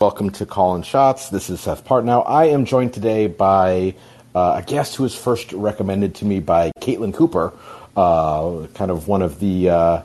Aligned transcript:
Welcome 0.00 0.30
to 0.30 0.46
Calling 0.46 0.82
Shots. 0.82 1.28
This 1.28 1.50
is 1.50 1.60
Seth 1.60 1.84
Partnow. 1.84 2.24
I 2.26 2.46
am 2.46 2.64
joined 2.64 2.94
today 2.94 3.26
by 3.26 3.94
uh, 4.34 4.54
a 4.56 4.62
guest 4.66 4.96
who 4.96 5.02
was 5.02 5.14
first 5.14 5.52
recommended 5.52 6.14
to 6.14 6.24
me 6.24 6.40
by 6.40 6.72
Caitlin 6.80 7.12
Cooper, 7.12 7.52
uh, 7.98 8.66
kind 8.72 8.90
of 8.90 9.08
one 9.08 9.20
of 9.20 9.40
the 9.40 9.68
uh, 9.68 10.02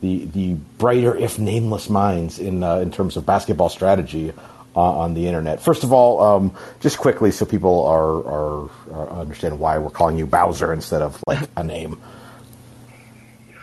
the 0.00 0.24
the 0.24 0.54
brighter, 0.78 1.14
if 1.14 1.38
nameless, 1.38 1.88
minds 1.88 2.40
in 2.40 2.64
uh, 2.64 2.78
in 2.78 2.90
terms 2.90 3.16
of 3.16 3.24
basketball 3.24 3.68
strategy 3.68 4.32
uh, 4.74 4.80
on 4.80 5.14
the 5.14 5.28
internet. 5.28 5.62
First 5.62 5.84
of 5.84 5.92
all, 5.92 6.20
um, 6.20 6.52
just 6.80 6.98
quickly, 6.98 7.30
so 7.30 7.46
people 7.46 7.86
are, 7.86 8.16
are, 8.26 8.70
are 8.92 9.10
understand 9.20 9.60
why 9.60 9.78
we're 9.78 9.90
calling 9.90 10.18
you 10.18 10.26
Bowser 10.26 10.72
instead 10.72 11.02
of 11.02 11.22
like 11.28 11.48
a 11.56 11.62
name. 11.62 12.02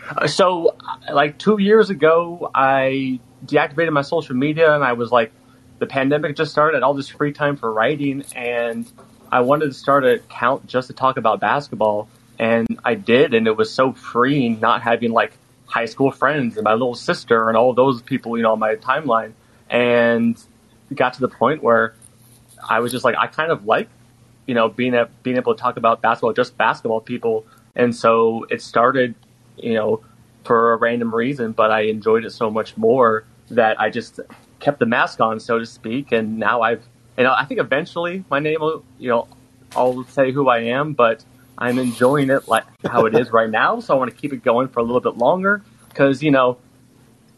Uh, 0.08 0.28
so, 0.28 0.76
like 1.12 1.38
two 1.38 1.60
years 1.60 1.90
ago, 1.90 2.50
I 2.54 3.20
deactivated 3.44 3.92
my 3.92 4.00
social 4.00 4.34
media, 4.34 4.74
and 4.74 4.82
I 4.82 4.94
was 4.94 5.12
like 5.12 5.30
the 5.84 5.90
pandemic 5.90 6.34
just 6.34 6.50
started, 6.50 6.82
all 6.82 6.94
this 6.94 7.10
free 7.10 7.32
time 7.32 7.56
for 7.56 7.70
writing, 7.70 8.24
and 8.34 8.90
I 9.30 9.42
wanted 9.42 9.66
to 9.66 9.74
start 9.74 10.04
an 10.04 10.14
account 10.14 10.66
just 10.66 10.86
to 10.88 10.94
talk 10.94 11.18
about 11.18 11.40
basketball. 11.40 12.08
And 12.38 12.80
I 12.82 12.94
did, 12.94 13.34
and 13.34 13.46
it 13.46 13.54
was 13.54 13.70
so 13.70 13.92
freeing 13.92 14.60
not 14.60 14.80
having 14.80 15.12
like 15.12 15.32
high 15.66 15.84
school 15.84 16.10
friends 16.10 16.56
and 16.56 16.64
my 16.64 16.72
little 16.72 16.94
sister 16.94 17.48
and 17.48 17.56
all 17.58 17.74
those 17.74 18.00
people, 18.00 18.38
you 18.38 18.42
know, 18.42 18.52
on 18.52 18.58
my 18.58 18.76
timeline. 18.76 19.32
And 19.68 20.42
got 20.94 21.14
to 21.14 21.20
the 21.20 21.28
point 21.28 21.62
where 21.62 21.94
I 22.66 22.80
was 22.80 22.90
just 22.90 23.04
like, 23.04 23.16
I 23.18 23.26
kind 23.26 23.52
of 23.52 23.66
like, 23.66 23.90
you 24.46 24.54
know, 24.54 24.70
being 24.70 24.94
a, 24.94 25.10
being 25.22 25.36
able 25.36 25.54
to 25.54 25.60
talk 25.60 25.76
about 25.76 26.00
basketball, 26.00 26.32
just 26.32 26.56
basketball 26.56 27.02
people. 27.02 27.44
And 27.76 27.94
so 27.94 28.46
it 28.48 28.62
started, 28.62 29.14
you 29.58 29.74
know, 29.74 30.02
for 30.44 30.72
a 30.72 30.76
random 30.76 31.14
reason, 31.14 31.52
but 31.52 31.70
I 31.70 31.82
enjoyed 31.82 32.24
it 32.24 32.30
so 32.30 32.50
much 32.50 32.74
more 32.78 33.24
that 33.50 33.78
I 33.78 33.90
just 33.90 34.20
kept 34.64 34.78
the 34.78 34.86
mask 34.86 35.20
on, 35.20 35.38
so 35.38 35.58
to 35.58 35.66
speak, 35.66 36.10
and 36.10 36.38
now 36.38 36.62
I've, 36.62 36.82
you 37.18 37.24
know, 37.24 37.34
I 37.36 37.44
think 37.44 37.60
eventually 37.60 38.24
my 38.30 38.38
name 38.38 38.60
will, 38.60 38.82
you 38.98 39.10
know, 39.10 39.28
I'll 39.76 40.04
say 40.04 40.32
who 40.32 40.48
I 40.48 40.60
am, 40.60 40.94
but 40.94 41.22
I'm 41.58 41.78
enjoying 41.78 42.30
it 42.30 42.48
like 42.48 42.64
how 42.86 43.04
it 43.04 43.14
is 43.14 43.30
right 43.30 43.50
now, 43.50 43.80
so 43.80 43.94
I 43.94 43.98
want 43.98 44.10
to 44.10 44.16
keep 44.16 44.32
it 44.32 44.42
going 44.42 44.68
for 44.68 44.80
a 44.80 44.82
little 44.82 45.02
bit 45.02 45.18
longer 45.18 45.62
because 45.90 46.22
you 46.22 46.30
know, 46.30 46.56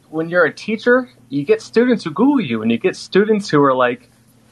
when 0.08 0.28
you're 0.28 0.44
a 0.44 0.55
teacher, 0.55 1.10
you 1.28 1.42
get 1.42 1.60
students 1.60 2.05
who 2.05 2.10
Google 2.10 2.41
you, 2.41 2.62
and 2.62 2.70
you 2.70 2.78
get 2.78 2.94
students 2.94 3.50
who 3.50 3.61
are 3.61 3.74
like, 3.74 4.08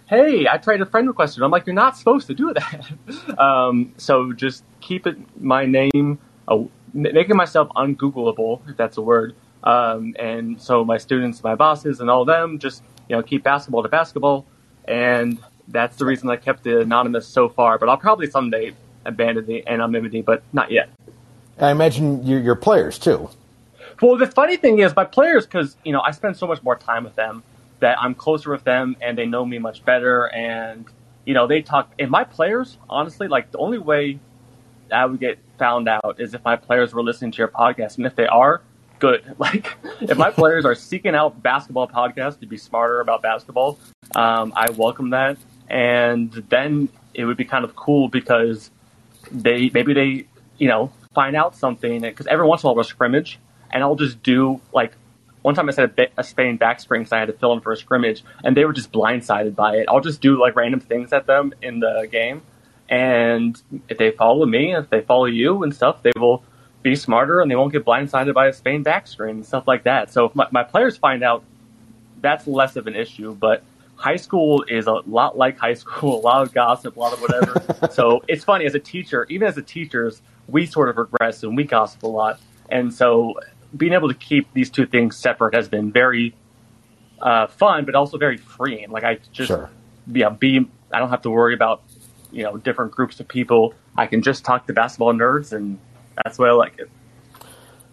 "Hey, 0.07 0.49
I 0.49 0.59
tried 0.59 0.81
a 0.81 0.87
friend 0.87 1.07
request," 1.07 1.37
and 1.37 1.45
I'm 1.45 1.53
like, 1.53 1.67
"You're 1.67 1.75
not 1.75 1.97
supposed 1.97 2.27
to 2.27 2.35
do 2.35 2.53
that." 2.55 3.39
um, 3.39 3.95
so 3.97 4.33
just 4.33 4.65
keep 4.81 5.07
it 5.07 5.17
my 5.41 5.65
name, 5.65 6.19
uh, 6.49 6.65
making 6.93 7.37
myself 7.37 7.69
ungoogleable, 7.77 8.69
if 8.69 8.77
that's 8.77 8.97
a 8.97 9.03
word, 9.03 9.37
um, 9.65 10.15
and 10.19 10.61
so 10.61 10.85
my 10.85 10.99
students, 10.99 11.43
my 11.43 11.55
bosses, 11.55 12.01
and 12.01 12.09
all 12.09 12.23
of 12.23 12.27
them 12.29 12.59
just 12.59 12.83
you 13.09 13.17
know 13.17 13.23
keep 13.23 13.43
basketball 13.43 13.83
to 13.83 13.89
basketball, 13.89 14.47
and 14.87 15.39
that's 15.69 15.97
the 15.97 16.05
reason 16.05 16.29
I 16.31 16.37
kept 16.37 16.67
it 16.67 16.83
anonymous 16.83 17.27
so 17.27 17.49
far. 17.49 17.79
But 17.79 17.89
I'll 17.89 17.97
probably 17.97 18.29
someday 18.31 18.75
abandon 19.05 19.47
the 19.47 19.67
anonymity, 19.67 20.23
but 20.23 20.43
not 20.53 20.71
yet. 20.71 20.91
I 21.59 21.71
imagine 21.71 22.25
your, 22.25 22.41
your 22.41 22.57
players 22.57 22.99
too. 22.99 23.31
Well, 24.03 24.17
the 24.17 24.27
funny 24.27 24.57
thing 24.57 24.81
is, 24.81 24.95
my 24.95 25.05
players, 25.05 25.47
because 25.47 25.77
you 25.85 25.93
know 25.93 26.01
I 26.01 26.11
spend 26.11 26.37
so 26.37 26.47
much 26.47 26.63
more 26.63 26.77
time 26.77 27.05
with 27.05 27.15
them, 27.15 27.43
that 27.81 27.99
I'm 28.01 28.15
closer 28.15 28.51
with 28.51 28.65
them, 28.65 28.97
and 29.01 29.17
they 29.17 29.27
know 29.27 29.45
me 29.45 29.59
much 29.59 29.85
better, 29.85 30.27
and 30.35 30.85
you 31.25 31.33
know 31.33 31.47
they 31.47 31.63
talk. 31.63 31.93
And 31.99 32.11
my 32.11 32.25
players, 32.25 32.77
honestly, 32.89 33.29
like 33.29 33.51
the 33.51 33.59
only 33.59 33.79
way 33.79 34.19
I 34.93 35.07
would 35.07 35.21
get 35.21 35.39
found 35.59 35.89
out 35.89 36.17
is 36.19 36.35
if 36.35 36.45
my 36.45 36.57
players 36.57 36.93
were 36.93 37.03
listening 37.03 37.31
to 37.33 37.39
your 37.39 37.49
podcast, 37.49 37.97
and 37.97 38.07
if 38.07 38.15
they 38.15 38.27
are, 38.27 38.61
good. 38.99 39.25
Like, 39.39 39.77
if 40.01 40.17
my 40.17 40.31
players 40.41 40.65
are 40.65 40.75
seeking 40.75 41.15
out 41.15 41.43
basketball 41.43 41.89
podcasts 41.89 42.41
to 42.41 42.47
be 42.47 42.57
smarter 42.57 43.01
about 43.01 43.23
basketball, 43.23 43.79
um, 44.15 44.53
I 44.57 44.71
welcome 44.71 45.11
that. 45.11 45.37
And 45.69 46.33
then 46.49 46.89
it 47.15 47.25
would 47.25 47.37
be 47.37 47.45
kind 47.45 47.65
of 47.65 47.75
cool 47.77 48.09
because 48.09 48.71
they 49.31 49.71
maybe 49.73 49.95
they 49.95 50.27
you 50.59 50.69
know 50.69 50.93
find 51.15 51.37
out 51.37 51.57
something 51.57 52.01
because 52.01 52.27
every 52.27 52.47
once 52.47 52.63
in 52.63 52.67
a 52.67 52.69
while 52.69 52.75
we'll 52.75 52.85
scrimmage, 52.85 53.39
and 53.71 53.83
I'll 53.83 53.97
just 53.97 54.23
do 54.23 54.61
like 54.73 54.93
one 55.43 55.55
time 55.55 55.69
I 55.69 55.73
said 55.73 55.93
a, 55.99 56.21
a 56.21 56.25
Spain 56.25 56.57
back 56.57 56.81
screen 56.81 57.03
because 57.03 57.13
I 57.13 57.19
had 57.19 57.27
to 57.27 57.35
fill 57.35 57.53
in 57.53 57.61
for 57.61 57.73
a 57.73 57.77
scrimmage, 57.77 58.25
and 58.43 58.57
they 58.57 58.65
were 58.65 58.73
just 58.73 58.93
blindsided 58.93 59.55
by 59.55 59.77
it. 59.77 59.87
I'll 59.89 60.01
just 60.01 60.21
do 60.21 60.41
like 60.41 60.57
random 60.57 60.81
things 60.81 61.13
at 61.13 61.27
them 61.27 61.55
in 61.63 61.81
the 61.81 62.09
game, 62.11 62.43
and 62.89 63.61
if 63.89 63.99
they 63.99 64.11
follow 64.11 64.47
me, 64.47 64.75
if 64.75 64.91
they 64.91 65.01
follow 65.01 65.27
you 65.27 65.63
and 65.63 65.75
stuff, 65.75 66.03
they 66.03 66.13
will 66.17 66.43
be 66.85 66.95
smarter 66.95 67.41
and 67.41 67.51
they 67.51 67.57
won't 67.57 67.73
get 67.73 67.85
blindsided 67.85 68.35
by 68.35 68.47
a 68.47 68.53
Spain 68.53 68.83
back 68.83 69.09
screen 69.09 69.37
and 69.37 69.47
stuff 69.47 69.67
like 69.67 69.83
that. 69.85 70.13
So 70.13 70.27
if 70.27 70.35
my, 70.37 70.47
my 70.53 70.63
players 70.63 70.97
find 70.97 71.25
out, 71.25 71.43
that's 72.21 72.47
less 72.47 72.77
of 72.77 72.87
an 72.87 72.95
issue. 72.95 73.35
But 73.35 73.65
high 73.97 74.17
school 74.17 74.65
is 74.69 74.87
a 74.87 75.01
lot 75.07 75.37
like 75.37 75.59
high 75.59 75.75
school, 75.75 76.21
a 76.21 76.23
lot 76.23 76.43
of 76.43 76.53
gossip, 76.53 76.97
a 76.97 77.01
lot 77.01 77.15
of 77.15 77.21
whatever. 77.23 77.89
so 77.91 78.23
it's 78.29 78.45
funny 78.45 78.67
as 78.67 78.75
a 78.75 78.79
teacher, 78.79 79.27
even 79.31 79.49
as 79.49 79.57
a 79.57 79.63
teachers, 79.63 80.21
we 80.47 80.67
sort 80.67 80.91
of 80.91 80.99
regress 80.99 81.43
and 81.43 81.57
we 81.57 81.65
gossip 81.65 82.03
a 82.03 82.07
lot. 82.07 82.39
And 82.69 82.93
so 82.93 83.41
being 83.75 83.95
able 83.95 84.09
to 84.09 84.15
keep 84.15 84.53
these 84.53 84.71
two 84.71 84.87
things 84.87 85.17
separate 85.17 85.55
has 85.55 85.69
been 85.69 85.91
very 85.91 86.35
uh, 87.21 87.47
fun, 87.47 87.87
but 87.87 87.95
also 87.95 88.19
very 88.19 88.37
freeing. 88.37 88.91
Like 88.91 89.05
I 89.05 89.19
just, 89.33 89.49
sure. 89.49 89.71
yeah, 90.13 90.29
be, 90.29 90.69
I 90.93 90.99
don't 90.99 91.09
have 91.09 91.23
to 91.23 91.31
worry 91.31 91.55
about, 91.55 91.83
you 92.31 92.43
know, 92.43 92.59
different 92.59 92.93
groups 92.93 93.21
of 93.21 93.27
people. 93.27 93.73
I 93.97 94.07
can 94.07 94.21
just 94.21 94.45
talk 94.45 94.67
to 94.67 94.75
basketball 94.75 95.15
nerds 95.15 95.55
and 95.55 95.79
that's 96.23 96.39
why 96.39 96.49
I 96.49 96.53
like 96.53 96.79
it. 96.79 96.91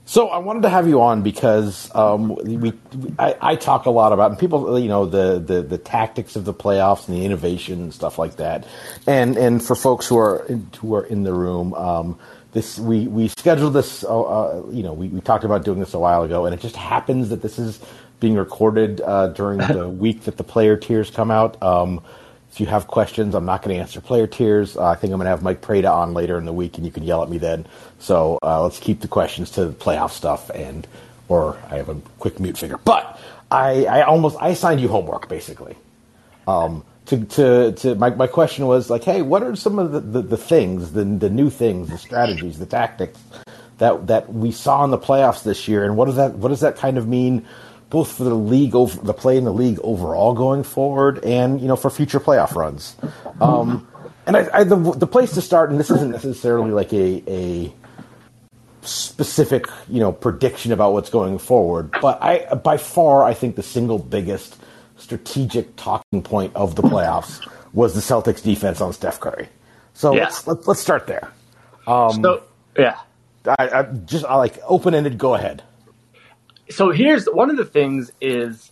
So 0.05 0.27
I 0.27 0.39
wanted 0.39 0.63
to 0.63 0.69
have 0.69 0.89
you 0.89 1.01
on 1.01 1.21
because 1.21 1.89
um, 1.95 2.35
we, 2.35 2.73
I, 3.17 3.35
I, 3.39 3.55
talk 3.55 3.85
a 3.85 3.91
lot 3.91 4.11
about 4.11 4.31
and 4.31 4.37
people, 4.37 4.77
you 4.77 4.89
know, 4.89 5.05
the, 5.05 5.39
the, 5.39 5.61
the 5.61 5.77
tactics 5.77 6.35
of 6.35 6.43
the 6.43 6.53
playoffs 6.53 7.07
and 7.07 7.15
the 7.15 7.23
innovation 7.23 7.79
and 7.79 7.93
stuff 7.93 8.19
like 8.19 8.35
that. 8.35 8.67
And 9.07 9.37
and 9.37 9.63
for 9.63 9.73
folks 9.73 10.07
who 10.07 10.17
are 10.17 10.39
who 10.79 10.95
are 10.95 11.05
in 11.05 11.23
the 11.23 11.33
room, 11.33 11.73
um, 11.75 12.19
this 12.51 12.77
we 12.77 13.07
we 13.07 13.29
scheduled 13.29 13.73
this. 13.73 14.03
Uh, 14.03 14.21
uh, 14.21 14.63
you 14.69 14.83
know, 14.83 14.91
we, 14.91 15.07
we 15.07 15.21
talked 15.21 15.45
about 15.45 15.63
doing 15.63 15.79
this 15.79 15.93
a 15.93 15.99
while 15.99 16.23
ago, 16.23 16.45
and 16.45 16.53
it 16.53 16.59
just 16.59 16.75
happens 16.75 17.29
that 17.29 17.41
this 17.41 17.57
is 17.57 17.79
being 18.19 18.35
recorded 18.35 18.99
uh, 18.99 19.27
during 19.27 19.59
the 19.73 19.87
week 19.87 20.23
that 20.23 20.35
the 20.35 20.43
player 20.43 20.75
tiers 20.75 21.09
come 21.09 21.31
out. 21.31 21.61
Um, 21.63 22.03
if 22.51 22.59
you 22.59 22.65
have 22.65 22.87
questions, 22.87 23.33
I'm 23.33 23.45
not 23.45 23.61
going 23.61 23.75
to 23.75 23.81
answer 23.81 24.01
player 24.01 24.27
tiers. 24.27 24.75
Uh, 24.75 24.85
I 24.85 24.95
think 24.95 25.13
I'm 25.13 25.19
going 25.19 25.25
to 25.25 25.31
have 25.31 25.41
Mike 25.41 25.61
Prada 25.61 25.89
on 25.89 26.13
later 26.13 26.37
in 26.37 26.45
the 26.45 26.53
week, 26.53 26.77
and 26.77 26.85
you 26.85 26.91
can 26.91 27.03
yell 27.03 27.23
at 27.23 27.29
me 27.29 27.37
then. 27.37 27.65
So 27.99 28.37
uh, 28.43 28.61
let's 28.61 28.79
keep 28.79 28.99
the 28.99 29.07
questions 29.07 29.51
to 29.51 29.65
the 29.65 29.71
playoff 29.71 30.11
stuff, 30.11 30.49
and 30.53 30.85
or 31.29 31.57
I 31.69 31.77
have 31.77 31.87
a 31.87 31.95
quick 32.19 32.39
mute 32.39 32.57
figure. 32.57 32.77
But 32.83 33.19
I, 33.49 33.85
I 33.85 34.01
almost 34.03 34.35
I 34.39 34.49
assigned 34.49 34.81
you 34.81 34.89
homework 34.89 35.29
basically. 35.29 35.77
Um, 36.45 36.83
to, 37.05 37.25
to, 37.25 37.71
to 37.73 37.95
my, 37.95 38.09
my 38.11 38.27
question 38.27 38.67
was 38.67 38.89
like, 38.89 39.03
hey, 39.03 39.21
what 39.21 39.43
are 39.43 39.55
some 39.55 39.79
of 39.79 39.91
the, 39.91 39.99
the, 39.99 40.21
the 40.21 40.37
things, 40.37 40.91
the, 40.91 41.03
the 41.03 41.29
new 41.29 41.49
things, 41.49 41.89
the 41.89 41.97
strategies, 41.97 42.59
the 42.59 42.65
tactics 42.65 43.19
that 43.77 44.07
that 44.07 44.31
we 44.31 44.51
saw 44.51 44.83
in 44.83 44.91
the 44.91 44.97
playoffs 44.97 45.43
this 45.43 45.67
year, 45.67 45.83
and 45.83 45.97
what 45.97 46.05
does 46.05 46.15
that 46.17 46.33
what 46.33 46.49
does 46.49 46.59
that 46.59 46.75
kind 46.75 46.97
of 46.97 47.07
mean 47.07 47.45
both 47.91 48.13
for 48.13 48.23
the 48.23 48.33
league, 48.33 48.73
over, 48.73 48.97
the 49.03 49.13
play 49.13 49.37
in 49.37 49.43
the 49.43 49.53
league 49.53 49.77
overall 49.83 50.33
going 50.33 50.63
forward, 50.63 51.23
and 51.23 51.61
you 51.61 51.67
know 51.67 51.75
for 51.75 51.91
future 51.91 52.19
playoff 52.19 52.55
runs. 52.55 52.95
Um, 53.39 53.87
and 54.25 54.37
I, 54.37 54.47
I, 54.53 54.63
the, 54.63 54.77
the 54.77 55.05
place 55.05 55.33
to 55.33 55.41
start, 55.41 55.69
and 55.69 55.79
this 55.79 55.91
isn't 55.91 56.09
necessarily 56.09 56.71
like 56.71 56.91
a, 56.93 57.21
a 57.27 57.73
specific 58.81 59.65
you 59.89 59.99
know 59.99 60.11
prediction 60.11 60.71
about 60.71 60.93
what's 60.93 61.09
going 61.09 61.37
forward, 61.37 61.91
but 62.01 62.17
I 62.23 62.55
by 62.55 62.77
far 62.77 63.23
I 63.25 63.33
think 63.33 63.57
the 63.57 63.63
single 63.63 63.99
biggest 63.99 64.57
strategic 64.95 65.75
talking 65.75 66.23
point 66.23 66.55
of 66.55 66.75
the 66.75 66.83
playoffs 66.83 67.45
was 67.73 67.93
the 67.93 68.01
Celtics 68.01 68.41
defense 68.41 68.79
on 68.79 68.93
Steph 68.93 69.19
Curry. 69.19 69.49
So 69.93 70.15
yeah. 70.15 70.23
let's, 70.23 70.47
let's, 70.47 70.67
let's 70.67 70.79
start 70.79 71.07
there. 71.07 71.29
Um, 71.87 72.23
so 72.23 72.43
yeah, 72.77 72.99
I, 73.45 73.69
I 73.69 73.83
just 73.83 74.23
I 74.23 74.35
like 74.35 74.59
open 74.63 74.95
ended. 74.95 75.17
Go 75.17 75.35
ahead 75.35 75.63
so 76.71 76.91
here's 76.91 77.25
one 77.25 77.49
of 77.49 77.57
the 77.57 77.65
things 77.65 78.11
is 78.21 78.71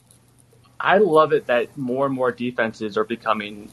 I 0.80 0.98
love 0.98 1.34
it 1.34 1.48
that 1.48 1.78
more 1.78 2.06
and 2.06 2.16
more 2.16 2.32
defenses 2.32 2.98
are 2.98 3.04
becoming 3.04 3.70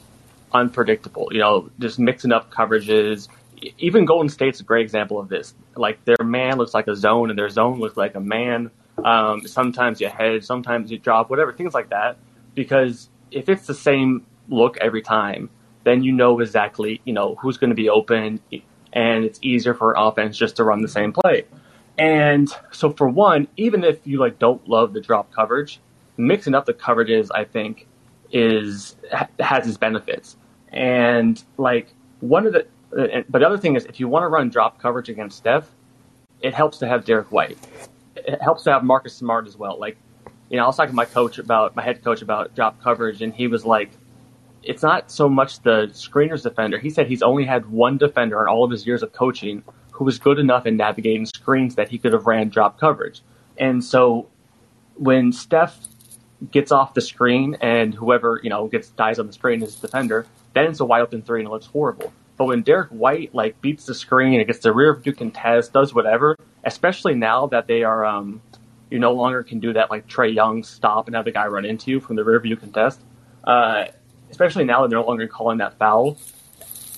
unpredictable. 0.51 1.29
You 1.31 1.39
know, 1.39 1.69
just 1.79 1.99
mixing 1.99 2.31
up 2.31 2.51
coverages. 2.51 3.29
Even 3.77 4.05
Golden 4.05 4.29
State's 4.29 4.59
a 4.59 4.63
great 4.63 4.83
example 4.83 5.19
of 5.19 5.29
this. 5.29 5.53
Like 5.75 6.03
their 6.05 6.23
man 6.23 6.57
looks 6.57 6.73
like 6.73 6.87
a 6.87 6.95
zone, 6.95 7.29
and 7.29 7.39
their 7.39 7.49
zone 7.49 7.79
looks 7.79 7.97
like 7.97 8.15
a 8.15 8.19
man. 8.19 8.71
Um, 9.03 9.47
sometimes 9.47 10.01
you 10.01 10.09
hedge, 10.09 10.43
sometimes 10.43 10.91
you 10.91 10.97
drop, 10.97 11.29
whatever 11.29 11.53
things 11.53 11.73
like 11.73 11.89
that. 11.89 12.17
Because 12.55 13.09
if 13.31 13.49
it's 13.49 13.67
the 13.67 13.73
same 13.73 14.25
look 14.49 14.77
every 14.77 15.01
time, 15.01 15.49
then 15.83 16.03
you 16.03 16.11
know 16.11 16.39
exactly 16.39 17.01
you 17.05 17.13
know 17.13 17.35
who's 17.35 17.57
going 17.57 17.69
to 17.69 17.75
be 17.75 17.89
open, 17.89 18.39
and 18.93 19.23
it's 19.23 19.39
easier 19.41 19.73
for 19.73 19.95
offense 19.97 20.37
just 20.37 20.57
to 20.57 20.63
run 20.63 20.81
the 20.81 20.87
same 20.87 21.13
play. 21.13 21.45
And 21.97 22.49
so 22.71 22.91
for 22.91 23.09
one, 23.09 23.47
even 23.57 23.83
if 23.83 24.05
you 24.05 24.19
like 24.19 24.39
don't 24.39 24.67
love 24.67 24.93
the 24.93 25.01
drop 25.01 25.31
coverage, 25.31 25.79
mixing 26.17 26.53
up 26.53 26.65
the 26.65 26.73
coverages, 26.73 27.29
I 27.33 27.43
think, 27.43 27.87
is 28.31 28.95
has 29.39 29.67
its 29.67 29.77
benefits. 29.77 30.37
And 30.69 31.43
like 31.57 31.93
one 32.19 32.45
of 32.45 32.53
the, 32.53 32.67
but 33.29 33.39
the 33.39 33.47
other 33.47 33.57
thing 33.57 33.75
is, 33.75 33.85
if 33.85 33.99
you 33.99 34.07
want 34.07 34.23
to 34.23 34.27
run 34.27 34.49
drop 34.49 34.79
coverage 34.79 35.09
against 35.09 35.37
Steph, 35.37 35.69
it 36.41 36.53
helps 36.53 36.77
to 36.79 36.87
have 36.87 37.05
Derrick 37.05 37.31
White. 37.31 37.57
It 38.15 38.41
helps 38.41 38.63
to 38.63 38.71
have 38.71 38.83
Marcus 38.83 39.15
Smart 39.15 39.47
as 39.47 39.57
well. 39.57 39.79
Like 39.79 39.97
you 40.49 40.57
know, 40.57 40.63
I 40.63 40.67
was 40.67 40.77
talking 40.77 40.91
to 40.91 40.95
my 40.95 41.05
coach 41.05 41.39
about 41.39 41.75
my 41.75 41.83
head 41.83 42.03
coach 42.03 42.21
about 42.21 42.55
drop 42.55 42.81
coverage, 42.81 43.21
and 43.21 43.33
he 43.33 43.47
was 43.47 43.65
like, 43.65 43.89
"It's 44.63 44.83
not 44.83 45.11
so 45.11 45.27
much 45.27 45.61
the 45.61 45.87
screeners 45.91 46.43
defender." 46.43 46.77
He 46.77 46.89
said 46.89 47.07
he's 47.07 47.21
only 47.21 47.45
had 47.45 47.65
one 47.65 47.97
defender 47.97 48.41
in 48.41 48.47
all 48.47 48.63
of 48.63 48.71
his 48.71 48.85
years 48.85 49.03
of 49.03 49.11
coaching 49.13 49.63
who 49.97 50.05
was 50.05 50.19
good 50.19 50.37
enough 50.37 50.67
in 50.67 50.77
navigating 50.77 51.25
screens 51.25 51.73
that 51.73 51.89
he 51.89 51.97
could 51.97 52.13
have 52.13 52.27
ran 52.27 52.49
drop 52.49 52.79
coverage. 52.79 53.21
And 53.57 53.83
so 53.83 54.27
when 54.95 55.31
Steph 55.31 55.75
gets 56.51 56.71
off 56.71 56.93
the 56.93 57.01
screen 57.01 57.57
and 57.61 57.95
whoever 57.95 58.39
you 58.43 58.49
know 58.49 58.67
gets 58.67 58.89
dies 58.89 59.17
on 59.17 59.25
the 59.25 59.33
screen 59.33 59.63
is 59.63 59.75
defender, 59.75 60.27
then 60.53 60.65
it's 60.65 60.79
a 60.79 60.85
wide 60.85 61.01
open 61.01 61.23
three 61.23 61.39
and 61.39 61.47
it 61.47 61.51
looks 61.51 61.65
horrible. 61.65 62.13
But 62.37 62.45
when 62.45 62.61
Derrick 62.61 62.89
White 62.89 63.33
like 63.33 63.59
beats 63.59 63.87
the 63.87 63.95
screen, 63.95 64.39
and 64.39 64.45
gets 64.45 64.59
the 64.59 64.71
rear 64.71 64.93
view 64.93 65.13
contest, 65.13 65.73
does 65.73 65.95
whatever, 65.95 66.37
especially 66.63 67.15
now 67.15 67.47
that 67.47 67.65
they 67.65 67.81
are 67.83 68.05
um, 68.05 68.39
you 68.91 68.99
no 68.99 69.13
longer 69.13 69.41
can 69.41 69.59
do 69.59 69.73
that 69.73 69.89
like 69.89 70.07
Trae 70.07 70.31
Young 70.31 70.63
stop 70.63 71.07
and 71.07 71.15
have 71.15 71.25
the 71.25 71.31
guy 71.31 71.47
run 71.47 71.65
into 71.65 71.89
you 71.89 71.99
from 71.99 72.17
the 72.17 72.23
rear 72.23 72.39
view 72.39 72.55
contest. 72.55 73.01
Uh, 73.43 73.85
especially 74.29 74.63
now 74.63 74.83
that 74.83 74.89
they're 74.89 74.99
no 74.99 75.07
longer 75.07 75.27
calling 75.27 75.57
that 75.57 75.75
foul. 75.79 76.17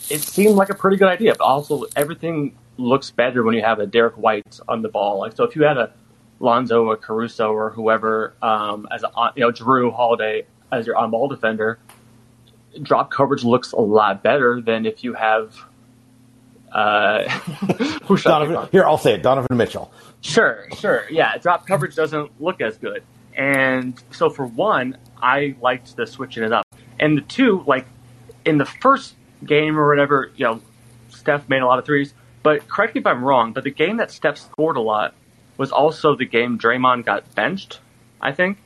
It 0.10 0.22
seemed 0.22 0.56
like 0.56 0.70
a 0.70 0.74
pretty 0.74 0.98
good 0.98 1.08
idea, 1.08 1.36
but 1.36 1.46
also 1.46 1.86
everything 1.96 2.58
looks 2.80 3.12
better 3.12 3.44
when 3.44 3.56
you 3.56 3.62
have 3.62 3.80
a 3.80 3.86
Derrick 3.86 4.16
White 4.16 4.60
on 4.68 4.82
the 4.82 4.90
ball. 4.90 5.20
Like 5.20 5.36
so, 5.36 5.44
if 5.44 5.56
you 5.56 5.64
had 5.64 5.78
a 5.78 5.94
Lonzo 6.40 6.86
or 6.86 6.98
Caruso 6.98 7.52
or 7.52 7.70
whoever 7.70 8.34
um, 8.42 8.88
as 8.92 9.04
a 9.04 9.10
you 9.36 9.42
know 9.42 9.52
Jrue 9.52 9.94
Holiday 9.94 10.46
as 10.72 10.88
your 10.88 10.96
on 10.96 11.12
ball 11.12 11.28
defender, 11.28 11.80
drop 12.82 13.12
coverage 13.12 13.44
looks 13.44 13.72
a 13.72 13.82
lot 13.82 14.24
better 14.24 14.62
than 14.62 14.86
if 14.86 15.04
you 15.04 15.14
have. 15.14 15.56
Uh, 16.72 17.24
Donovan, 18.24 18.70
here, 18.72 18.86
I'll 18.86 18.98
say 18.98 19.16
it. 19.16 19.24
Donovan 19.24 19.58
Mitchell. 19.58 19.92
Sure, 20.22 20.68
sure. 20.78 21.06
Yeah, 21.10 21.38
drop 21.38 21.66
coverage 21.66 21.96
doesn't 21.96 22.40
look 22.40 22.62
as 22.62 22.78
good. 22.78 23.04
And 23.36 24.02
so 24.12 24.30
for 24.30 24.46
one, 24.46 24.98
I 25.22 25.56
liked 25.62 25.96
the 25.96 26.06
switching 26.06 26.44
it 26.44 26.52
up. 26.52 26.66
And 27.00 27.18
the 27.18 27.22
two, 27.22 27.64
like 27.66 27.88
in 28.46 28.58
the 28.58 28.66
first 28.66 29.16
game 29.46 29.80
or 29.80 29.88
whatever, 29.88 30.32
you 30.36 30.46
know, 30.46 30.62
Steph 31.10 31.50
made 31.50 31.62
a 31.62 31.66
lot 31.66 31.80
of 31.80 31.86
threes. 31.86 32.14
But 32.44 32.68
correct 32.68 32.96
me 32.96 33.02
if 33.02 33.08
I'm 33.08 33.24
wrong, 33.24 33.54
but 33.54 33.64
the 33.64 33.72
game 33.72 33.98
that 33.98 34.12
Steph 34.12 34.38
scored 34.38 34.78
a 34.78 34.82
lot 34.82 35.14
was 35.58 35.72
also 35.72 36.16
the 36.16 36.26
game 36.26 36.58
Draymond 36.58 37.06
got 37.06 37.36
benched, 37.36 37.80
I 38.22 38.32
think. 38.32 38.58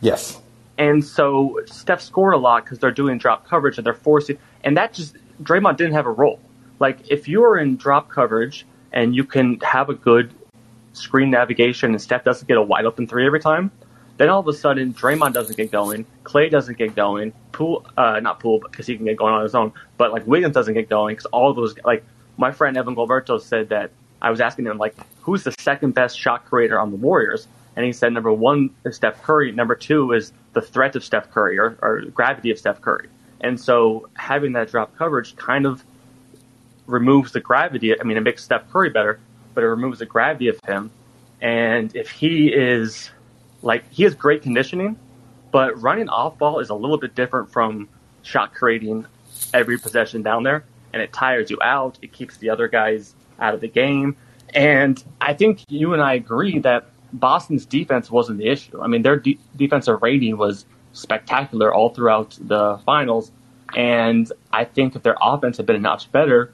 Yes. 0.00 0.40
And 0.78 1.04
so 1.04 1.60
Steph 1.66 2.00
scored 2.00 2.34
a 2.34 2.38
lot 2.38 2.64
because 2.64 2.78
they're 2.78 2.90
doing 2.90 3.18
drop 3.18 3.46
coverage 3.46 3.78
and 3.78 3.86
they're 3.86 3.94
forcing, 3.94 4.38
and 4.64 4.76
that 4.76 4.94
just 4.94 5.16
Draymond 5.42 5.76
didn't 5.76 5.92
have 5.92 6.06
a 6.06 6.12
role. 6.12 6.40
Like 6.80 7.10
if 7.10 7.28
you 7.28 7.44
are 7.44 7.58
in 7.58 7.76
drop 7.76 8.08
coverage 8.08 8.66
and 8.92 9.14
you 9.14 9.24
can 9.24 9.60
have 9.60 9.90
a 9.90 9.94
good 9.94 10.32
screen 10.92 11.30
navigation 11.30 11.90
and 11.90 12.00
Steph 12.00 12.24
doesn't 12.24 12.48
get 12.48 12.56
a 12.56 12.62
wide 12.62 12.84
open 12.84 13.06
three 13.06 13.26
every 13.26 13.40
time, 13.40 13.70
then 14.16 14.28
all 14.28 14.40
of 14.40 14.48
a 14.48 14.52
sudden 14.52 14.92
Draymond 14.92 15.32
doesn't 15.32 15.56
get 15.56 15.70
going, 15.70 16.04
Clay 16.24 16.48
doesn't 16.48 16.78
get 16.78 16.94
going, 16.96 17.32
Poole, 17.52 17.86
uh, 17.96 18.20
not 18.20 18.40
Poole 18.40 18.60
because 18.60 18.86
he 18.86 18.96
can 18.96 19.06
get 19.06 19.16
going 19.16 19.32
on 19.32 19.42
his 19.42 19.54
own, 19.54 19.72
but 19.98 20.12
like 20.12 20.26
Wiggins 20.26 20.54
doesn't 20.54 20.74
get 20.74 20.88
going 20.88 21.14
because 21.14 21.26
all 21.26 21.54
those 21.54 21.76
like 21.84 22.04
my 22.40 22.50
friend 22.50 22.76
Evan 22.76 22.96
Gilberto 22.96 23.40
said 23.40 23.68
that 23.68 23.90
I 24.22 24.30
was 24.30 24.40
asking 24.40 24.66
him 24.66 24.78
like 24.78 24.96
who's 25.20 25.44
the 25.44 25.54
second 25.60 25.94
best 25.94 26.18
shot 26.18 26.46
creator 26.46 26.80
on 26.80 26.90
the 26.90 26.96
Warriors, 26.96 27.46
and 27.76 27.84
he 27.84 27.92
said 27.92 28.12
number 28.12 28.32
one 28.32 28.70
is 28.84 28.96
Steph 28.96 29.22
Curry, 29.22 29.52
number 29.52 29.74
two 29.74 30.12
is 30.12 30.32
the 30.54 30.62
threat 30.62 30.96
of 30.96 31.04
Steph 31.04 31.30
Curry 31.30 31.58
or, 31.58 31.78
or 31.82 32.00
gravity 32.12 32.50
of 32.50 32.58
Steph 32.58 32.80
Curry, 32.80 33.08
and 33.40 33.60
so 33.60 34.08
having 34.14 34.52
that 34.54 34.70
drop 34.70 34.96
coverage 34.96 35.36
kind 35.36 35.66
of 35.66 35.84
removes 36.86 37.32
the 37.32 37.40
gravity. 37.40 37.98
I 37.98 38.02
mean, 38.02 38.16
it 38.16 38.22
makes 38.22 38.42
Steph 38.42 38.68
Curry 38.70 38.90
better, 38.90 39.20
but 39.54 39.62
it 39.62 39.68
removes 39.68 40.00
the 40.00 40.06
gravity 40.06 40.48
of 40.48 40.58
him. 40.66 40.90
And 41.40 41.94
if 41.94 42.10
he 42.10 42.48
is 42.48 43.10
like 43.62 43.84
he 43.92 44.02
has 44.04 44.14
great 44.14 44.42
conditioning, 44.42 44.98
but 45.52 45.80
running 45.80 46.08
off 46.08 46.38
ball 46.38 46.58
is 46.58 46.70
a 46.70 46.74
little 46.74 46.98
bit 46.98 47.14
different 47.14 47.52
from 47.52 47.88
shot 48.22 48.54
creating 48.54 49.06
every 49.54 49.78
possession 49.78 50.22
down 50.22 50.42
there, 50.42 50.64
and 50.92 51.02
it 51.02 51.12
tires 51.12 51.50
you 51.50 51.58
out. 51.62 51.98
It 52.02 52.12
keeps 52.12 52.36
the 52.38 52.50
other 52.50 52.68
guys 52.68 53.14
out 53.38 53.54
of 53.54 53.60
the 53.60 53.68
game. 53.68 54.16
And 54.54 55.02
I 55.20 55.34
think 55.34 55.64
you 55.68 55.92
and 55.92 56.02
I 56.02 56.14
agree 56.14 56.58
that 56.60 56.86
Boston's 57.12 57.66
defense 57.66 58.10
wasn't 58.10 58.38
the 58.38 58.48
issue. 58.48 58.80
I 58.80 58.86
mean, 58.86 59.02
their 59.02 59.16
de- 59.16 59.38
defensive 59.56 60.02
rating 60.02 60.36
was 60.36 60.64
spectacular 60.92 61.72
all 61.72 61.90
throughout 61.90 62.36
the 62.40 62.80
finals. 62.84 63.32
And 63.76 64.30
I 64.52 64.64
think 64.64 64.96
if 64.96 65.02
their 65.02 65.16
offense 65.20 65.56
had 65.56 65.66
been 65.66 65.76
a 65.76 65.80
notch 65.80 66.10
better, 66.10 66.52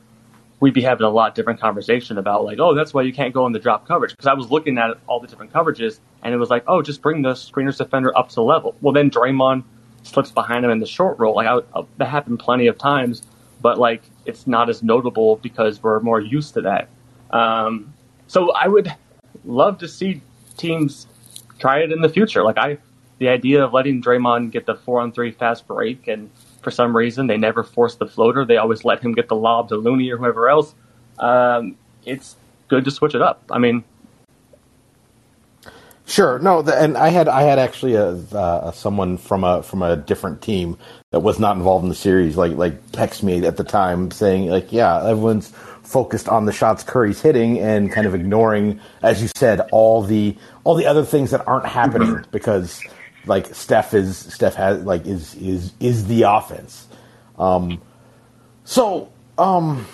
we'd 0.61 0.75
be 0.75 0.83
having 0.83 1.05
a 1.05 1.11
lot 1.11 1.35
different 1.35 1.61
conversation 1.61 2.19
about 2.19 2.45
like, 2.45 2.59
oh, 2.59 2.75
that's 2.75 2.95
why 2.95 3.03
you 3.03 3.13
can't 3.13 3.35
go 3.35 3.47
in 3.47 3.53
the 3.53 3.59
drop 3.59 3.87
coverage. 3.87 4.13
Because 4.13 4.27
I 4.27 4.35
was 4.35 4.51
looking 4.51 4.79
at 4.79 4.99
all 5.07 5.21
the 5.21 5.27
different 5.27 5.53
coverages, 5.53 6.01
and 6.23 6.35
it 6.35 6.39
was 6.39 6.51
like, 6.51 6.65
oh, 6.67 6.83
just 6.83 7.03
bring 7.03 7.23
the 7.23 7.33
screeners 7.33 7.79
defender 7.79 8.17
up 8.17 8.31
to 8.31 8.43
level. 8.43 8.75
Well, 8.81 8.93
then 8.93 9.11
Draymond 9.11 9.65
slips 10.03 10.31
behind 10.31 10.65
him 10.65 10.71
in 10.71 10.79
the 10.79 10.87
short 10.87 11.19
roll. 11.19 11.35
Like 11.35 11.47
I, 11.47 11.83
that 11.99 12.07
happened 12.07 12.39
plenty 12.39 12.67
of 12.69 12.79
times, 12.79 13.23
but 13.61 13.79
like 13.79 14.03
it's 14.25 14.47
not 14.47 14.69
as 14.69 14.83
notable 14.83 15.37
because 15.37 15.83
we're 15.83 16.01
more 16.01 16.21
used 16.21 16.55
to 16.55 16.61
that. 16.63 16.89
Um, 17.31 17.93
so 18.27 18.53
I 18.53 18.69
would 18.69 18.95
love 19.45 19.79
to 19.79 19.89
see 19.89 20.21
teams 20.57 21.07
try 21.59 21.81
it 21.81 21.93
in 21.93 22.01
the 22.01 22.09
future. 22.09 22.43
Like 22.43 22.59
I, 22.59 22.79
the 23.19 23.29
idea 23.29 23.65
of 23.65 23.73
letting 23.73 24.03
Draymond 24.03 24.51
get 24.51 24.67
the 24.67 24.75
four 24.75 25.01
on 25.01 25.13
three 25.13 25.31
fast 25.31 25.67
break 25.67 26.09
and 26.09 26.31
for 26.63 26.71
some 26.71 26.97
reason 26.97 27.27
they 27.27 27.37
never 27.37 27.63
force 27.63 27.95
the 27.95 28.07
floater. 28.07 28.45
They 28.45 28.57
always 28.57 28.85
let 28.85 29.01
him 29.01 29.13
get 29.13 29.29
the 29.29 29.37
lob 29.37 29.69
to 29.69 29.77
Looney 29.77 30.11
or 30.11 30.19
whoever 30.19 30.49
else. 30.49 30.75
Um, 31.19 31.77
it's 32.05 32.37
good 32.69 32.85
to 32.85 32.91
switch 32.91 33.15
it 33.15 33.23
up. 33.23 33.43
I 33.51 33.59
mean, 33.59 33.85
Sure. 36.09 36.39
No, 36.39 36.63
the, 36.63 36.81
and 36.81 36.97
I 36.97 37.09
had 37.09 37.27
I 37.27 37.43
had 37.43 37.59
actually 37.59 37.95
a 37.97 38.11
uh, 38.11 38.71
someone 38.71 39.19
from 39.19 39.43
a 39.43 39.63
from 39.65 39.83
a 39.83 39.97
different 39.97 40.41
team 40.41 40.79
that 41.11 41.21
was 41.21 41.41
not 41.41 41.57
involved 41.57 41.83
in 41.83 41.89
the 41.89 41.97
series 41.97 42.37
like 42.37 42.53
like 42.53 42.93
text 42.93 43.25
me 43.25 43.45
at 43.45 43.57
the 43.57 43.65
time 43.65 44.13
saying 44.13 44.49
like 44.49 44.73
yeah 44.73 45.05
everyone's 45.05 45.49
focused 45.83 46.29
on 46.29 46.45
the 46.45 46.53
shots 46.53 46.85
Curry's 46.85 47.21
hitting 47.21 47.59
and 47.59 47.91
kind 47.91 48.07
of 48.07 48.15
ignoring 48.15 48.81
as 49.03 49.21
you 49.21 49.29
said 49.37 49.61
all 49.73 50.03
the 50.03 50.37
all 50.63 50.77
the 50.77 50.87
other 50.87 51.05
things 51.05 51.33
that 51.33 51.47
aren't 51.47 51.67
happening 51.67 52.25
because 52.31 52.81
like 53.27 53.53
Steph 53.53 53.93
is 53.93 54.17
Steph 54.17 54.55
has 54.55 54.85
like 54.85 55.07
is 55.07 55.35
is 55.35 55.73
is 55.81 56.07
the 56.07 56.23
offense. 56.23 56.87
Um, 57.37 57.83
so 58.65 59.11
um, 59.39 59.87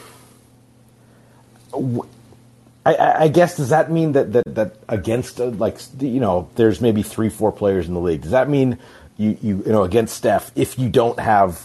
I, 2.85 3.25
I, 3.25 3.29
guess 3.29 3.57
does 3.57 3.69
that 3.69 3.93
mean 3.93 4.13
that 4.13 4.33
that, 4.33 4.55
that 4.55 4.77
against 4.89 5.41
uh, 5.41 5.47
like 5.47 5.79
you 6.01 6.21
know 6.21 6.49
there's 6.57 6.81
maybe 6.81 7.03
three 7.03 7.29
four 7.29 7.53
players 7.53 7.87
in 7.87 7.95
the 7.95 8.01
league. 8.01 8.23
Does 8.23 8.33
that 8.33 8.49
mean 8.49 8.79
you 9.17 9.39
you 9.41 9.63
you 9.65 9.73
know 9.73 9.85
against 9.85 10.17
Steph 10.17 10.51
if 10.57 10.79
you 10.79 10.89
don't 10.89 11.19
have 11.21 11.65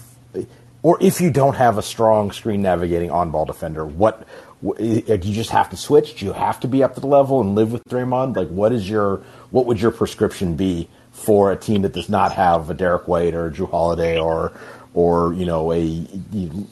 or 0.84 0.98
if 1.02 1.20
you 1.20 1.32
don't 1.32 1.56
have 1.56 1.78
a 1.78 1.82
strong 1.82 2.32
screen 2.32 2.62
navigating 2.62 3.10
on 3.10 3.32
ball 3.32 3.46
defender, 3.46 3.86
what 3.86 4.28
do 4.62 4.76
you 4.80 5.34
just 5.34 5.50
have 5.50 5.70
to 5.72 5.78
switch? 5.78 6.20
Do 6.20 6.26
you 6.26 6.34
have 6.34 6.60
to 6.62 6.68
be 6.68 6.84
up 6.84 6.96
to 6.96 7.02
the 7.02 7.08
level 7.08 7.42
and 7.42 7.56
live 7.56 7.72
with 7.72 7.84
Draymond? 7.86 8.36
Like 8.36 8.50
what 8.50 8.72
is 8.72 8.88
your 8.90 9.18
what 9.50 9.66
would 9.66 9.82
your 9.82 9.92
prescription 9.92 10.56
be 10.56 10.88
for 11.12 11.52
a 11.52 11.58
team 11.58 11.82
that 11.82 11.94
does 11.94 12.10
not 12.10 12.32
have 12.34 12.70
a 12.70 12.76
Derrick 12.76 13.08
White 13.08 13.34
or 13.34 13.48
a 13.48 13.52
Jrue 13.52 13.70
Holiday 13.70 14.20
or 14.20 14.54
or 14.98 15.32
you 15.34 15.46
know 15.46 15.72
a 15.72 16.08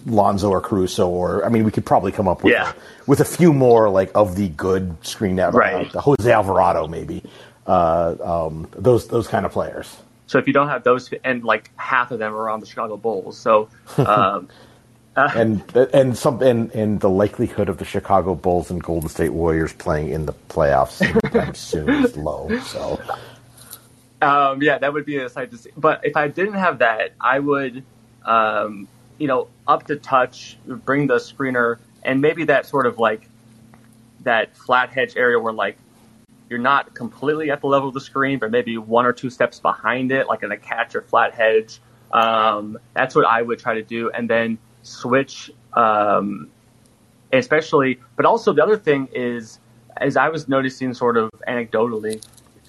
Lonzo 0.08 0.50
or 0.50 0.60
Caruso 0.60 1.08
or 1.08 1.46
I 1.46 1.50
mean 1.50 1.64
we 1.64 1.70
could 1.70 1.86
probably 1.86 2.12
come 2.12 2.28
up 2.28 2.44
with 2.44 2.54
yeah. 2.54 2.74
with 3.06 3.20
a 3.20 3.26
few 3.26 3.54
more 3.54 3.88
like 3.88 4.10
of 4.16 4.36
the 4.36 4.50
good 4.50 4.98
screen 5.06 5.36
net 5.36 5.54
right. 5.54 5.96
uh, 5.96 6.02
Jose 6.02 6.32
Alvarado 6.32 6.88
maybe 6.88 7.22
uh, 7.68 8.16
um, 8.24 8.68
those 8.72 9.08
those 9.10 9.28
kind 9.28 9.46
of 9.46 9.52
players. 9.52 9.96
So 10.26 10.40
if 10.40 10.48
you 10.48 10.54
don't 10.54 10.70
have 10.70 10.84
those 10.84 11.14
and 11.24 11.44
like 11.44 11.70
half 11.78 12.10
of 12.10 12.18
them 12.18 12.34
are 12.34 12.50
on 12.50 12.60
the 12.60 12.66
Chicago 12.66 12.98
Bulls, 12.98 13.38
so. 13.38 13.70
Um, 13.98 14.50
uh, 15.16 15.30
and 15.36 15.76
and 15.76 16.18
some 16.18 16.42
and, 16.42 16.72
and 16.72 17.00
the 17.00 17.10
likelihood 17.10 17.70
of 17.70 17.78
the 17.78 17.86
Chicago 17.86 18.34
Bulls 18.34 18.72
and 18.72 18.84
Golden 18.84 19.08
State 19.08 19.34
Warriors 19.34 19.72
playing 19.72 20.10
in 20.10 20.26
the 20.26 20.34
playoffs 20.50 21.56
soon 21.56 21.90
is 21.90 22.18
low. 22.18 22.58
So 22.60 23.00
um, 24.22 24.62
yeah, 24.64 24.80
that 24.80 24.94
would 24.94 25.06
be 25.06 25.18
a 25.18 25.30
sight 25.30 25.52
to 25.52 25.58
see. 25.58 25.70
But 25.78 26.02
if 26.04 26.18
I 26.18 26.28
didn't 26.28 26.56
have 26.56 26.80
that, 26.80 27.14
I 27.22 27.40
would, 27.40 27.84
um, 28.26 28.88
you 29.18 29.28
know, 29.28 29.48
up 29.68 29.88
to 29.88 29.96
touch, 29.96 30.58
bring 30.66 31.08
the 31.08 31.16
screener, 31.16 31.78
and 32.04 32.22
maybe 32.22 32.46
that 32.46 32.66
sort 32.66 32.86
of 32.86 33.00
like 33.00 33.28
that 34.22 34.56
flat 34.58 34.90
hedge 34.90 35.16
area 35.16 35.40
where 35.40 35.54
like 35.54 35.78
you're 36.50 36.60
not 36.60 36.94
completely 36.94 37.50
at 37.50 37.62
the 37.62 37.68
level 37.68 37.88
of 37.88 37.94
the 37.94 38.02
screen, 38.02 38.40
but 38.40 38.52
maybe 38.52 38.78
one 38.78 39.06
or 39.06 39.14
two 39.14 39.30
steps 39.30 39.60
behind 39.60 40.12
it, 40.12 40.28
like 40.28 40.44
in 40.44 40.52
a 40.52 40.58
catch 40.58 40.96
or 40.96 41.02
flat 41.02 41.34
hedge. 41.34 41.80
Um, 42.12 42.78
that's 42.94 43.16
what 43.16 43.26
I 43.26 43.42
would 43.42 43.60
try 43.60 43.76
to 43.76 43.84
do, 43.84 44.12
and 44.12 44.30
then 44.30 44.58
switch, 44.84 45.52
um, 45.74 46.50
especially. 47.34 48.00
But 48.16 48.26
also 48.26 48.54
the 48.54 48.64
other 48.64 48.78
thing 48.78 49.10
is, 49.14 49.60
as 49.98 50.18
I 50.18 50.30
was 50.30 50.48
noticing, 50.48 50.94
sort 50.94 51.18
of 51.18 51.32
anecdotally, 51.48 52.24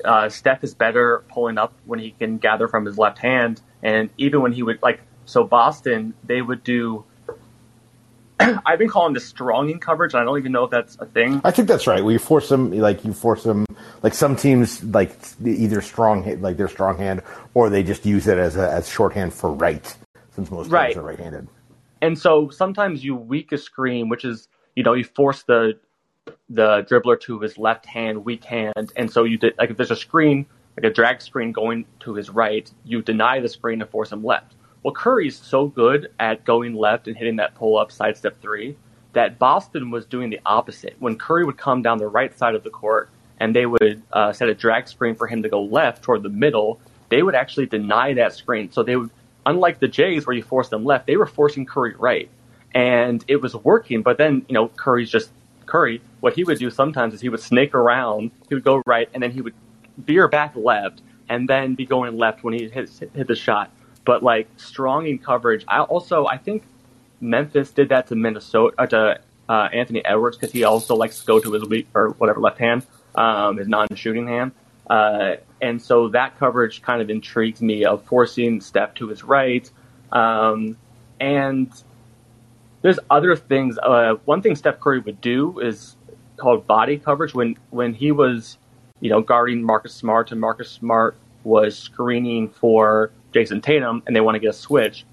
uh, 0.05 0.29
Steph 0.29 0.65
is 0.65 0.75
better 0.75 1.25
pulling 1.29 1.59
up 1.59 1.73
when 1.85 1.99
he 1.99 2.13
can 2.13 2.39
gather 2.39 2.69
from 2.69 2.85
his 2.85 2.97
left 2.99 3.19
hand, 3.19 3.61
and 3.83 4.11
even 4.17 4.41
when 4.41 4.53
he 4.53 4.63
would 4.63 4.83
like 4.83 5.01
so 5.27 5.45
Boston, 5.45 6.15
they 6.25 6.41
would 6.41 6.65
do 6.65 7.05
I've 8.41 8.79
been 8.79 8.89
calling 8.89 9.15
this 9.15 9.27
stronging 9.27 9.81
coverage. 9.81 10.15
I 10.15 10.23
don't 10.25 10.39
even 10.39 10.53
know 10.53 10.65
if 10.65 10.71
that's 10.71 10.97
a 11.01 11.07
thing. 11.07 11.41
I 11.45 11.51
think 11.51 11.69
that's 11.69 11.87
right. 11.87 12.03
Where 12.03 12.13
you 12.13 12.19
force 12.19 12.49
them, 12.49 12.71
like 12.71 13.05
you 13.05 13.13
force 13.13 13.43
them, 13.43 13.65
like 14.03 14.15
some 14.15 14.37
teams, 14.37 14.83
like 14.85 15.17
either 15.45 15.81
strong, 15.81 16.41
like 16.41 16.57
their 16.57 16.69
strong 16.69 16.99
hand, 16.99 17.23
or 17.55 17.71
they 17.71 17.83
just 17.83 18.05
use 18.05 18.27
it 18.27 18.39
as 18.39 18.57
a 18.57 18.71
as 18.71 18.89
shorthand 18.89 19.33
for 19.33 19.51
right, 19.51 19.97
since 20.35 20.51
most 20.51 20.71
Right. 20.71 20.93
players 20.93 20.97
are 20.97 21.07
right-handed. 21.07 21.49
And 22.03 22.19
so 22.19 22.51
sometimes 22.51 23.03
you 23.03 23.17
weak 23.17 23.53
a 23.53 23.59
screen, 23.59 24.09
which 24.09 24.25
is 24.25 24.49
you 24.75 24.83
know 24.83 24.93
you 24.93 25.05
force 25.05 25.43
the 25.45 25.79
the 26.51 26.83
dribbler 26.91 27.19
to 27.23 27.41
his 27.41 27.57
left 27.57 27.87
hand, 27.87 28.25
weak 28.25 28.45
hand, 28.45 28.93
and 28.97 29.11
so 29.11 29.25
you 29.25 29.39
did 29.39 29.55
like 29.59 29.71
if 29.71 29.77
there's 29.79 29.91
a 29.91 29.97
screen 29.97 30.47
like 30.77 30.85
a 30.85 30.95
drag 30.95 31.23
screen 31.23 31.53
going 31.53 31.87
to 32.01 32.15
his 32.15 32.29
right, 32.29 32.71
you 32.85 33.01
deny 33.01 33.41
the 33.41 33.49
screen 33.49 33.81
and 33.81 33.91
force 33.91 34.13
him 34.13 34.23
left. 34.23 34.55
Well, 34.87 34.95
Curry's 34.95 35.37
so 35.37 35.67
good 35.67 36.13
at 36.21 36.45
going 36.45 36.77
left 36.77 37.09
and 37.09 37.17
hitting 37.17 37.35
that 37.37 37.57
pull 37.57 37.77
up 37.77 37.91
side 37.91 38.17
step 38.17 38.41
three 38.41 38.77
that 39.15 39.37
Boston 39.37 39.91
was 39.91 40.07
doing 40.07 40.31
the 40.31 40.39
opposite. 40.47 40.95
When 41.01 41.19
Curry 41.19 41.45
would 41.45 41.57
come 41.57 41.83
down 41.83 41.99
the 41.99 42.07
right 42.07 42.39
side 42.39 42.55
of 42.55 42.63
the 42.63 42.71
court 42.71 43.11
and 43.41 43.53
they 43.53 43.67
would 43.67 44.01
uh, 44.13 44.33
set 44.33 44.49
a 44.49 44.55
drag 44.55 44.87
screen 44.87 45.17
for 45.17 45.27
him 45.27 45.43
to 45.43 45.49
go 45.49 45.61
left 45.61 46.05
toward 46.05 46.23
the 46.23 46.29
middle, 46.29 46.79
they 47.09 47.25
would 47.25 47.35
actually 47.35 47.67
deny 47.67 48.15
that 48.15 48.33
screen. 48.33 48.71
So 48.71 48.85
they 48.85 48.95
would, 48.95 49.11
unlike 49.45 49.81
the 49.81 49.89
Jays 49.89 50.25
where 50.25 50.37
you 50.37 50.45
force 50.45 50.69
them 50.69 50.85
left, 50.85 51.09
they 51.09 51.17
were 51.17 51.27
forcing 51.27 51.67
Curry 51.67 51.97
right. 51.99 52.31
And 52.73 53.25
it 53.27 53.43
was 53.43 53.57
working, 53.57 54.03
but 54.03 54.19
then, 54.19 54.47
you 54.49 54.55
know, 54.55 54.69
Curry's 54.69 55.11
just 55.11 55.31
Curry. 55.67 56.01
What 56.21 56.35
he 56.35 56.45
would 56.45 56.61
do 56.61 56.71
sometimes 56.71 57.13
is 57.13 57.21
he 57.21 57.29
would 57.29 57.41
snake 57.41 57.75
around, 57.75 58.31
he 58.49 58.55
would 58.55 58.63
go 58.63 58.83
right, 58.87 59.09
and 59.13 59.21
then 59.21 59.33
he 59.33 59.41
would 59.41 59.55
veer 59.99 60.29
back 60.29 60.55
left, 60.55 61.03
and 61.29 61.49
then 61.49 61.75
be 61.75 61.87
going 61.87 62.17
left 62.17 62.45
when 62.45 62.55
he 62.55 62.69
hit, 62.69 62.89
hit 63.13 63.27
the 63.27 63.35
shot. 63.35 63.73
But 64.07 64.23
like 64.23 64.49
strong 64.57 65.07
in 65.07 65.19
coverage, 65.19 65.65
I 65.69 65.81
also 65.81 66.27
I 66.27 66.39
think 66.39 66.63
Memphis 67.21 67.71
did 67.73 67.91
that 67.91 68.07
to 68.07 68.15
Minnesota 68.15 68.75
uh, 68.79 68.87
to 68.87 69.21
uh, 69.49 69.69
Anthony 69.73 70.03
Edwards 70.05 70.37
because 70.37 70.53
he 70.53 70.65
also 70.65 70.97
likes 70.97 71.21
to 71.21 71.27
go 71.27 71.41
to 71.41 71.53
his 71.53 71.65
weak 71.65 71.89
or 71.95 72.11
whatever 72.11 72.41
left 72.41 72.59
hand, 72.59 72.87
um, 73.15 73.59
his 73.59 73.69
non-shooting 73.69 74.27
hand, 74.27 74.53
uh, 74.89 75.37
and 75.61 75.83
so 75.83 76.09
that 76.09 76.39
coverage 76.39 76.83
kind 76.83 77.03
of 77.03 77.11
intrigues 77.11 77.61
me 77.61 77.85
of 77.85 78.05
forcing 78.05 78.61
Steph 78.61 78.95
to 78.95 79.09
his 79.09 79.25
right, 79.25 79.71
um, 80.13 80.77
and 81.21 81.71
there's 82.83 82.99
other 83.11 83.35
things. 83.35 83.79
Uh, 83.79 84.15
one 84.25 84.41
thing 84.43 84.55
Steph 84.55 84.79
Curry 84.81 85.01
would 85.01 85.21
do 85.21 85.59
is 85.59 85.97
called 86.37 86.67
body 86.67 86.99
coverage. 86.99 87.35
When 87.35 87.57
when 87.71 87.93
he 87.93 88.13
was 88.13 88.59
you 89.01 89.11
know 89.11 89.21
guarding 89.21 89.63
Marcus 89.63 89.95
Smart 89.95 90.31
and 90.33 90.41
Marcus 90.41 90.71
Smart 90.71 91.17
was 91.45 91.79
screening 91.79 92.49
for 92.49 93.11
Jayson 93.33 93.63
Tatum 93.63 94.03
and 94.07 94.15
they 94.15 94.21
want 94.21 94.35
to 94.35 94.39
get 94.39 94.51
a 94.51 94.53
switch. 94.53 95.05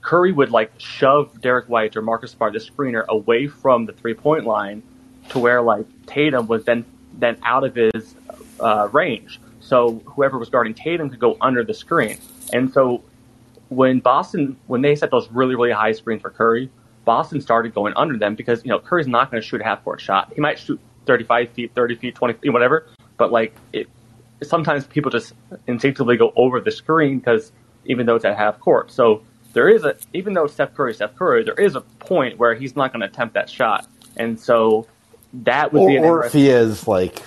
Curry 0.00 0.32
would 0.32 0.50
like 0.50 0.72
shove 0.78 1.40
Derrick 1.40 1.68
White 1.68 1.96
or 1.96 2.02
Marcus 2.02 2.30
Smart, 2.32 2.52
the 2.52 2.58
screener, 2.58 3.06
away 3.06 3.46
from 3.46 3.86
the 3.86 3.92
three 3.92 4.14
point 4.14 4.44
line 4.44 4.82
to 5.30 5.38
where 5.38 5.62
like 5.62 5.86
Tatum 6.06 6.46
was 6.46 6.64
then 6.64 6.84
then 7.14 7.36
out 7.42 7.64
of 7.64 7.74
his 7.74 8.14
uh, 8.60 8.88
range. 8.92 9.40
So 9.60 10.02
whoever 10.06 10.38
was 10.38 10.48
guarding 10.48 10.74
Tatum 10.74 11.10
could 11.10 11.20
go 11.20 11.36
under 11.40 11.62
the 11.62 11.74
screen. 11.74 12.18
And 12.52 12.72
so 12.72 13.02
when 13.68 14.00
Boston 14.00 14.56
when 14.66 14.82
they 14.82 14.96
set 14.96 15.10
those 15.10 15.30
really 15.30 15.54
really 15.54 15.70
high 15.70 15.92
screens 15.92 16.22
for 16.22 16.30
Curry, 16.30 16.70
Boston 17.04 17.40
started 17.40 17.74
going 17.74 17.92
under 17.96 18.16
them 18.16 18.34
because 18.34 18.64
you 18.64 18.70
know 18.70 18.78
Curry's 18.78 19.06
not 19.06 19.30
going 19.30 19.42
to 19.42 19.46
shoot 19.46 19.60
a 19.60 19.64
half 19.64 19.84
court 19.84 20.00
shot. 20.00 20.32
He 20.34 20.40
might 20.40 20.58
shoot 20.58 20.80
35 21.06 21.50
feet, 21.50 21.72
30 21.74 21.96
feet, 21.96 22.14
20 22.14 22.34
feet, 22.34 22.50
whatever. 22.50 22.86
But 23.16 23.32
like 23.32 23.54
it, 23.72 23.88
sometimes 24.42 24.86
people 24.86 25.10
just 25.10 25.34
instinctively 25.66 26.16
go 26.16 26.32
over 26.36 26.60
the 26.60 26.70
screen 26.70 27.18
because 27.18 27.52
even 27.84 28.06
though 28.06 28.16
it's 28.16 28.24
at 28.24 28.36
half 28.36 28.58
court. 28.60 28.90
So 28.90 29.22
there 29.52 29.68
is 29.68 29.84
a 29.84 29.96
even 30.14 30.34
though 30.34 30.46
Steph 30.46 30.74
Curry, 30.74 30.94
Steph 30.94 31.16
Curry, 31.16 31.44
there 31.44 31.54
is 31.54 31.74
a 31.74 31.80
point 31.80 32.38
where 32.38 32.54
he's 32.54 32.76
not 32.76 32.92
going 32.92 33.00
to 33.00 33.06
attempt 33.06 33.34
that 33.34 33.50
shot, 33.50 33.86
and 34.16 34.38
so 34.38 34.86
that 35.32 35.72
would 35.72 35.82
Or, 35.82 35.88
be 35.88 35.96
an 35.96 36.04
or 36.04 36.24
if 36.26 36.32
he 36.32 36.48
is 36.48 36.86
like, 36.86 37.22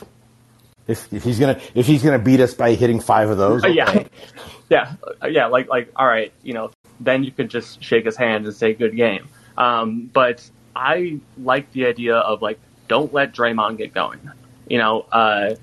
if, 0.87 1.11
if 1.13 1.23
he's 1.23 1.39
gonna 1.39 1.59
if 1.75 1.85
he's 1.85 2.03
gonna 2.03 2.19
beat 2.19 2.39
us 2.39 2.53
by 2.53 2.73
hitting 2.73 2.99
five 2.99 3.29
of 3.29 3.37
those, 3.37 3.63
Uh, 3.63 3.67
yeah, 3.67 4.03
yeah, 4.69 4.93
uh, 5.21 5.27
yeah. 5.27 5.47
Like, 5.47 5.69
like, 5.69 5.91
all 5.95 6.07
right, 6.07 6.31
you 6.43 6.53
know, 6.53 6.71
then 6.99 7.23
you 7.23 7.31
could 7.31 7.49
just 7.49 7.83
shake 7.83 8.05
his 8.05 8.15
hand 8.17 8.45
and 8.45 8.55
say 8.55 8.73
good 8.73 8.95
game. 8.95 9.27
Um, 9.57 10.09
but 10.13 10.49
I 10.75 11.19
like 11.37 11.71
the 11.71 11.85
idea 11.85 12.15
of 12.17 12.41
like, 12.41 12.59
don't 12.87 13.13
let 13.13 13.33
Draymond 13.33 13.77
get 13.77 13.93
going. 13.93 14.19
You 14.67 14.77
know, 14.77 15.01
uh, 15.11 15.55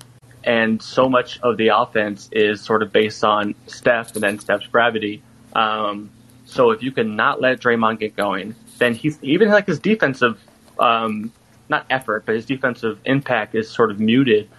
and 0.43 0.81
so 0.81 1.09
much 1.09 1.39
of 1.41 1.57
the 1.57 1.69
offense 1.69 2.29
is 2.31 2.61
sort 2.61 2.83
of 2.83 2.91
based 2.91 3.23
on 3.23 3.55
Steph 3.67 4.13
and 4.15 4.23
then 4.23 4.39
Steph's 4.39 4.67
gravity. 4.67 5.21
Um, 5.53 6.09
so 6.45 6.71
if 6.71 6.83
you 6.83 6.91
can 6.91 7.15
not 7.15 7.41
let 7.41 7.59
Draymond 7.59 7.99
get 7.99 8.15
going, 8.15 8.55
then 8.77 8.95
he's 8.95 9.21
even 9.21 9.49
like 9.49 9.67
his 9.67 9.79
defensive, 9.79 10.41
um, 10.79 11.31
not 11.69 11.85
effort, 11.89 12.25
but 12.25 12.35
his 12.35 12.45
defensive 12.45 12.99
impact 13.05 13.55
is 13.55 13.69
sort 13.69 13.91
of 13.91 13.99
muted 13.99 14.49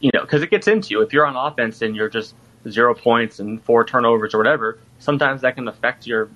you 0.00 0.10
know, 0.14 0.20
because 0.20 0.42
it 0.42 0.50
gets 0.50 0.68
into 0.68 0.90
you. 0.90 1.02
If 1.02 1.12
you're 1.12 1.26
on 1.26 1.36
offense 1.36 1.82
and 1.82 1.96
you're 1.96 2.08
just 2.08 2.34
zero 2.68 2.94
points 2.94 3.40
and 3.40 3.62
four 3.62 3.84
turnovers 3.84 4.34
or 4.34 4.38
whatever, 4.38 4.78
sometimes 4.98 5.42
that 5.42 5.54
can 5.54 5.68
affect 5.68 6.06
your, 6.06 6.30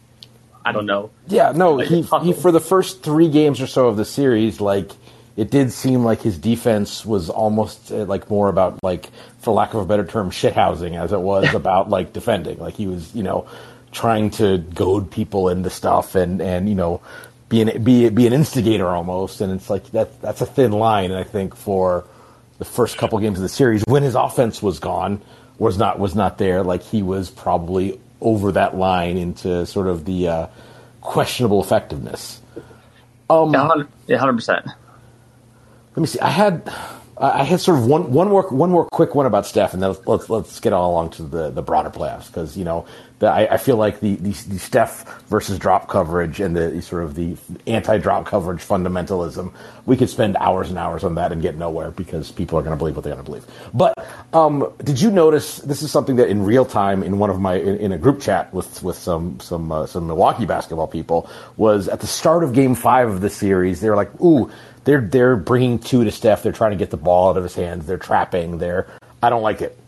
I 0.65 0.73
don't 0.73 0.87
know. 0.87 1.11
Yeah, 1.29 1.53
no, 1.55 1.75
Like, 1.75 1.89
he, 1.89 2.03
he 2.23 2.33
for 2.33 2.53
the 2.53 2.61
first 2.61 3.03
three 3.03 3.29
games 3.29 3.61
or 3.61 3.67
so 3.67 3.89
of 3.89 3.97
the 3.97 4.05
series, 4.05 4.61
like 4.61 4.91
it 5.37 5.51
did 5.51 5.73
seem 5.73 6.05
like 6.05 6.21
his 6.21 6.39
defense 6.39 7.07
was 7.07 7.31
almost 7.31 7.91
uh, 7.91 8.05
like 8.05 8.29
more 8.29 8.49
about 8.49 8.79
like, 8.83 9.11
for 9.41 9.53
lack 9.53 9.75
of 9.75 9.81
a 9.81 9.87
better 9.87 10.05
term, 10.05 10.31
shithousing 10.31 10.99
as 10.99 11.13
it 11.13 11.21
was 11.21 11.55
about 11.55 11.89
like 11.89 12.13
defending. 12.13 12.59
Like 12.59 12.75
he 12.75 12.87
was, 12.87 13.15
you 13.15 13.23
know, 13.23 13.47
trying 13.93 14.31
to 14.31 14.59
goad 14.59 15.11
people 15.11 15.49
into 15.49 15.71
stuff 15.71 16.15
and 16.15 16.41
and 16.41 16.69
you 16.69 16.75
know, 16.75 17.01
be 17.49 17.63
an 17.63 17.83
be 17.83 18.09
be 18.11 18.27
an 18.27 18.33
instigator 18.33 18.89
almost. 18.89 19.41
And 19.41 19.53
it's 19.53 19.71
like 19.71 19.91
that 19.93 20.21
that's 20.21 20.41
a 20.41 20.47
thin 20.47 20.73
line. 20.73 21.11
And 21.11 21.19
I 21.19 21.25
think 21.25 21.57
for 21.57 22.05
the 22.59 22.65
first 22.65 22.99
couple 22.99 23.19
games 23.19 23.39
of 23.39 23.43
the 23.43 23.49
series, 23.49 23.83
when 23.87 24.03
his 24.03 24.15
offense 24.15 24.63
was 24.63 24.79
gone, 24.79 25.21
was 25.59 25.79
not 25.79 25.99
was 25.99 26.15
not 26.15 26.39
there. 26.39 26.63
Like 26.63 26.83
he 26.83 27.03
was 27.03 27.31
probably 27.31 27.99
over 28.21 28.53
that 28.53 28.77
line 28.77 29.17
into 29.17 29.67
sort 29.67 29.89
of 29.89 30.05
the 30.05 30.29
uh, 30.29 30.47
questionable 31.01 31.63
effectiveness. 31.63 32.41
Um, 33.29 33.51
Yeah, 34.07 34.19
hundred 34.19 34.35
percent. 34.35 34.67
Let 35.95 36.01
me 36.01 36.07
see. 36.07 36.21
I 36.21 36.31
had 36.31 36.73
I 37.19 37.45
had 37.45 37.61
sort 37.61 37.79
of 37.79 37.87
one 37.87 38.11
one 38.11 38.29
more 38.29 38.49
one 38.49 38.71
more 38.71 38.87
quick 38.87 39.15
one 39.15 39.27
about 39.27 39.47
Steph, 39.47 39.75
and 39.75 39.83
then 39.83 39.95
let's 40.07 40.31
let's, 40.31 40.59
get 40.61 40.73
on 40.73 40.81
along 40.81 41.11
to 41.11 41.23
the, 41.23 41.51
the 41.51 41.63
broader 41.63 41.91
playoffs 41.91 42.27
because 42.27 42.57
you 42.57 42.65
know 42.65 42.87
the, 43.19 43.27
I, 43.27 43.55
I 43.55 43.57
feel 43.59 43.77
like 43.77 44.01
the, 44.01 44.17
the 44.17 44.33
the 44.33 44.59
Steph 44.59 45.23
versus 45.29 45.59
drop 45.59 45.89
coverage 45.89 46.41
and 46.41 46.57
the 46.57 46.81
sort 46.81 47.05
of 47.05 47.15
the 47.15 47.37
anti 47.67 47.99
drop 47.99 48.27
coverage 48.27 48.61
fundamentalism. 48.61 49.53
We 49.85 49.99
could 49.99 50.09
spend 50.09 50.37
hours 50.39 50.71
and 50.71 50.79
hours 50.79 51.05
on 51.05 51.15
that 51.17 51.31
and 51.31 51.43
get 51.43 51.57
nowhere 51.57 51.91
because 51.91 52.33
people 52.33 52.59
are 52.59 52.63
going 52.63 52.73
to 52.73 52.79
believe 52.79 52.97
what 52.97 53.05
they're 53.05 53.13
going 53.13 53.25
to 53.25 53.31
believe. 53.31 53.47
But 53.75 53.95
um, 54.33 54.73
did 54.83 55.01
you 55.01 55.11
notice 55.11 55.59
this 55.59 55.83
is 55.83 55.93
something 55.93 56.17
that 56.17 56.29
in 56.29 56.43
real 56.43 56.65
time 56.65 57.03
in 57.03 57.19
one 57.19 57.29
of 57.29 57.39
my 57.39 57.57
in, 57.57 57.77
in 57.77 57.93
a 57.93 57.99
group 57.99 58.21
chat 58.21 58.53
with 58.55 58.83
with 58.83 58.97
some 58.97 59.39
some 59.39 59.71
uh, 59.71 59.87
some 59.87 60.07
Milwaukee 60.07 60.47
basketball 60.47 60.89
people 60.89 61.31
was 61.59 61.89
at 61.89 62.01
the 62.01 62.07
start 62.07 62.43
of 62.43 62.55
Game 62.55 62.75
Five 62.75 63.11
of 63.11 63.21
the 63.21 63.31
series. 63.31 63.81
They 63.81 63.91
were 63.91 63.97
like, 63.97 64.21
"Ooh." 64.21 64.51
They're 64.85 65.01
they're 65.01 65.37
bringing 65.37 65.79
two 65.79 66.05
to 66.05 66.11
Steph. 66.11 66.43
They're 66.43 66.53
trying 66.53 66.73
to 66.73 66.77
get 66.77 66.91
the 66.91 66.97
ball 66.97 67.31
out 67.31 67.37
of 67.37 67.43
his 67.43 67.55
hands. 67.55 67.87
They're 67.87 67.99
trapping. 67.99 68.59
They're 68.59 68.89
I 69.23 69.31
don't 69.31 69.43
like 69.43 69.63
it 69.63 69.79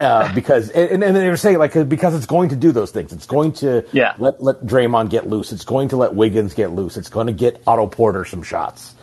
uh, 0.00 0.32
because 0.34 0.70
and, 0.70 1.02
and 1.02 1.16
they 1.16 1.28
were 1.28 1.36
saying 1.36 1.58
like 1.58 1.72
because 1.88 2.14
it's 2.14 2.26
going 2.26 2.50
to 2.50 2.56
do 2.56 2.72
those 2.72 2.90
things. 2.90 3.12
It's 3.12 3.26
going 3.26 3.52
to 3.54 3.84
Yeah. 3.92 4.14
let 4.18 4.42
let 4.42 4.64
Draymond 4.64 5.10
get 5.10 5.28
loose. 5.28 5.52
It's 5.52 5.64
going 5.64 5.88
to 5.88 5.96
let 5.96 6.14
Wiggins 6.14 6.54
get 6.54 6.70
loose. 6.72 6.96
It's 6.96 7.08
going 7.08 7.26
to 7.28 7.32
get 7.32 7.62
Otto 7.66 7.86
Porter 7.86 8.24
some 8.24 8.42
shots. 8.42 8.94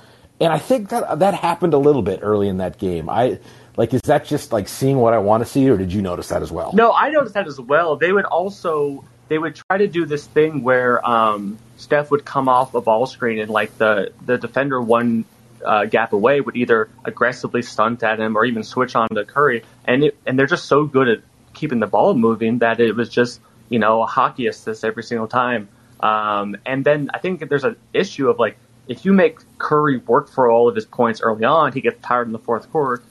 And 0.41 0.53
I 0.53 0.57
think 0.57 0.89
that 0.89 1.19
that 1.19 1.33
happened 1.33 1.73
a 1.73 1.77
little 1.77 2.01
bit 2.01 2.19
early 2.23 2.47
in 2.47 2.57
that 2.57 2.77
game. 2.77 3.09
I 3.09 3.39
like 3.75 3.93
is 3.93 4.01
that 4.03 4.25
just 4.25 4.53
like 4.53 4.67
seeing 4.67 4.97
what 4.97 5.13
I 5.13 5.17
want 5.17 5.43
to 5.43 5.49
see, 5.49 5.69
or 5.69 5.77
did 5.77 5.91
you 5.91 6.01
notice 6.01 6.29
that 6.29 6.41
as 6.41 6.51
well? 6.51 6.71
No, 6.73 6.93
I 6.93 7.09
noticed 7.09 7.33
that 7.33 7.47
as 7.47 7.59
well. 7.59 7.97
They 7.97 8.11
would 8.13 8.25
also 8.25 9.03
they 9.29 9.37
would 9.37 9.55
try 9.55 9.77
to 9.77 9.87
do 9.87 10.05
this 10.05 10.25
thing 10.25 10.63
where 10.63 11.07
um, 11.07 11.57
Steph 11.77 12.11
would 12.11 12.25
come 12.25 12.49
off 12.49 12.73
a 12.73 12.81
ball 12.81 13.05
screen 13.05 13.39
and 13.39 13.49
like 13.49 13.77
the 13.77 14.11
the 14.25 14.37
defender 14.37 14.81
one 14.81 15.23
uh, 15.63 15.85
gap 15.85 16.13
away 16.13 16.41
would 16.41 16.55
either 16.55 16.89
aggressively 17.05 17.61
stunt 17.61 18.03
at 18.03 18.19
him 18.19 18.37
or 18.37 18.45
even 18.45 18.63
switch 18.63 18.95
on 18.95 19.07
to 19.09 19.23
Curry, 19.23 19.63
and 19.85 20.03
it, 20.05 20.17
and 20.25 20.37
they're 20.37 20.47
just 20.47 20.65
so 20.65 20.85
good 20.85 21.07
at 21.07 21.19
keeping 21.53 21.79
the 21.79 21.87
ball 21.87 22.13
moving 22.13 22.59
that 22.59 22.79
it 22.79 22.95
was 22.95 23.09
just 23.09 23.39
you 23.69 23.79
know 23.79 24.01
a 24.01 24.05
hockey 24.05 24.47
assist 24.47 24.83
every 24.83 25.03
single 25.03 25.27
time. 25.27 25.69
Um, 25.99 26.57
and 26.65 26.83
then 26.83 27.11
I 27.13 27.19
think 27.19 27.47
there's 27.49 27.65
an 27.65 27.75
issue 27.93 28.29
of 28.29 28.39
like 28.39 28.57
if 28.87 29.05
you 29.05 29.13
make 29.13 29.39
Curry 29.59 29.97
work 29.97 30.29
for 30.29 30.49
all 30.49 30.67
of 30.67 30.75
his 30.75 30.85
points 30.85 31.21
early 31.21 31.45
on, 31.45 31.71
he 31.71 31.81
gets 31.81 32.01
tired 32.01 32.27
in 32.27 32.33
the 32.33 32.39
fourth 32.39 32.71
quarter. 32.71 33.03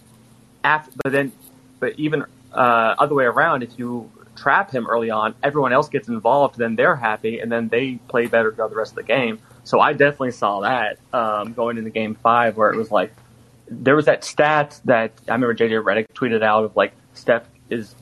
After, 0.64 0.90
but 1.04 1.12
then, 1.12 1.30
but 1.78 1.98
even 2.00 2.24
uh, 2.52 2.94
other 2.98 3.14
way 3.14 3.24
around, 3.24 3.62
if 3.62 3.78
you 3.78 4.10
trap 4.38 4.70
him 4.70 4.86
early 4.86 5.10
on, 5.10 5.34
everyone 5.42 5.72
else 5.72 5.88
gets 5.88 6.08
involved, 6.08 6.58
then 6.58 6.76
they're 6.76 6.96
happy, 6.96 7.40
and 7.40 7.50
then 7.50 7.68
they 7.68 7.94
play 8.08 8.26
better 8.26 8.52
throughout 8.52 8.70
the 8.70 8.76
rest 8.76 8.92
of 8.92 8.96
the 8.96 9.02
game. 9.02 9.38
So 9.64 9.80
I 9.80 9.92
definitely 9.92 10.32
saw 10.32 10.60
that 10.60 10.98
um, 11.12 11.52
going 11.52 11.78
into 11.78 11.90
Game 11.90 12.14
Five, 12.14 12.56
where 12.56 12.70
it 12.70 12.76
was 12.76 12.90
like 12.90 13.12
there 13.70 13.96
was 13.96 14.06
that 14.06 14.24
stat 14.24 14.80
that 14.84 15.12
I 15.28 15.32
remember 15.32 15.54
JJ 15.54 15.82
Redick 15.82 16.06
tweeted 16.14 16.42
out 16.42 16.64
of 16.64 16.76
like 16.76 16.92
Steph 17.14 17.44
is 17.68 17.94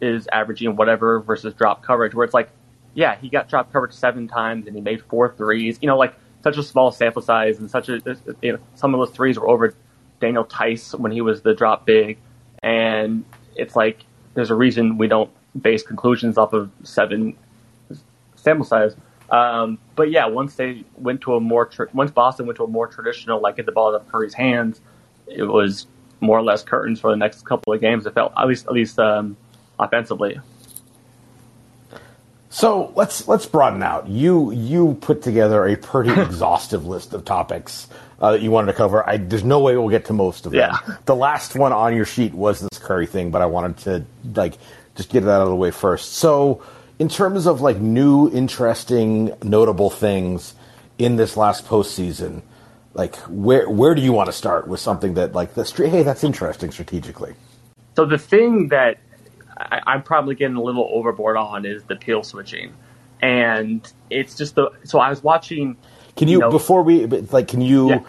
is 0.00 0.28
averaging 0.30 0.76
whatever 0.76 1.20
versus 1.20 1.54
drop 1.54 1.82
coverage, 1.82 2.14
where 2.14 2.24
it's 2.24 2.34
like 2.34 2.50
yeah, 2.94 3.16
he 3.16 3.28
got 3.28 3.48
drop 3.48 3.72
coverage 3.72 3.92
seven 3.92 4.26
times 4.26 4.66
and 4.66 4.74
he 4.74 4.82
made 4.82 5.02
four 5.04 5.32
threes. 5.34 5.78
You 5.80 5.86
know, 5.86 5.98
like 5.98 6.14
such 6.42 6.56
a 6.56 6.62
small 6.62 6.90
sample 6.90 7.22
size 7.22 7.58
and 7.58 7.70
such 7.70 7.88
a 7.88 8.00
you 8.42 8.52
know, 8.52 8.58
some 8.74 8.94
of 8.94 9.00
those 9.00 9.14
threes 9.14 9.38
were 9.38 9.48
over 9.48 9.74
Daniel 10.20 10.44
Theis 10.44 10.94
when 10.94 11.12
he 11.12 11.20
was 11.20 11.42
the 11.42 11.54
drop 11.54 11.86
big, 11.86 12.18
and 12.62 13.24
it's 13.54 13.76
like 13.76 14.04
there's 14.34 14.50
a 14.50 14.54
reason 14.54 14.98
we 14.98 15.08
don't 15.08 15.30
base 15.60 15.82
conclusions 15.82 16.38
off 16.38 16.52
of 16.52 16.70
seven 16.82 17.36
sample 18.36 18.64
size. 18.64 18.96
Um, 19.30 19.78
but 19.96 20.10
yeah, 20.10 20.26
once 20.26 20.54
they 20.54 20.84
went 20.96 21.20
to 21.22 21.34
a 21.34 21.40
more 21.40 21.66
tra- 21.66 21.88
once 21.92 22.10
Boston 22.10 22.46
went 22.46 22.56
to 22.58 22.64
a 22.64 22.68
more 22.68 22.86
traditional 22.86 23.40
like 23.40 23.56
get 23.56 23.66
the 23.66 23.72
ball 23.72 23.88
out 23.88 24.00
of 24.00 24.08
Curry's 24.08 24.34
hands, 24.34 24.80
it 25.26 25.42
was 25.42 25.86
more 26.20 26.38
or 26.38 26.42
less 26.42 26.62
curtains 26.62 27.00
for 27.00 27.10
the 27.10 27.16
next 27.16 27.44
couple 27.44 27.72
of 27.72 27.80
games. 27.80 28.06
It 28.06 28.14
felt 28.14 28.32
at 28.36 28.46
least 28.46 28.66
at 28.66 28.72
least 28.72 28.98
um, 28.98 29.36
offensively. 29.78 30.38
So 32.50 32.92
let's 32.94 33.26
let's 33.28 33.46
broaden 33.46 33.82
out. 33.82 34.08
You 34.08 34.52
you 34.52 34.96
put 35.00 35.22
together 35.22 35.66
a 35.66 35.76
pretty 35.76 36.10
exhaustive 36.20 36.86
list 36.86 37.12
of 37.12 37.24
topics 37.24 37.88
uh, 38.20 38.32
that 38.32 38.42
you 38.42 38.50
wanted 38.50 38.68
to 38.68 38.78
cover. 38.78 39.06
I, 39.06 39.18
there's 39.18 39.44
no 39.44 39.60
way 39.60 39.76
we'll 39.76 39.88
get 39.88 40.06
to 40.06 40.12
most 40.12 40.46
of 40.46 40.52
them. 40.52 40.60
Yeah. 40.60 40.78
The 41.04 41.14
last 41.14 41.54
one 41.54 41.72
on 41.72 41.94
your 41.94 42.06
sheet 42.06 42.32
was 42.32 42.60
this 42.60 42.78
Curry 42.78 43.06
thing, 43.06 43.30
but 43.30 43.42
I 43.42 43.46
wanted 43.46 43.76
to 43.78 44.06
like 44.40 44.54
just 44.96 45.10
get 45.10 45.20
that 45.22 45.30
out 45.30 45.42
of 45.42 45.48
the 45.48 45.56
way 45.56 45.70
first. 45.70 46.14
So, 46.14 46.62
in 46.98 47.08
terms 47.08 47.46
of 47.46 47.60
like 47.60 47.78
new, 47.78 48.30
interesting, 48.30 49.32
notable 49.42 49.90
things 49.90 50.54
in 50.98 51.16
this 51.16 51.36
last 51.36 51.66
postseason, 51.66 52.42
like 52.94 53.14
where 53.28 53.68
where 53.68 53.94
do 53.94 54.02
you 54.02 54.12
want 54.12 54.26
to 54.26 54.32
start 54.32 54.66
with 54.66 54.80
something 54.80 55.14
that 55.14 55.34
like 55.34 55.54
the 55.54 55.64
hey 55.64 56.02
that's 56.02 56.24
interesting 56.24 56.70
strategically? 56.70 57.34
So 57.94 58.06
the 58.06 58.18
thing 58.18 58.68
that 58.68 58.98
I, 59.58 59.94
am 59.94 60.02
probably 60.02 60.34
getting 60.34 60.56
a 60.56 60.62
little 60.62 60.88
overboard 60.92 61.36
on 61.36 61.64
is 61.64 61.82
the 61.84 61.96
peel 61.96 62.22
switching, 62.22 62.72
and 63.20 63.90
it's 64.10 64.34
just 64.34 64.54
the. 64.54 64.70
So 64.84 64.98
I 64.98 65.10
was 65.10 65.22
watching. 65.22 65.76
Can 66.16 66.28
you, 66.28 66.34
you 66.34 66.40
know, 66.40 66.50
before 66.50 66.82
we 66.82 67.06
like? 67.06 67.48
Can 67.48 67.60
you? 67.60 67.90
Yeah. 67.90 68.00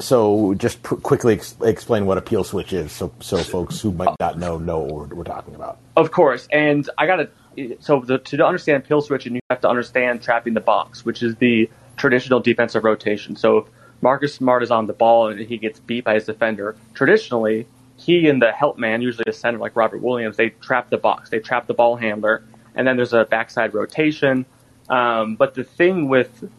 So 0.00 0.54
just 0.54 0.82
pr- 0.82 0.96
quickly 0.96 1.34
ex- 1.34 1.56
explain 1.62 2.06
what 2.06 2.18
a 2.18 2.22
peel 2.22 2.44
switch 2.44 2.72
is, 2.72 2.92
so 2.92 3.12
so 3.20 3.38
folks 3.38 3.80
who 3.80 3.92
might 3.92 4.14
not 4.20 4.38
know 4.38 4.58
know 4.58 4.80
what 4.80 4.92
we're, 4.92 5.16
we're 5.16 5.24
talking 5.24 5.54
about. 5.54 5.78
Of 5.96 6.10
course, 6.10 6.48
and 6.50 6.88
I 6.98 7.06
got 7.06 7.16
to. 7.16 7.76
So 7.80 8.00
the, 8.00 8.18
to 8.18 8.44
understand 8.44 8.84
peel 8.84 9.04
and 9.08 9.34
you 9.36 9.40
have 9.48 9.60
to 9.60 9.68
understand 9.68 10.22
trapping 10.22 10.54
the 10.54 10.60
box, 10.60 11.04
which 11.04 11.22
is 11.22 11.36
the 11.36 11.70
traditional 11.96 12.40
defensive 12.40 12.82
rotation. 12.82 13.36
So 13.36 13.58
if 13.58 13.66
Marcus 14.00 14.34
Smart 14.34 14.62
is 14.64 14.72
on 14.72 14.86
the 14.88 14.92
ball 14.92 15.28
and 15.28 15.38
he 15.38 15.56
gets 15.56 15.78
beat 15.78 16.04
by 16.04 16.14
his 16.14 16.24
defender, 16.24 16.76
traditionally 16.94 17.66
he 17.96 18.28
and 18.28 18.42
the 18.42 18.52
help 18.52 18.78
man, 18.78 19.02
usually 19.02 19.24
a 19.28 19.32
center 19.32 19.58
like 19.58 19.76
Robert 19.76 20.00
Williams, 20.02 20.36
they 20.36 20.50
trap 20.50 20.90
the 20.90 20.98
box, 20.98 21.30
they 21.30 21.38
trap 21.38 21.66
the 21.66 21.74
ball 21.74 21.96
handler, 21.96 22.42
and 22.74 22.86
then 22.86 22.96
there's 22.96 23.12
a 23.12 23.24
backside 23.24 23.72
rotation. 23.72 24.46
Um, 24.88 25.36
but 25.36 25.54
the 25.54 25.64
thing 25.64 26.08
with 26.08 26.50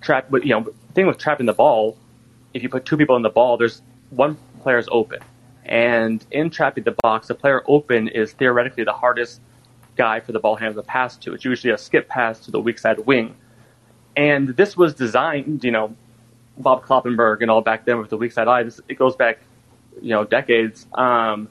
trap, 0.00 0.28
you 0.32 0.48
know, 0.48 0.66
thing 0.94 1.06
with 1.06 1.18
trapping 1.18 1.46
the 1.46 1.52
ball, 1.52 1.96
if 2.56 2.62
you 2.62 2.68
put 2.68 2.84
two 2.84 2.96
people 2.96 3.16
in 3.16 3.22
the 3.22 3.30
ball, 3.30 3.56
there's 3.56 3.82
one 4.10 4.36
player 4.62 4.78
is 4.78 4.88
open, 4.90 5.20
and 5.64 6.24
in 6.30 6.50
trapping 6.50 6.84
the 6.84 6.96
box, 7.02 7.28
the 7.28 7.34
player 7.34 7.62
open 7.66 8.08
is 8.08 8.32
theoretically 8.32 8.84
the 8.84 8.92
hardest 8.92 9.40
guy 9.96 10.20
for 10.20 10.32
the 10.32 10.40
ball 10.40 10.56
handler 10.56 10.82
to 10.82 10.86
pass 10.86 11.16
to. 11.18 11.34
It's 11.34 11.44
usually 11.44 11.72
a 11.72 11.78
skip 11.78 12.08
pass 12.08 12.40
to 12.40 12.50
the 12.50 12.60
weak 12.60 12.78
side 12.78 13.00
wing, 13.00 13.36
and 14.16 14.48
this 14.48 14.76
was 14.76 14.94
designed, 14.94 15.64
you 15.64 15.70
know, 15.70 15.94
Bob 16.58 16.84
Kloppenburg 16.84 17.42
and 17.42 17.50
all 17.50 17.62
back 17.62 17.84
then 17.84 17.98
with 17.98 18.10
the 18.10 18.16
weak 18.16 18.32
side 18.32 18.48
eye. 18.48 18.62
This, 18.62 18.80
it 18.88 18.98
goes 18.98 19.16
back 19.16 19.38
you 20.00 20.10
know 20.10 20.24
decades. 20.24 20.86
Um, 20.94 21.48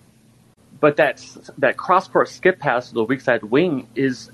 but 0.79 0.97
that 0.97 1.25
that 1.57 1.77
cross 1.77 2.07
court 2.07 2.29
skip 2.29 2.59
pass 2.59 2.89
to 2.89 2.93
the 2.93 3.03
weak 3.03 3.21
side 3.21 3.43
wing 3.43 3.87
is 3.95 4.29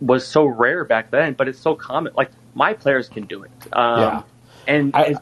was 0.00 0.26
so 0.26 0.44
rare 0.44 0.84
back 0.84 1.10
then, 1.10 1.34
but 1.34 1.48
it's 1.48 1.58
so 1.58 1.74
common. 1.74 2.12
Like 2.16 2.30
my 2.54 2.74
players 2.74 3.08
can 3.08 3.24
do 3.24 3.42
it. 3.42 3.50
Um, 3.72 4.00
yeah, 4.00 4.22
and 4.66 4.94
I, 4.94 5.14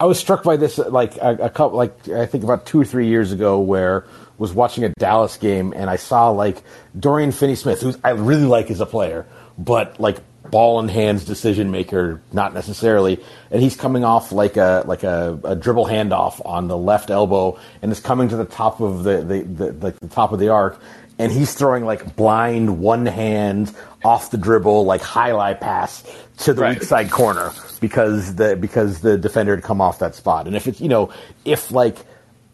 I 0.00 0.06
was 0.06 0.18
struck 0.18 0.42
by 0.42 0.56
this 0.56 0.78
like 0.78 1.18
a, 1.18 1.36
a 1.42 1.50
couple 1.50 1.76
like 1.76 2.08
I 2.08 2.24
think 2.24 2.42
about 2.42 2.64
two 2.64 2.80
or 2.80 2.86
three 2.86 3.08
years 3.08 3.32
ago 3.32 3.60
where 3.60 4.06
was 4.38 4.50
watching 4.54 4.82
a 4.84 4.88
Dallas 4.88 5.36
game 5.36 5.74
and 5.76 5.90
I 5.90 5.96
saw 5.96 6.30
like 6.30 6.62
Dorian 6.98 7.30
Finney-Smith, 7.30 7.82
who 7.82 7.94
I 8.02 8.10
really 8.10 8.46
like 8.46 8.70
as 8.70 8.80
a 8.80 8.86
player, 8.86 9.26
but 9.58 10.00
like 10.00 10.16
ball 10.50 10.80
in 10.80 10.88
hands 10.88 11.26
decision 11.26 11.70
maker, 11.70 12.22
not 12.32 12.54
necessarily. 12.54 13.22
And 13.50 13.62
he's 13.62 13.76
coming 13.76 14.02
off 14.02 14.32
like 14.32 14.56
a 14.56 14.84
like 14.86 15.02
a, 15.02 15.38
a, 15.44 15.54
dribble 15.54 15.84
handoff 15.84 16.40
on 16.46 16.68
the 16.68 16.78
left 16.78 17.10
elbow, 17.10 17.58
and 17.82 17.92
is 17.92 18.00
coming 18.00 18.30
to 18.30 18.36
the 18.36 18.46
top 18.46 18.80
of 18.80 19.04
the 19.04 19.18
the, 19.18 19.42
the, 19.42 19.72
the, 19.72 19.94
the 20.00 20.08
top 20.08 20.32
of 20.32 20.38
the 20.38 20.48
arc, 20.48 20.80
and 21.18 21.30
he's 21.30 21.52
throwing 21.52 21.84
like 21.84 22.16
blind 22.16 22.80
one 22.80 23.04
hand 23.04 23.74
off 24.02 24.30
the 24.30 24.38
dribble, 24.38 24.86
like 24.86 25.02
highlight 25.02 25.60
pass 25.60 26.02
to 26.40 26.54
the 26.54 26.62
right. 26.62 26.78
weak 26.78 26.82
side 26.82 27.10
corner 27.10 27.52
because 27.80 28.34
the 28.36 28.56
because 28.56 29.00
the 29.00 29.18
defender 29.18 29.54
had 29.54 29.64
come 29.64 29.80
off 29.80 29.98
that 29.98 30.14
spot. 30.14 30.46
And 30.46 30.56
if 30.56 30.66
it's 30.66 30.80
you 30.80 30.88
know 30.88 31.10
if 31.44 31.70
like 31.70 31.96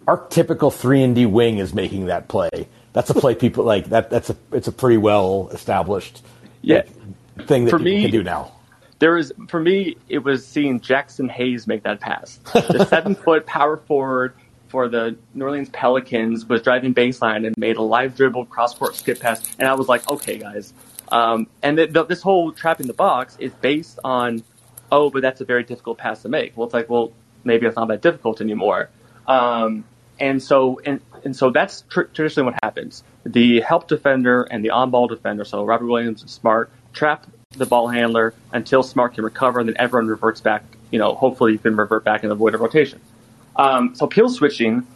our 0.06 0.26
typical 0.28 0.70
three 0.70 1.02
and 1.02 1.14
D 1.14 1.26
wing 1.26 1.58
is 1.58 1.74
making 1.74 2.06
that 2.06 2.28
play, 2.28 2.68
that's 2.92 3.10
a 3.10 3.14
play 3.14 3.34
people 3.46 3.64
like 3.64 3.86
that. 3.86 4.10
That's 4.10 4.30
a 4.30 4.36
it's 4.52 4.68
a 4.68 4.72
pretty 4.72 4.96
well 4.96 5.48
established. 5.52 6.22
Yeah, 6.62 6.82
thing 7.42 7.64
that 7.64 7.70
for 7.70 7.78
me, 7.78 8.02
can 8.02 8.10
do 8.10 8.22
now. 8.22 8.52
There 8.98 9.16
is 9.16 9.32
for 9.48 9.60
me, 9.60 9.96
it 10.08 10.18
was 10.20 10.46
seeing 10.46 10.80
Jaxson 10.80 11.30
Hayes 11.30 11.66
make 11.66 11.82
that 11.82 12.00
pass. 12.00 12.38
The 12.52 12.84
seven 12.88 13.14
foot 13.14 13.46
power 13.46 13.76
forward 13.76 14.34
for 14.68 14.88
the 14.88 15.16
New 15.34 15.44
Orleans 15.44 15.68
Pelicans 15.68 16.46
was 16.46 16.62
driving 16.62 16.94
baseline 16.94 17.46
and 17.46 17.56
made 17.56 17.76
a 17.76 17.82
live 17.82 18.16
dribble 18.16 18.46
cross 18.46 18.74
court 18.74 18.96
skip 18.96 19.20
pass, 19.20 19.54
and 19.58 19.68
I 19.68 19.74
was 19.74 19.88
like, 19.88 20.08
okay, 20.10 20.38
guys. 20.38 20.72
Um, 21.10 21.46
and 21.62 21.78
this 21.78 22.22
whole 22.22 22.52
trap 22.52 22.80
in 22.80 22.86
the 22.86 22.94
box 22.94 23.36
is 23.38 23.52
based 23.52 23.98
on, 24.04 24.42
oh, 24.90 25.10
but 25.10 25.22
that's 25.22 25.40
a 25.40 25.44
very 25.44 25.62
difficult 25.62 25.98
pass 25.98 26.22
to 26.22 26.28
make. 26.28 26.56
Well, 26.56 26.66
it's 26.66 26.74
like, 26.74 26.90
well, 26.90 27.12
maybe 27.44 27.66
it's 27.66 27.76
not 27.76 27.88
that 27.88 28.02
difficult 28.02 28.40
anymore. 28.40 28.90
Um, 29.26 29.84
and 30.18 30.42
so, 30.42 30.80
and, 30.84 31.00
and 31.24 31.36
so 31.36 31.50
that's 31.50 31.82
tr- 31.82 32.02
traditionally 32.02 32.52
what 32.52 32.58
happens. 32.62 33.04
The 33.24 33.60
help 33.60 33.88
defender 33.88 34.42
and 34.44 34.64
the 34.64 34.70
on-ball 34.70 35.08
defender, 35.08 35.44
so 35.44 35.64
Robert 35.64 35.86
Williams 35.86 36.22
and 36.22 36.30
Smart, 36.30 36.70
trap 36.92 37.26
the 37.50 37.66
ball 37.66 37.88
handler 37.88 38.34
until 38.52 38.82
Smart 38.82 39.14
can 39.14 39.24
recover, 39.24 39.60
and 39.60 39.68
then 39.68 39.76
everyone 39.78 40.08
reverts 40.08 40.40
back. 40.40 40.64
You 40.90 40.98
know, 40.98 41.14
hopefully 41.14 41.52
you 41.52 41.58
can 41.58 41.76
revert 41.76 42.04
back 42.04 42.22
and 42.22 42.32
avoid 42.32 42.54
a 42.54 42.58
rotation. 42.58 43.00
Um, 43.56 43.94
so 43.94 44.06
peel 44.06 44.28
switching 44.28 44.86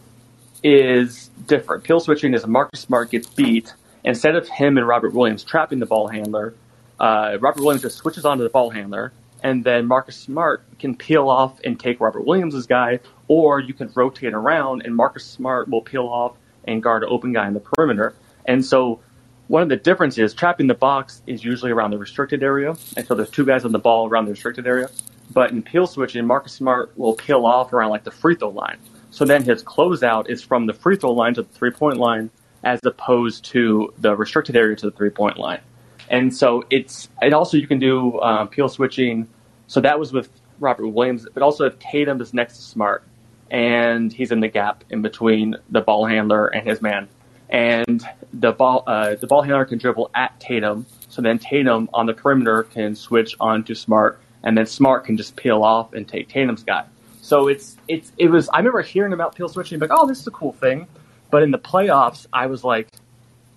is 0.62 1.31
different. 1.46 1.85
Peel 1.85 2.01
switching 2.01 2.35
is 2.35 2.46
Marcus 2.46 2.81
Smart 2.81 3.11
gets 3.11 3.27
beat. 3.27 3.75
Instead 4.05 4.37
of 4.37 4.49
him 4.49 4.79
and 4.79 4.87
Robert 4.87 5.13
Williams 5.13 5.45
trapping 5.45 5.79
the 5.79 5.87
ball 5.87 6.09
handler, 6.09 6.55
uh, 6.99 7.37
Robert 7.41 7.63
Williams 7.63 7.83
just 7.83 7.99
switches 7.99 8.25
onto 8.25 8.43
the 8.43 8.51
ball 8.51 8.71
handler, 8.71 9.13
and 9.43 9.65
then 9.65 9.87
Marcus 9.87 10.17
Smart 10.17 10.63
can 10.79 10.95
peel 10.97 11.29
off 11.29 11.61
and 11.65 11.79
take 11.79 12.01
Robert 12.01 12.27
Williams' 12.27 12.67
guy, 12.67 13.01
or 13.29 13.61
you 13.61 13.75
can 13.75 13.91
rotate 13.95 14.35
around 14.35 14.83
and 14.85 14.95
Marcus 14.95 15.25
Smart 15.25 15.69
will 15.69 15.83
peel 15.83 16.07
off 16.07 16.37
and 16.65 16.83
guard 16.83 17.03
an 17.03 17.09
open 17.11 17.33
guy 17.33 17.47
in 17.47 17.55
the 17.55 17.61
perimeter. 17.61 18.15
And 18.45 18.65
so 18.65 19.01
one 19.49 19.63
of 19.63 19.69
the 19.69 19.77
differences, 19.77 20.35
trapping 20.35 20.67
the 20.67 20.75
box 20.75 21.23
is 21.27 21.43
usually 21.43 21.73
around 21.73 21.91
the 21.91 21.99
restricted 21.99 22.43
area, 22.43 22.77
and 22.97 23.07
so 23.07 23.15
there's 23.15 23.31
two 23.31 23.45
guys 23.45 23.65
on 23.65 23.73
the 23.73 23.79
ball 23.79 24.09
around 24.09 24.27
the 24.27 24.31
restricted 24.33 24.67
area. 24.67 24.91
But 25.33 25.53
in 25.53 25.63
peel 25.63 25.87
switching, 25.87 26.27
Marcus 26.27 26.53
Smart 26.53 26.97
will 26.99 27.15
peel 27.15 27.47
off 27.47 27.73
around 27.73 27.91
like 27.91 28.05
the 28.05 28.11
free 28.11 28.35
throw 28.35 28.51
line. 28.51 28.79
So 29.11 29.25
then 29.25 29.43
his 29.43 29.63
closeout 29.63 30.29
is 30.29 30.43
from 30.43 30.67
the 30.67 30.73
free 30.73 30.97
throw 30.97 31.13
line 31.13 31.35
to 31.35 31.43
the 31.43 31.49
three 31.49 31.71
point 31.71 31.99
line, 31.99 32.31
as 32.64 32.81
opposed 32.85 33.44
to 33.46 33.92
the 33.99 34.14
restricted 34.16 34.57
area 34.57 34.77
to 34.77 34.87
the 34.90 34.96
three 34.96 35.11
point 35.11 35.38
line. 35.38 35.61
And 36.09 36.35
so 36.35 36.64
it's 36.70 37.09
and 37.23 37.33
also 37.33 37.57
you 37.57 37.66
can 37.66 37.79
do 37.79 38.20
um, 38.20 38.49
peel 38.49 38.68
switching. 38.68 39.29
So 39.66 39.81
that 39.81 39.99
was 39.99 40.12
with 40.12 40.29
Robert 40.59 40.88
Williams, 40.88 41.27
but 41.33 41.42
also 41.42 41.64
if 41.64 41.79
Tatum 41.79 42.20
is 42.20 42.35
next 42.35 42.57
to 42.57 42.62
Smart 42.62 43.05
and 43.51 44.12
he's 44.12 44.33
in 44.33 44.40
the 44.40 44.49
gap 44.49 44.85
in 44.90 45.03
between 45.03 45.57
the 45.70 45.81
ball 45.81 46.07
handler 46.07 46.49
and 46.49 46.66
his 46.68 46.81
man 46.83 47.09
and 47.51 48.07
the 48.33 48.53
ball 48.53 48.85
uh, 48.87 49.16
the 49.16 49.27
ball 49.27 49.42
handler 49.42 49.64
can 49.64 49.79
dribble 49.79 50.11
at 50.14 50.38
Tatum. 50.40 50.87
So 51.09 51.20
then 51.20 51.38
Tatum 51.38 51.90
on 51.92 52.07
the 52.07 52.14
perimeter 52.14 52.62
can 52.62 52.94
switch 52.94 53.35
on 53.40 53.64
to 53.64 53.75
Smart, 53.75 54.20
and 54.44 54.57
then 54.57 54.66
Smart 54.66 55.05
can 55.05 55.16
just 55.16 55.37
peel 55.37 55.62
off 55.64 55.92
and 55.92 56.07
take 56.09 56.29
Tatum's 56.29 56.62
guy. 56.62 56.85
So 57.20 57.49
it's 57.49 57.77
it's 57.88 58.12
it 58.16 58.29
was. 58.29 58.49
I 58.51 58.59
remember 58.59 58.83
hearing 58.83 59.12
about 59.12 59.35
peel 59.35 59.49
switching, 59.49 59.81
like, 59.81 59.90
oh, 59.92 60.07
this 60.07 60.20
is 60.20 60.27
a 60.27 60.31
cool 60.31 60.53
thing. 60.53 60.87
But 61.31 61.43
in 61.43 61.51
the 61.51 61.59
playoffs, 61.59 62.27
I 62.33 62.47
was 62.47 62.64
like 62.64 62.88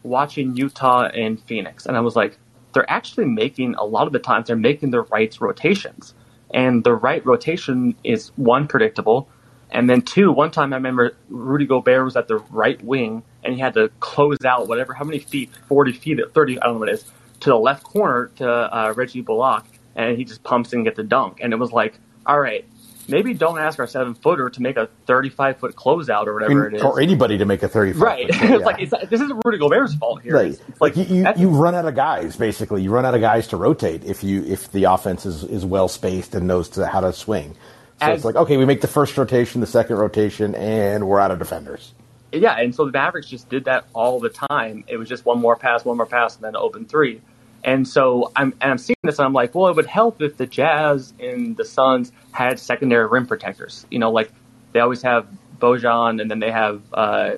watching 0.04 0.56
Utah 0.56 1.08
and 1.08 1.42
Phoenix, 1.44 1.86
and 1.86 1.98
I 1.98 2.02
was 2.02 2.16
like, 2.16 2.38
they're 2.74 2.90
actually 2.90 3.26
making 3.26 3.76
a 3.76 3.84
lot 3.84 4.08
of 4.08 4.14
the 4.14 4.20
times 4.20 4.48
they're 4.48 4.56
making 4.56 4.92
the 4.92 5.02
right 5.02 5.36
rotations, 5.40 6.14
and 6.54 6.84
the 6.84 6.94
right 6.94 7.26
rotation 7.26 7.96
is 8.04 8.32
one 8.36 8.68
predictable, 8.68 9.28
and 9.72 9.90
then 9.90 10.02
two. 10.02 10.32
One 10.32 10.52
time 10.52 10.74
I 10.74 10.78
remember 10.78 11.16
Rudy 11.30 11.66
Gobert 11.66 12.04
was 12.06 12.16
at 12.16 12.28
the 12.28 12.38
right 12.38 12.84
wing 12.84 13.24
and 13.44 13.54
he 13.54 13.60
had 13.60 13.74
to 13.74 13.90
close 14.00 14.44
out 14.46 14.68
whatever, 14.68 14.94
how 14.94 15.04
many 15.04 15.20
feet, 15.20 15.50
40 15.68 15.94
feet, 15.94 16.20
30, 16.34 16.60
I 16.60 16.66
don't 16.66 16.76
know 16.76 16.80
what 16.80 16.90
it 16.90 16.94
is, 16.94 17.06
to 17.42 17.50
the 17.50 17.58
left 17.58 17.84
corner 17.84 18.32
to 18.38 18.50
uh, 18.50 18.94
Reggie 18.96 19.22
Bullock, 19.22 19.66
and 19.96 20.18
he 20.18 20.24
just 20.24 20.44
pumps 20.44 20.74
and 20.74 20.86
gets 20.86 20.98
a 21.00 21.04
dunk. 21.04 21.40
And 21.42 21.54
it 21.54 21.58
was 21.58 21.72
like, 21.72 22.00
all 22.26 22.40
right, 22.40 22.66
maybe 23.08 23.34
don't 23.34 23.60
ask 23.60 23.80
our 23.80 23.88
seven 23.88 24.14
footer 24.14 24.50
to 24.50 24.62
make 24.62 24.78
a 24.78 24.88
35 25.06 25.58
foot 25.58 25.76
closeout 25.76 26.28
or 26.28 26.34
whatever 26.34 26.68
it 26.68 26.76
is. 26.76 26.82
or 26.82 27.00
anybody 27.00 27.38
to 27.38 27.46
make 27.46 27.64
a 27.64 27.68
35. 27.68 28.02
Right. 28.02 28.34
foot, 28.34 28.36
yeah. 28.50 28.56
it's 28.56 28.66
like, 28.66 28.82
it's, 28.82 28.92
this 29.10 29.22
isn't 29.22 29.42
Rudy 29.46 29.58
Gobert's 29.58 29.96
fault 29.96 30.22
here. 30.22 30.34
Right. 30.34 30.52
It's 30.52 30.82
Like 30.82 30.96
you, 30.96 31.04
you, 31.04 31.26
you 31.38 31.50
run 31.50 31.76
out 31.76 31.86
of 31.86 31.96
guys. 31.96 32.36
Basically, 32.36 32.82
you 32.82 32.92
run 32.92 33.06
out 33.06 33.16
of 33.16 33.22
guys 33.22 33.48
to 33.50 33.58
rotate 33.58 34.04
if 34.06 34.24
you 34.24 34.44
if 34.44 34.72
the 34.72 34.86
offense 34.86 35.26
is, 35.26 35.44
is 35.44 35.66
well 35.66 35.88
spaced 35.88 36.36
and 36.36 36.48
knows 36.48 36.70
to, 36.70 36.86
how 36.88 37.02
to 37.02 37.14
swing. 37.14 37.54
So 38.00 38.08
As- 38.08 38.16
it's 38.18 38.26
like 38.26 38.36
okay, 38.36 38.58
we 38.58 38.66
make 38.66 38.82
the 38.82 38.88
first 38.88 39.18
rotation, 39.18 39.62
the 39.62 39.68
second 39.68 39.98
rotation, 39.98 40.56
and 40.56 41.08
we're 41.08 41.20
out 41.20 41.32
of 41.32 41.40
defenders. 41.40 41.94
Yeah, 42.32 42.58
and 42.60 42.74
so 42.74 42.86
the 42.86 42.92
Mavericks 42.92 43.28
just 43.28 43.48
did 43.50 43.66
that 43.66 43.86
all 43.94 44.20
the 44.20 44.30
time. 44.30 44.86
It 44.88 44.98
was 44.98 45.08
just 45.08 45.24
one 45.24 45.40
more 45.40 45.56
pass, 45.56 45.86
one 45.86 45.98
more 45.98 46.08
pass, 46.08 46.34
and 46.36 46.44
then 46.44 46.56
open 46.56 46.86
three. 46.86 47.22
And 47.64 47.88
so 47.88 48.32
I'm 48.36 48.54
and 48.62 48.72
I'm 48.72 48.78
seeing 48.78 48.98
this, 49.04 49.20
and 49.20 49.26
I'm 49.26 49.34
like, 49.34 49.56
well, 49.56 49.68
it 49.68 49.76
would 49.76 49.86
help 49.86 50.22
if 50.22 50.38
the 50.38 50.46
Jazz 50.46 51.14
and 51.20 51.56
the 51.56 51.66
Suns 51.66 52.12
had 52.32 52.60
secondary 52.60 53.08
rim 53.08 53.26
protectors. 53.26 53.86
You 53.90 54.00
know, 54.00 54.12
like 54.12 54.32
they 54.74 54.80
always 54.80 55.02
have 55.04 55.28
Bojan, 55.60 56.22
and 56.22 56.30
then 56.30 56.40
they 56.40 56.52
have 56.52 56.82
uh, 56.94 57.32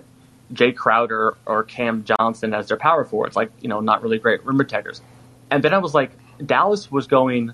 Jae 0.54 0.76
Crowder 0.76 1.38
or 1.46 1.64
Cam 1.64 2.04
Johnson 2.04 2.54
as 2.54 2.68
their 2.68 2.78
power 2.78 3.06
forwards. 3.06 3.36
Like, 3.36 3.52
you 3.62 3.70
know, 3.70 3.82
not 3.82 4.02
really 4.02 4.18
great 4.18 4.44
rim 4.46 4.58
protectors. 4.58 5.02
And 5.52 5.64
then 5.64 5.74
I 5.74 5.78
was 5.78 5.94
like, 5.94 6.12
Dallas 6.44 6.92
was 6.92 7.08
going. 7.08 7.54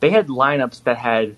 They 0.00 0.10
had 0.10 0.28
lineups 0.28 0.84
that 0.84 0.96
had 0.96 1.36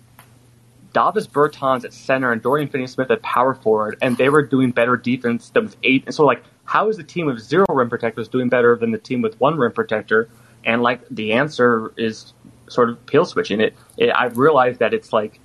Davis 0.92 1.26
Bertans 1.26 1.84
at 1.84 1.92
center 1.92 2.30
and 2.30 2.42
Dorian 2.42 2.68
Finney-Smith 2.68 3.10
at 3.10 3.22
power 3.22 3.54
forward, 3.54 3.96
and 4.02 4.16
they 4.16 4.28
were 4.28 4.42
doing 4.42 4.70
better 4.70 4.96
defense 4.96 5.50
than 5.50 5.64
with 5.64 5.76
eight. 5.82 6.04
And 6.06 6.14
so, 6.14 6.24
like, 6.24 6.42
how 6.64 6.88
is 6.88 6.96
the 6.96 7.04
team 7.04 7.26
with 7.26 7.40
zero 7.40 7.66
rim 7.68 7.88
protectors 7.88 8.28
doing 8.28 8.48
better 8.48 8.76
than 8.76 8.92
the 8.92 8.98
team 8.98 9.22
with 9.22 9.38
one 9.40 9.56
rim 9.56 9.72
protector? 9.72 10.28
And 10.64 10.82
like, 10.82 11.06
the 11.10 11.32
answer 11.32 11.92
is 11.96 12.32
sort 12.68 12.90
of 12.90 13.04
peel 13.06 13.24
switching. 13.24 13.60
It, 13.60 13.74
it 13.96 14.10
I've 14.14 14.38
realized 14.38 14.78
that 14.80 14.94
it's 14.94 15.12
like 15.12 15.40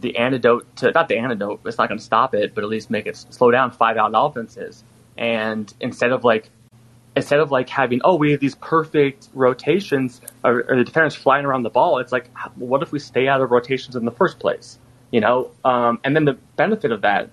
the 0.00 0.16
antidote 0.16 0.76
to 0.76 0.90
not 0.92 1.08
the 1.08 1.18
antidote. 1.18 1.60
It's 1.64 1.78
not 1.78 1.88
going 1.88 1.98
to 1.98 2.04
stop 2.04 2.34
it, 2.34 2.54
but 2.54 2.64
at 2.64 2.70
least 2.70 2.90
make 2.90 3.06
it 3.06 3.16
slow 3.16 3.50
down 3.50 3.70
five 3.70 3.96
out 3.96 4.12
offenses. 4.14 4.84
And 5.16 5.72
instead 5.80 6.12
of 6.12 6.24
like 6.24 6.50
instead 7.16 7.40
of 7.40 7.50
like 7.50 7.68
having 7.68 8.00
oh 8.04 8.14
we 8.14 8.30
have 8.30 8.40
these 8.40 8.54
perfect 8.56 9.28
rotations 9.34 10.20
or, 10.44 10.64
or 10.68 10.76
the 10.76 10.84
defenders 10.84 11.14
flying 11.14 11.44
around 11.44 11.64
the 11.64 11.70
ball 11.70 11.98
it's 11.98 12.12
like 12.12 12.30
what 12.54 12.82
if 12.82 12.92
we 12.92 12.98
stay 12.98 13.26
out 13.26 13.40
of 13.40 13.50
rotations 13.50 13.96
in 13.96 14.04
the 14.04 14.10
first 14.12 14.38
place 14.38 14.78
you 15.10 15.20
know 15.20 15.50
um, 15.64 15.98
and 16.04 16.14
then 16.14 16.24
the 16.24 16.34
benefit 16.56 16.92
of 16.92 17.00
that 17.02 17.28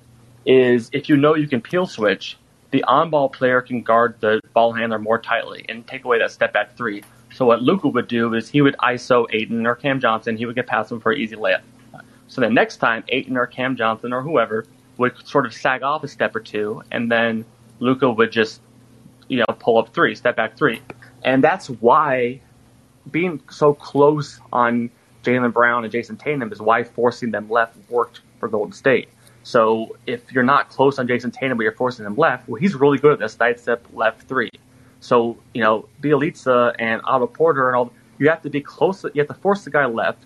is 0.46 0.90
if 0.92 1.08
you 1.08 1.16
know 1.16 1.36
you 1.36 1.48
can 1.48 1.62
peel 1.62 1.86
switch 1.86 2.38
the 2.72 2.84
on-ball 2.84 3.30
player 3.30 3.62
can 3.62 3.82
guard 3.82 4.16
the 4.20 4.42
ball 4.54 4.74
handler 4.74 5.00
more 5.00 5.20
tightly 5.20 5.66
and 5.70 5.88
take 5.88 6.06
away 6.06 6.20
that 6.20 6.32
step 6.32 6.54
back 6.54 6.76
three 6.76 7.04
so 7.34 7.46
what 7.46 7.62
Luka 7.62 7.88
would 7.88 8.08
do 8.08 8.34
is 8.34 8.50
he 8.50 8.62
would 8.62 8.76
iso 8.78 9.26
Ayton 9.34 9.66
or 9.66 9.76
Cam 9.76 10.00
Johnson 10.00 10.38
he 10.38 10.46
would 10.46 10.56
get 10.56 10.68
past 10.68 10.92
him 10.92 11.00
for 11.00 11.12
an 11.12 11.20
easy 11.20 11.36
layup 11.36 11.62
so 12.28 12.42
the 12.42 12.50
next 12.50 12.78
time 12.78 13.04
Ayton 13.10 13.38
or 13.38 13.48
Cam 13.48 13.76
Johnson 13.76 14.14
or 14.14 14.22
whoever 14.22 14.66
would 14.98 15.14
sort 15.28 15.46
of 15.46 15.54
sag 15.54 15.84
off 15.84 16.04
a 16.04 16.08
step 16.08 16.36
or 16.36 16.40
two 16.40 16.82
and 16.92 17.12
then 17.12 17.46
Luka 17.80 18.10
would 18.10 18.32
just 18.32 18.62
you 19.28 19.40
know, 19.40 19.46
pull 19.60 19.78
up 19.78 19.94
three, 19.94 20.16
step 20.16 20.36
back 20.36 20.58
three. 20.58 20.82
And 21.24 21.44
that's 21.44 21.70
why 21.70 22.40
being 23.12 23.42
so 23.50 23.74
close 23.74 24.40
on 24.54 24.90
Jaylen 25.24 25.54
Brown 25.54 25.84
and 25.84 25.92
Jayson 25.92 26.18
Tatum 26.18 26.52
is 26.52 26.62
why 26.62 26.84
forcing 26.84 27.32
them 27.32 27.50
left 27.50 27.78
worked 27.90 28.22
for 28.40 28.48
Golden 28.48 28.74
State. 28.74 29.10
So 29.46 29.96
if 30.08 30.32
you're 30.32 30.44
not 30.44 30.70
close 30.70 30.98
on 30.98 31.08
Jayson 31.08 31.32
Tatum, 31.32 31.56
but 31.56 31.64
you're 31.64 31.72
forcing 31.72 32.04
him 32.04 32.16
left, 32.16 32.50
well, 32.50 32.60
he's 32.60 32.74
really 32.74 32.98
good 32.98 33.14
at 33.14 33.20
this 33.20 33.34
side 33.34 33.60
step 33.60 33.86
left 33.94 34.24
three. 34.24 34.50
So, 35.02 35.38
you 35.54 35.62
know, 35.62 35.88
Bjelica 36.02 36.74
and 36.80 37.00
Otto 37.06 37.28
Porter 37.28 37.68
and 37.68 37.78
all, 37.78 37.94
you 38.18 38.28
have 38.30 38.42
to 38.42 38.50
be 38.50 38.60
close, 38.60 39.04
you 39.04 39.22
have 39.22 39.28
to 39.28 39.36
force 39.36 39.64
the 39.64 39.70
guy 39.70 39.86
left, 39.86 40.18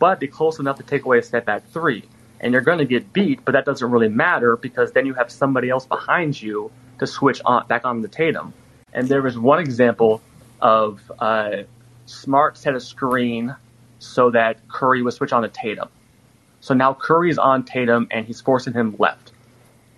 but 0.00 0.18
be 0.18 0.26
close 0.26 0.58
enough 0.58 0.76
to 0.78 0.82
take 0.82 1.04
away 1.04 1.20
a 1.20 1.22
step 1.22 1.44
back 1.44 1.64
three. 1.68 2.02
And 2.40 2.52
you're 2.52 2.62
going 2.62 2.78
to 2.78 2.84
get 2.84 3.12
beat, 3.12 3.44
but 3.44 3.52
that 3.52 3.64
doesn't 3.64 3.88
really 3.88 4.08
matter 4.08 4.56
because 4.56 4.90
then 4.90 5.06
you 5.06 5.14
have 5.14 5.30
somebody 5.30 5.70
else 5.70 5.86
behind 5.86 6.42
you 6.42 6.72
to 6.98 7.06
switch 7.06 7.40
on 7.44 7.68
back 7.68 7.84
on 7.84 8.02
the 8.02 8.08
Tatum. 8.08 8.52
And 8.92 9.08
there 9.08 9.22
was 9.22 9.38
one 9.38 9.60
example 9.60 10.20
of 10.60 11.00
uh, 11.20 11.62
Smart 12.06 12.58
set 12.58 12.74
a 12.74 12.80
screen 12.80 13.54
so 14.00 14.30
that 14.30 14.66
Curry 14.66 15.02
would 15.02 15.14
switch 15.14 15.32
on 15.32 15.42
to 15.42 15.48
Tatum. 15.48 15.88
So 16.64 16.72
now 16.72 16.94
Curry's 16.94 17.36
on 17.36 17.62
Tatum 17.62 18.08
and 18.10 18.24
he's 18.24 18.40
forcing 18.40 18.72
him 18.72 18.96
left. 18.98 19.32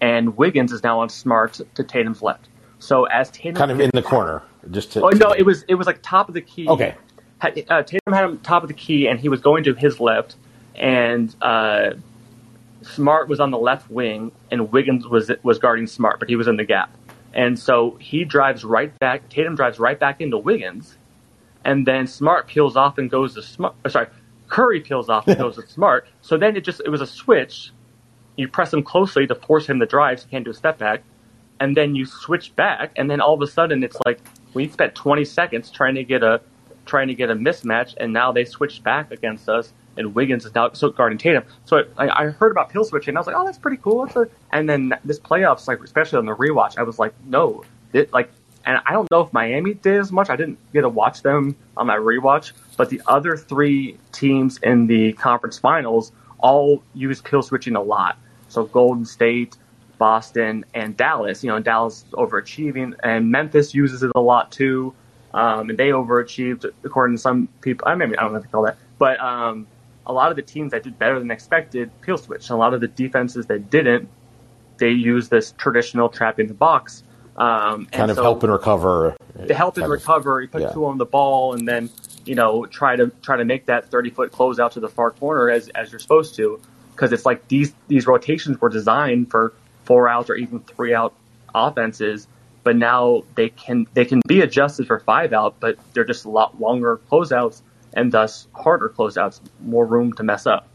And 0.00 0.36
Wiggins 0.36 0.72
is 0.72 0.82
now 0.82 0.98
on 0.98 1.08
Smart 1.08 1.60
to 1.76 1.84
Tatum's 1.84 2.22
left. 2.22 2.48
So 2.80 3.04
as 3.04 3.30
Tatum 3.30 3.54
Kind 3.54 3.70
of 3.70 3.78
in 3.80 3.90
the 3.94 4.02
corner, 4.02 4.42
just 4.72 4.90
to. 4.94 5.04
Oh 5.04 5.10
no, 5.10 5.30
it 5.30 5.44
was 5.44 5.62
it 5.68 5.76
was 5.76 5.86
like 5.86 6.00
top 6.02 6.26
of 6.26 6.34
the 6.34 6.40
key. 6.40 6.66
Okay. 6.68 6.96
Had- 7.38 7.64
Uh, 7.68 7.82
Tatum 7.84 8.12
had 8.12 8.24
him 8.24 8.38
top 8.40 8.64
of 8.64 8.68
the 8.68 8.74
key, 8.74 9.06
and 9.06 9.20
he 9.20 9.28
was 9.28 9.40
going 9.40 9.62
to 9.62 9.74
his 9.74 10.00
left, 10.00 10.34
and 10.74 11.32
uh, 11.40 11.90
Smart 12.82 13.28
was 13.28 13.38
on 13.38 13.52
the 13.52 13.58
left 13.58 13.88
wing, 13.88 14.32
and 14.50 14.72
Wiggins 14.72 15.06
was 15.06 15.30
was 15.44 15.60
guarding 15.60 15.86
Smart, 15.86 16.18
but 16.18 16.28
he 16.28 16.34
was 16.34 16.48
in 16.48 16.56
the 16.56 16.64
gap, 16.64 16.90
and 17.32 17.56
so 17.58 17.96
he 18.00 18.24
drives 18.24 18.64
right 18.64 18.96
back. 18.98 19.28
Tatum 19.28 19.54
drives 19.54 19.78
right 19.78 19.98
back 20.00 20.20
into 20.20 20.36
Wiggins, 20.36 20.96
and 21.64 21.86
then 21.86 22.06
Smart 22.08 22.48
peels 22.48 22.76
off 22.76 22.98
and 22.98 23.08
goes 23.08 23.34
to 23.34 23.42
Smart. 23.42 23.74
uh, 23.84 23.88
Sorry, 23.88 24.08
Curry 24.48 24.80
peels 24.80 25.08
off 25.08 25.26
and 25.26 25.38
goes 25.38 25.56
to 25.56 25.66
Smart. 25.66 26.08
So 26.22 26.36
then 26.36 26.56
it 26.56 26.64
just 26.64 26.80
it 26.84 26.88
was 26.88 27.00
a 27.00 27.06
switch. 27.06 27.72
You 28.36 28.48
press 28.48 28.72
him 28.72 28.82
closely 28.82 29.26
to 29.26 29.34
force 29.34 29.66
him 29.66 29.80
to 29.80 29.86
drive, 29.86 30.20
so 30.20 30.26
he 30.26 30.30
can't 30.30 30.44
do 30.44 30.50
a 30.50 30.54
step 30.54 30.78
back, 30.78 31.02
and 31.60 31.76
then 31.76 31.94
you 31.94 32.04
switch 32.04 32.54
back, 32.54 32.92
and 32.96 33.10
then 33.10 33.20
all 33.20 33.34
of 33.34 33.40
a 33.40 33.46
sudden 33.46 33.82
it's 33.82 33.96
like 34.04 34.20
we 34.52 34.68
spent 34.68 34.94
20 34.94 35.24
seconds 35.24 35.70
trying 35.70 35.94
to 35.94 36.04
get 36.04 36.22
a 36.22 36.40
trying 36.84 37.08
to 37.08 37.14
get 37.14 37.30
a 37.30 37.34
mismatch, 37.34 37.94
and 37.98 38.12
now 38.12 38.32
they 38.32 38.44
switched 38.44 38.82
back 38.82 39.10
against 39.10 39.48
us, 39.48 39.72
and 39.96 40.14
Wiggins 40.14 40.44
is 40.44 40.54
now 40.54 40.70
so 40.72 40.90
guarding 40.90 41.18
Tatum. 41.18 41.44
So 41.64 41.84
I, 41.96 42.08
I 42.08 42.26
heard 42.26 42.52
about 42.52 42.70
peel 42.70 42.84
switching, 42.84 43.10
and 43.12 43.18
I 43.18 43.20
was 43.20 43.26
like, 43.26 43.36
oh, 43.36 43.44
that's 43.44 43.58
pretty 43.58 43.78
cool. 43.78 44.04
That's 44.04 44.16
a, 44.16 44.28
and 44.52 44.68
then 44.68 44.94
this 45.04 45.18
playoffs, 45.18 45.66
like 45.66 45.82
especially 45.82 46.18
on 46.18 46.26
the 46.26 46.36
rewatch, 46.36 46.78
I 46.78 46.82
was 46.82 46.98
like, 46.98 47.14
no, 47.24 47.64
it, 47.92 48.12
like, 48.12 48.30
and 48.66 48.80
I 48.84 48.92
don't 48.92 49.10
know 49.10 49.20
if 49.20 49.32
Miami 49.32 49.74
did 49.74 50.00
as 50.00 50.10
much. 50.10 50.28
I 50.28 50.36
didn't 50.36 50.58
get 50.72 50.82
to 50.82 50.88
watch 50.88 51.22
them 51.22 51.56
on 51.76 51.86
my 51.86 51.96
rewatch, 51.96 52.52
but 52.76 52.90
the 52.90 53.00
other 53.06 53.36
three 53.36 53.96
teams 54.12 54.58
in 54.58 54.88
the 54.88 55.12
conference 55.14 55.58
finals 55.58 56.12
all 56.38 56.82
used 56.92 57.24
peel 57.24 57.42
switching 57.42 57.76
a 57.76 57.82
lot. 57.82 58.18
So 58.48 58.64
Golden 58.64 59.04
State, 59.04 59.56
Boston, 59.98 60.64
and 60.74 60.96
Dallas. 60.96 61.44
You 61.44 61.50
know, 61.50 61.60
Dallas 61.60 62.04
overachieving, 62.12 62.94
and 63.02 63.30
Memphis 63.30 63.72
uses 63.72 64.02
it 64.02 64.10
a 64.14 64.20
lot 64.20 64.50
too. 64.50 64.92
Um, 65.32 65.70
and 65.70 65.78
they 65.78 65.90
overachieved 65.90 66.64
according 66.82 67.16
to 67.16 67.22
some 67.22 67.48
people. 67.60 67.86
I 67.86 67.94
mean, 67.94 68.14
I 68.16 68.22
don't 68.22 68.32
know 68.32 68.38
what 68.38 68.42
to 68.42 68.48
call 68.48 68.62
that, 68.62 68.78
but 68.98 69.20
um, 69.20 69.66
a 70.06 70.12
lot 70.12 70.30
of 70.30 70.36
the 70.36 70.42
teams 70.42 70.72
that 70.72 70.82
did 70.82 70.98
better 70.98 71.18
than 71.18 71.30
expected 71.30 71.90
peel 72.00 72.18
switch. 72.18 72.50
A 72.50 72.56
lot 72.56 72.74
of 72.74 72.80
the 72.80 72.88
defenses 72.88 73.46
that 73.46 73.70
didn't, 73.70 74.08
they 74.78 74.90
use 74.90 75.28
this 75.28 75.52
traditional 75.58 76.08
trap 76.08 76.40
in 76.40 76.46
the 76.46 76.54
box. 76.54 77.02
Um, 77.36 77.86
kind 77.86 78.02
and 78.02 78.10
of 78.10 78.16
so 78.16 78.22
help 78.22 78.42
and 78.42 78.52
recover. 78.52 79.16
to 79.46 79.54
help 79.54 79.76
and 79.76 79.90
recover. 79.90 80.40
You 80.40 80.48
put 80.48 80.62
yeah. 80.62 80.72
two 80.72 80.86
on 80.86 80.96
the 80.96 81.04
ball, 81.04 81.52
and 81.52 81.68
then 81.68 81.90
you 82.24 82.34
know 82.34 82.64
try 82.66 82.96
to 82.96 83.12
try 83.22 83.36
to 83.36 83.44
make 83.44 83.66
that 83.66 83.90
thirty 83.90 84.10
foot 84.10 84.32
close 84.32 84.58
out 84.58 84.72
to 84.72 84.80
the 84.80 84.88
far 84.88 85.10
corner 85.10 85.50
as 85.50 85.68
as 85.70 85.92
you're 85.92 85.98
supposed 85.98 86.34
to, 86.36 86.60
because 86.92 87.12
it's 87.12 87.26
like 87.26 87.46
these 87.48 87.74
these 87.88 88.06
rotations 88.06 88.60
were 88.60 88.70
designed 88.70 89.30
for 89.30 89.52
four 89.84 90.08
out 90.08 90.30
or 90.30 90.34
even 90.34 90.60
three 90.60 90.94
out 90.94 91.12
offenses, 91.54 92.26
but 92.64 92.74
now 92.74 93.22
they 93.34 93.50
can 93.50 93.86
they 93.92 94.06
can 94.06 94.22
be 94.26 94.40
adjusted 94.40 94.86
for 94.86 94.98
five 95.00 95.32
out, 95.34 95.56
but 95.60 95.78
they're 95.92 96.04
just 96.04 96.24
a 96.24 96.30
lot 96.30 96.58
longer 96.58 97.00
closeouts 97.10 97.60
and 97.92 98.12
thus 98.12 98.46
harder 98.54 98.88
closeouts, 98.88 99.40
more 99.60 99.86
room 99.86 100.12
to 100.12 100.22
mess 100.22 100.46
up. 100.46 100.68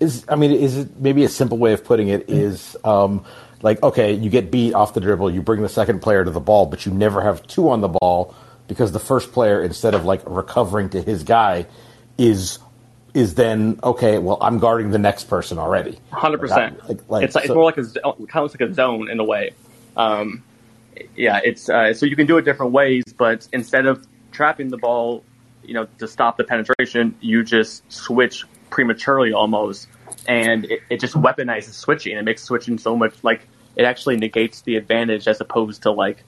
Is 0.00 0.24
I 0.28 0.36
mean, 0.36 0.52
is 0.52 0.76
it 0.76 1.00
maybe 1.00 1.24
a 1.24 1.28
simple 1.28 1.58
way 1.58 1.72
of 1.72 1.84
putting 1.84 2.08
it 2.08 2.30
is 2.30 2.76
um, 2.84 3.24
like 3.62 3.82
okay, 3.82 4.12
you 4.12 4.30
get 4.30 4.50
beat 4.50 4.74
off 4.74 4.94
the 4.94 5.00
dribble, 5.00 5.30
you 5.30 5.42
bring 5.42 5.62
the 5.62 5.68
second 5.68 6.00
player 6.00 6.24
to 6.24 6.30
the 6.30 6.40
ball, 6.40 6.66
but 6.66 6.86
you 6.86 6.92
never 6.92 7.20
have 7.22 7.46
two 7.46 7.68
on 7.70 7.80
the 7.80 7.88
ball 7.88 8.34
because 8.66 8.92
the 8.92 9.00
first 9.00 9.32
player, 9.32 9.62
instead 9.62 9.94
of 9.94 10.04
like 10.04 10.22
recovering 10.26 10.90
to 10.90 11.02
his 11.02 11.22
guy, 11.24 11.66
is 12.16 12.58
is 13.14 13.34
then 13.34 13.80
okay. 13.82 14.18
Well, 14.18 14.38
I'm 14.40 14.58
guarding 14.58 14.90
the 14.90 14.98
next 14.98 15.24
person 15.24 15.58
already. 15.58 15.98
Hundred 16.12 16.38
percent. 16.38 16.78
Like- 16.88 17.00
like- 17.08 17.24
It's 17.24 17.34
like, 17.34 17.46
so- 17.46 17.52
it's 17.52 17.56
more 17.56 17.64
like 17.64 17.78
a 17.78 17.84
kind 17.84 17.96
of 18.06 18.42
looks 18.42 18.60
like 18.60 18.70
a 18.70 18.74
zone 18.74 19.10
in 19.10 19.18
a 19.18 19.24
way. 19.24 19.52
Um, 19.96 20.42
yeah, 21.16 21.40
it's 21.42 21.68
uh, 21.68 21.94
so 21.94 22.06
you 22.06 22.16
can 22.16 22.26
do 22.26 22.38
it 22.38 22.44
different 22.44 22.72
ways, 22.72 23.04
but 23.16 23.48
instead 23.52 23.86
of 23.86 24.06
trapping 24.32 24.68
the 24.68 24.76
ball, 24.76 25.24
you 25.64 25.74
know, 25.74 25.86
to 25.98 26.06
stop 26.08 26.36
the 26.36 26.44
penetration, 26.44 27.14
you 27.20 27.42
just 27.42 27.90
switch 27.90 28.44
prematurely 28.70 29.32
almost, 29.32 29.88
and 30.28 30.66
it, 30.66 30.82
it 30.90 31.00
just 31.00 31.14
weaponizes 31.14 31.72
switching. 31.72 32.16
It 32.16 32.22
makes 32.22 32.42
switching 32.42 32.78
so 32.78 32.94
much 32.94 33.14
like 33.24 33.48
it 33.74 33.84
actually 33.84 34.16
negates 34.18 34.60
the 34.60 34.76
advantage 34.76 35.26
as 35.26 35.40
opposed 35.40 35.82
to 35.82 35.90
like 35.90 36.22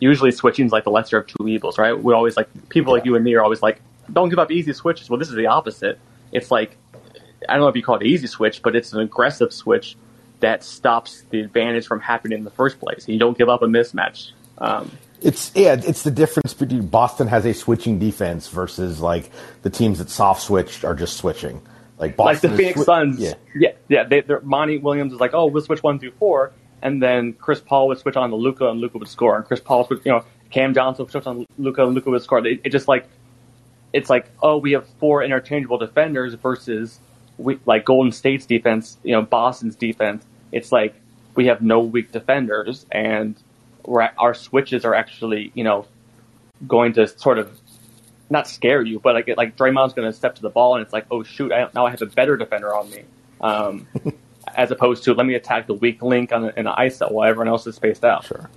usually 0.00 0.32
switching 0.32 0.66
is 0.66 0.72
like 0.72 0.84
the 0.84 0.90
lesser 0.90 1.18
of 1.18 1.26
two 1.26 1.48
evils, 1.48 1.78
right? 1.78 1.98
We 1.98 2.12
always 2.12 2.36
like 2.36 2.48
people 2.68 2.92
like 2.92 3.04
you 3.06 3.14
and 3.14 3.24
me 3.24 3.34
are 3.34 3.42
always 3.42 3.62
like, 3.62 3.80
don't 4.12 4.28
give 4.28 4.38
up 4.38 4.50
easy 4.50 4.72
switches. 4.72 5.08
Well, 5.08 5.18
this 5.18 5.28
is 5.28 5.36
the 5.36 5.46
opposite. 5.46 5.98
It's 6.32 6.50
like 6.50 6.76
I 7.48 7.54
don't 7.54 7.60
know 7.60 7.68
if 7.68 7.76
you 7.76 7.82
call 7.82 7.96
it 7.96 8.02
easy 8.02 8.26
switch, 8.26 8.60
but 8.62 8.74
it's 8.74 8.92
an 8.92 9.00
aggressive 9.00 9.52
switch 9.52 9.96
that 10.40 10.64
stops 10.64 11.22
the 11.30 11.40
advantage 11.40 11.86
from 11.86 12.00
happening 12.00 12.38
in 12.38 12.44
the 12.44 12.50
first 12.50 12.80
place. 12.80 13.08
You 13.08 13.18
don't 13.18 13.38
give 13.38 13.48
up 13.48 13.62
a 13.62 13.66
mismatch. 13.66 14.32
Um, 14.58 14.90
It's 15.22 15.52
yeah, 15.54 15.74
it's 15.74 16.02
the 16.02 16.10
difference 16.10 16.54
between 16.54 16.86
Boston 16.88 17.28
has 17.28 17.46
a 17.46 17.54
switching 17.54 17.98
defense 17.98 18.48
versus 18.48 19.00
like 19.00 19.30
the 19.62 19.70
teams 19.70 19.98
that 19.98 20.10
soft 20.10 20.42
switched 20.42 20.84
are 20.84 20.94
just 20.94 21.16
switching. 21.16 21.62
Like 21.98 22.18
like 22.18 22.40
the 22.40 22.48
Phoenix 22.50 22.80
swi- 22.80 22.84
Suns. 22.84 23.20
Yeah. 23.20 23.34
yeah, 23.54 23.72
yeah. 23.88 24.04
They, 24.04 24.20
they're, 24.20 24.40
Monty 24.40 24.78
Williams 24.78 25.12
is 25.12 25.20
like, 25.20 25.32
oh, 25.34 25.46
we'll 25.46 25.62
switch 25.62 25.82
one 25.82 25.98
through 25.98 26.12
four, 26.12 26.52
and 26.82 27.02
then 27.02 27.32
Chris 27.34 27.60
Paul 27.60 27.88
would 27.88 27.98
switch 27.98 28.16
on 28.16 28.30
to 28.30 28.36
Luka, 28.36 28.68
and 28.68 28.80
Luka 28.80 28.98
would 28.98 29.08
score, 29.08 29.36
and 29.36 29.44
Chris 29.44 29.60
Paul, 29.60 29.86
would, 29.88 30.04
you 30.04 30.10
know, 30.12 30.24
Cam 30.50 30.74
Johnson 30.74 31.04
would 31.04 31.12
switch 31.12 31.26
on 31.26 31.46
Luka, 31.58 31.84
and 31.84 31.94
Luka 31.94 32.10
would 32.10 32.22
score. 32.22 32.44
It, 32.46 32.60
it 32.64 32.70
just 32.70 32.88
like, 32.88 33.06
it's 33.92 34.10
like, 34.10 34.26
oh, 34.42 34.56
we 34.56 34.72
have 34.72 34.86
four 34.98 35.22
interchangeable 35.22 35.78
defenders 35.78 36.34
versus 36.34 36.98
we 37.38 37.58
like 37.64 37.84
Golden 37.84 38.12
State's 38.12 38.46
defense, 38.46 38.98
you 39.04 39.12
know, 39.12 39.22
Boston's 39.22 39.76
defense. 39.76 40.24
It's 40.52 40.72
like 40.72 40.94
we 41.36 41.46
have 41.46 41.62
no 41.62 41.80
weak 41.80 42.10
defenders, 42.12 42.86
and 42.90 43.36
we're, 43.84 44.02
at- 44.02 44.14
our 44.18 44.34
switches 44.34 44.84
are 44.84 44.94
actually, 44.94 45.52
you 45.54 45.62
know, 45.62 45.86
going 46.66 46.92
to 46.94 47.06
sort 47.06 47.38
of 47.38 47.56
not 48.30 48.48
scare 48.48 48.82
you, 48.82 49.00
but 49.00 49.14
like 49.14 49.28
like 49.36 49.56
Draymond's 49.56 49.94
going 49.94 50.10
to 50.10 50.16
step 50.16 50.36
to 50.36 50.42
the 50.42 50.50
ball, 50.50 50.74
and 50.76 50.82
it's 50.84 50.92
like, 50.92 51.06
oh 51.10 51.22
shoot, 51.22 51.52
I, 51.52 51.68
now 51.74 51.86
I 51.86 51.90
have 51.90 52.02
a 52.02 52.06
better 52.06 52.36
defender 52.36 52.74
on 52.74 52.90
me, 52.90 53.04
um, 53.40 53.86
as 54.54 54.70
opposed 54.70 55.04
to 55.04 55.14
let 55.14 55.26
me 55.26 55.34
attack 55.34 55.66
the 55.66 55.74
weak 55.74 56.02
link 56.02 56.32
on 56.32 56.42
the, 56.42 56.58
in 56.58 56.64
the 56.64 56.72
ISO 56.72 57.10
while 57.10 57.28
everyone 57.28 57.48
else 57.48 57.66
is 57.66 57.76
spaced 57.76 58.04
out. 58.04 58.24
Sure. 58.24 58.48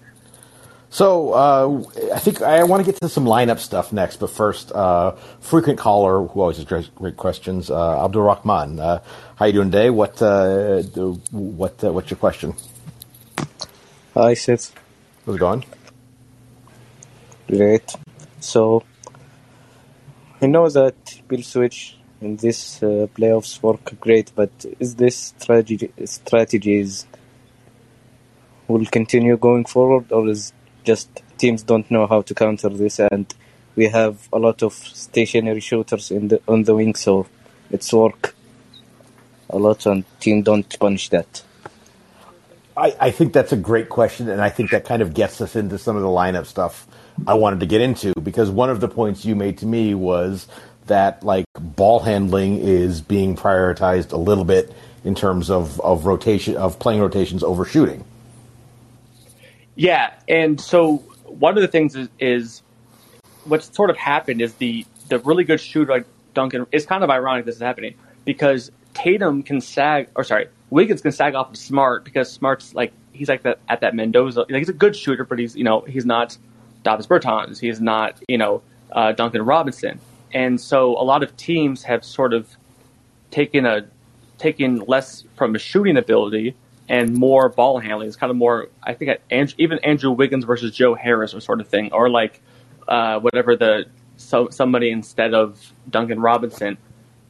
So 0.89 1.33
uh, 1.33 1.83
I 2.15 2.19
think 2.19 2.41
I 2.41 2.63
want 2.63 2.85
to 2.85 2.89
get 2.91 2.99
to 3.01 3.09
some 3.09 3.25
lineup 3.25 3.59
stuff 3.59 3.91
next, 3.91 4.17
but 4.21 4.29
first, 4.29 4.71
uh, 4.71 5.11
frequent 5.41 5.77
caller 5.77 6.25
who 6.25 6.39
always 6.39 6.55
has 6.57 6.65
great, 6.65 6.93
great 6.95 7.17
questions, 7.17 7.69
uh, 7.69 8.05
Abdul 8.05 8.23
Rahman. 8.23 8.79
Uh, 8.79 9.03
how 9.35 9.45
you 9.47 9.53
doing 9.53 9.69
today? 9.69 9.89
What 9.89 10.21
uh, 10.21 10.81
the- 10.81 11.19
what 11.31 11.83
uh, 11.83 11.91
what's 11.91 12.09
your 12.09 12.17
question? 12.17 12.53
Hi, 14.13 14.33
Seth. 14.33 14.73
How's 15.25 15.35
it 15.35 15.39
going? 15.39 15.65
Great. 17.47 17.95
So, 18.39 18.83
I 20.39 20.45
know 20.45 20.69
that 20.69 21.21
Bill 21.27 21.41
Switch 21.41 21.97
in 22.21 22.35
this 22.35 22.83
uh, 22.83 23.07
playoffs 23.15 23.63
work 23.63 23.99
great, 23.99 24.31
but 24.35 24.51
is 24.79 24.93
this 24.93 25.33
strategy 25.35 25.91
strategies 26.05 27.07
will 28.67 28.85
continue 28.85 29.35
going 29.37 29.65
forward, 29.65 30.11
or 30.11 30.27
is 30.29 30.53
just 30.83 31.09
teams 31.39 31.63
don't 31.63 31.89
know 31.89 32.05
how 32.05 32.21
to 32.21 32.35
counter 32.35 32.69
this, 32.69 32.99
and 32.99 33.33
we 33.75 33.87
have 33.87 34.29
a 34.31 34.37
lot 34.37 34.61
of 34.61 34.73
stationary 34.73 35.59
shooters 35.59 36.11
in 36.11 36.27
the 36.27 36.39
on 36.47 36.63
the 36.63 36.75
wing, 36.75 36.93
so 36.93 37.25
it's 37.71 37.91
work 37.91 38.35
a 39.49 39.57
lot, 39.57 39.87
and 39.87 40.05
team 40.19 40.43
don't 40.43 40.77
punish 40.79 41.09
that. 41.09 41.43
I, 42.77 42.95
I 42.99 43.11
think 43.11 43.33
that's 43.33 43.51
a 43.51 43.57
great 43.57 43.89
question, 43.89 44.29
and 44.29 44.39
I 44.39 44.49
think 44.49 44.69
that 44.69 44.85
kind 44.85 45.01
of 45.01 45.15
gets 45.15 45.41
us 45.41 45.55
into 45.55 45.79
some 45.79 45.95
of 45.95 46.03
the 46.03 46.07
lineup 46.07 46.45
stuff 46.45 46.87
I 47.25 47.33
wanted 47.33 47.61
to 47.61 47.65
get 47.65 47.81
into 47.81 48.13
because 48.21 48.51
one 48.51 48.69
of 48.69 48.79
the 48.79 48.87
points 48.87 49.25
you 49.25 49.35
made 49.35 49.57
to 49.59 49.65
me 49.65 49.95
was 49.95 50.47
that 50.85 51.23
like 51.23 51.45
ball 51.59 51.99
handling 51.99 52.59
is 52.59 53.01
being 53.01 53.35
prioritized 53.35 54.13
a 54.13 54.17
little 54.17 54.45
bit 54.45 54.71
in 55.03 55.15
terms 55.15 55.49
of, 55.49 55.81
of 55.81 56.05
rotation 56.05 56.55
of 56.55 56.77
playing 56.77 57.01
rotations 57.01 57.43
over 57.43 57.65
shooting. 57.65 58.05
Yeah, 59.75 60.13
and 60.27 60.61
so 60.61 60.97
one 61.25 61.57
of 61.57 61.61
the 61.61 61.67
things 61.67 61.95
is, 61.95 62.09
is 62.19 62.61
what's 63.45 63.73
sort 63.75 63.89
of 63.89 63.97
happened 63.97 64.41
is 64.41 64.53
the 64.55 64.85
the 65.09 65.19
really 65.19 65.45
good 65.45 65.59
shooter 65.59 65.91
like 65.91 66.05
Duncan. 66.33 66.67
It's 66.71 66.85
kind 66.85 67.03
of 67.03 67.09
ironic 67.09 67.45
this 67.45 67.55
is 67.55 67.61
happening 67.61 67.95
because 68.25 68.71
Tatum 68.93 69.41
can 69.43 69.61
sag, 69.61 70.09
or 70.15 70.23
sorry, 70.23 70.47
Wiggins 70.69 71.01
can 71.01 71.11
sag 71.11 71.35
off 71.35 71.49
of 71.49 71.57
Smart 71.57 72.03
because 72.03 72.31
Smart's 72.31 72.73
like 72.73 72.93
he's 73.13 73.29
like 73.29 73.43
that 73.43 73.59
at 73.69 73.81
that 73.81 73.95
Mendoza. 73.95 74.41
Like 74.41 74.59
he's 74.59 74.69
a 74.69 74.73
good 74.73 74.95
shooter, 74.95 75.23
but 75.23 75.39
he's 75.39 75.55
you 75.55 75.63
know 75.63 75.81
he's 75.81 76.05
not 76.05 76.37
Davis 76.83 77.07
Bertans. 77.07 77.59
He's 77.59 77.79
not 77.81 78.21
you 78.27 78.37
know 78.37 78.61
uh, 78.91 79.11
Duncan 79.13 79.43
Robinson, 79.43 79.99
and 80.33 80.59
so 80.59 80.91
a 80.99 81.03
lot 81.03 81.23
of 81.23 81.35
teams 81.37 81.83
have 81.83 82.03
sort 82.03 82.33
of 82.33 82.57
taken 83.31 83.65
a 83.65 83.87
taken 84.37 84.79
less 84.79 85.23
from 85.35 85.55
a 85.55 85.59
shooting 85.59 85.97
ability 85.97 86.55
and 86.89 87.13
more 87.13 87.49
ball 87.49 87.79
handling. 87.79 88.07
It's 88.07 88.15
kind 88.15 88.29
of 88.29 88.37
more, 88.37 88.69
I 88.81 88.93
think, 88.93 89.19
Andrew, 89.29 89.55
even 89.57 89.79
Andrew 89.79 90.11
Wiggins 90.11 90.45
versus 90.45 90.73
Joe 90.75 90.93
Harris 90.93 91.33
or 91.33 91.41
sort 91.41 91.59
of 91.59 91.67
thing, 91.67 91.91
or 91.91 92.09
like 92.09 92.41
uh, 92.87 93.19
whatever 93.19 93.55
the 93.55 93.85
so 94.17 94.49
somebody 94.49 94.91
instead 94.91 95.33
of 95.33 95.73
Duncan 95.89 96.19
Robinson. 96.19 96.77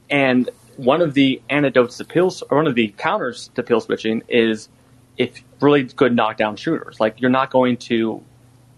And 0.10 0.50
one 0.78 1.02
of 1.02 1.14
the 1.14 1.42
antidotes 1.50 1.98
to 1.98 2.06
peel, 2.06 2.32
or 2.50 2.58
one 2.58 2.68
of 2.68 2.76
the 2.76 2.90
counters 2.98 3.50
to 3.56 3.64
peel 3.64 3.82
switching 3.82 4.24
is 4.28 4.70
if 5.18 5.44
really 5.60 5.84
good 5.84 6.16
knockdown 6.16 6.56
shooters. 6.56 7.00
Like 7.00 7.20
you're 7.20 7.30
not 7.30 7.50
going 7.50 7.78
to 7.78 8.24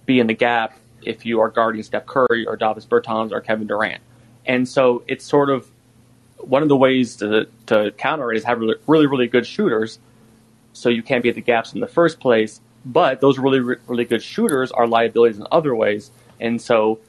be 0.05 0.19
in 0.19 0.27
the 0.27 0.33
gap 0.33 0.77
if 1.03 1.25
you 1.25 1.39
are 1.41 1.49
guarding 1.49 1.83
Steph 1.83 2.05
Curry 2.05 2.45
or 2.47 2.55
Davis 2.55 2.85
Bertans 2.85 3.31
or 3.31 3.41
Kevin 3.41 3.67
Durant. 3.67 4.01
And 4.45 4.67
so 4.67 5.03
it's 5.07 5.25
sort 5.25 5.49
of 5.49 5.69
one 6.37 6.63
of 6.63 6.69
the 6.69 6.75
ways 6.75 7.17
to, 7.17 7.47
to 7.67 7.91
counter 7.97 8.31
it 8.31 8.37
is 8.37 8.43
have 8.45 8.61
really, 8.87 9.05
really 9.05 9.27
good 9.27 9.45
shooters 9.45 9.99
so 10.73 10.89
you 10.89 11.03
can't 11.03 11.21
be 11.21 11.29
at 11.29 11.35
the 11.35 11.41
gaps 11.41 11.73
in 11.73 11.79
the 11.79 11.87
first 11.87 12.19
place. 12.19 12.61
But 12.85 13.21
those 13.21 13.37
really, 13.37 13.59
really 13.59 14.05
good 14.05 14.23
shooters 14.23 14.71
are 14.71 14.87
liabilities 14.87 15.37
in 15.37 15.45
other 15.51 15.75
ways. 15.75 16.11
And 16.39 16.61
so 16.61 16.99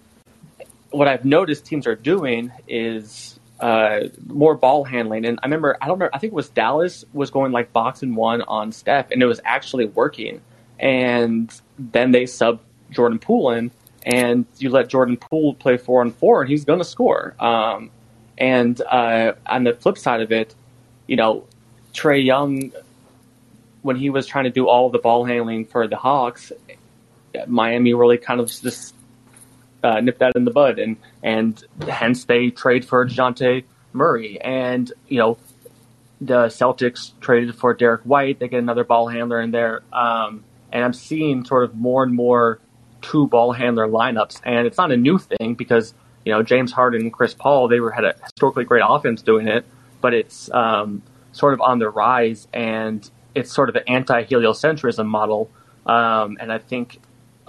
what 0.90 1.06
I've 1.06 1.24
noticed 1.24 1.64
teams 1.64 1.86
are 1.86 1.94
doing 1.94 2.50
is 2.66 3.39
uh, 3.60 4.08
more 4.26 4.54
ball 4.54 4.84
handling. 4.84 5.24
And 5.24 5.38
I 5.42 5.46
remember, 5.46 5.76
I 5.80 5.86
don't 5.86 5.96
remember, 5.96 6.14
I 6.14 6.18
think 6.18 6.32
it 6.32 6.36
was 6.36 6.48
Dallas 6.48 7.04
was 7.12 7.30
going 7.30 7.52
like 7.52 7.72
box 7.72 8.02
and 8.02 8.16
one 8.16 8.42
on 8.42 8.72
Steph, 8.72 9.10
and 9.10 9.22
it 9.22 9.26
was 9.26 9.40
actually 9.44 9.86
working. 9.86 10.40
And 10.78 11.52
then 11.78 12.10
they 12.12 12.26
sub 12.26 12.60
Jordan 12.90 13.18
Poole 13.18 13.50
in, 13.50 13.70
and 14.04 14.46
you 14.58 14.70
let 14.70 14.88
Jordan 14.88 15.18
Poole 15.18 15.54
play 15.54 15.76
four 15.76 16.00
and 16.02 16.14
four, 16.14 16.40
and 16.40 16.50
he's 16.50 16.64
going 16.64 16.78
to 16.78 16.84
score. 16.84 17.34
Um, 17.38 17.90
and 18.38 18.80
uh, 18.80 19.34
on 19.46 19.64
the 19.64 19.74
flip 19.74 19.98
side 19.98 20.22
of 20.22 20.32
it, 20.32 20.54
you 21.06 21.16
know, 21.16 21.44
Trae 21.92 22.24
Young, 22.24 22.72
when 23.82 23.96
he 23.96 24.08
was 24.08 24.26
trying 24.26 24.44
to 24.44 24.50
do 24.50 24.68
all 24.68 24.88
the 24.88 24.98
ball 24.98 25.24
handling 25.24 25.66
for 25.66 25.86
the 25.86 25.96
Hawks, 25.96 26.50
Miami 27.46 27.92
really 27.92 28.16
kind 28.16 28.40
of 28.40 28.50
just 28.50 28.94
uh, 29.82 30.00
nipped 30.00 30.18
that 30.18 30.36
in 30.36 30.44
the 30.44 30.50
bud, 30.50 30.78
and 30.78 30.96
and 31.22 31.64
hence 31.88 32.24
they 32.24 32.50
trade 32.50 32.84
for 32.84 33.06
Dejounte 33.06 33.64
Murray, 33.92 34.40
and 34.40 34.92
you 35.08 35.18
know, 35.18 35.38
the 36.20 36.46
Celtics 36.46 37.12
traded 37.20 37.54
for 37.54 37.74
Derrick 37.74 38.02
White. 38.02 38.38
They 38.38 38.48
get 38.48 38.58
another 38.58 38.84
ball 38.84 39.08
handler 39.08 39.40
in 39.40 39.50
there, 39.50 39.82
um, 39.92 40.44
and 40.72 40.84
I'm 40.84 40.92
seeing 40.92 41.44
sort 41.44 41.64
of 41.64 41.74
more 41.74 42.02
and 42.02 42.14
more 42.14 42.60
two 43.02 43.26
ball 43.26 43.52
handler 43.52 43.88
lineups, 43.88 44.40
and 44.44 44.66
it's 44.66 44.78
not 44.78 44.92
a 44.92 44.96
new 44.96 45.18
thing 45.18 45.54
because 45.54 45.94
you 46.24 46.32
know 46.32 46.42
James 46.42 46.72
Harden 46.72 47.02
and 47.02 47.12
Chris 47.12 47.34
Paul 47.34 47.68
they 47.68 47.80
were 47.80 47.90
had 47.90 48.04
a 48.04 48.14
historically 48.22 48.64
great 48.64 48.82
offense 48.86 49.22
doing 49.22 49.48
it, 49.48 49.64
but 50.00 50.14
it's 50.14 50.50
um, 50.52 51.02
sort 51.32 51.54
of 51.54 51.60
on 51.60 51.78
the 51.78 51.88
rise, 51.88 52.48
and 52.52 53.08
it's 53.34 53.52
sort 53.52 53.68
of 53.68 53.76
an 53.76 53.84
anti-heliocentrism 53.86 55.06
model, 55.06 55.50
um, 55.86 56.36
and 56.40 56.52
I 56.52 56.58
think. 56.58 57.00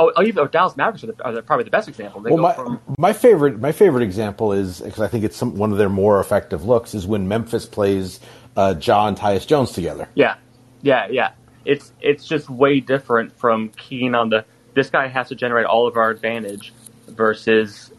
Oh, 0.02 0.12
oh, 0.16 0.24
even 0.24 0.48
Dallas 0.48 0.76
Mavericks 0.76 1.04
are, 1.04 1.08
the, 1.08 1.24
are 1.24 1.32
the, 1.32 1.42
probably 1.44 1.64
the 1.64 1.70
best 1.70 1.88
example. 1.88 2.22
They 2.22 2.32
Well, 2.32 2.38
go 2.38 2.44
my, 2.44 2.54
from 2.54 2.82
my 2.98 3.14
favorite 3.14 3.60
my 3.60 3.72
favorite 3.72 4.04
example 4.04 4.52
is 4.52 4.82
because 4.82 5.00
I 5.00 5.08
think 5.08 5.24
it's 5.24 5.38
some, 5.38 5.56
one 5.56 5.72
of 5.72 5.78
their 5.78 5.90
more 5.90 6.20
effective 6.20 6.66
looks 6.66 6.96
is 6.96 7.06
when 7.06 7.28
Memphis 7.28 7.68
plays 7.68 8.20
uh, 8.58 8.74
John 8.74 9.16
Tyus 9.16 9.46
Jones 9.46 9.72
together. 9.74 10.10
Yeah, 10.16 10.38
yeah, 10.82 11.08
yeah. 11.10 11.34
It's 11.66 11.92
it's 12.02 12.26
just 12.26 12.50
way 12.50 12.80
different 12.80 13.38
from 13.38 13.70
keying 13.78 14.16
on 14.16 14.30
the 14.30 14.44
this 14.74 14.90
guy 14.90 15.08
has 15.08 15.30
to 15.30 15.36
generate 15.36 15.68
all 15.68 15.88
of 15.88 15.98
our 15.98 16.10
advantage 16.10 16.74
versus 17.08 17.92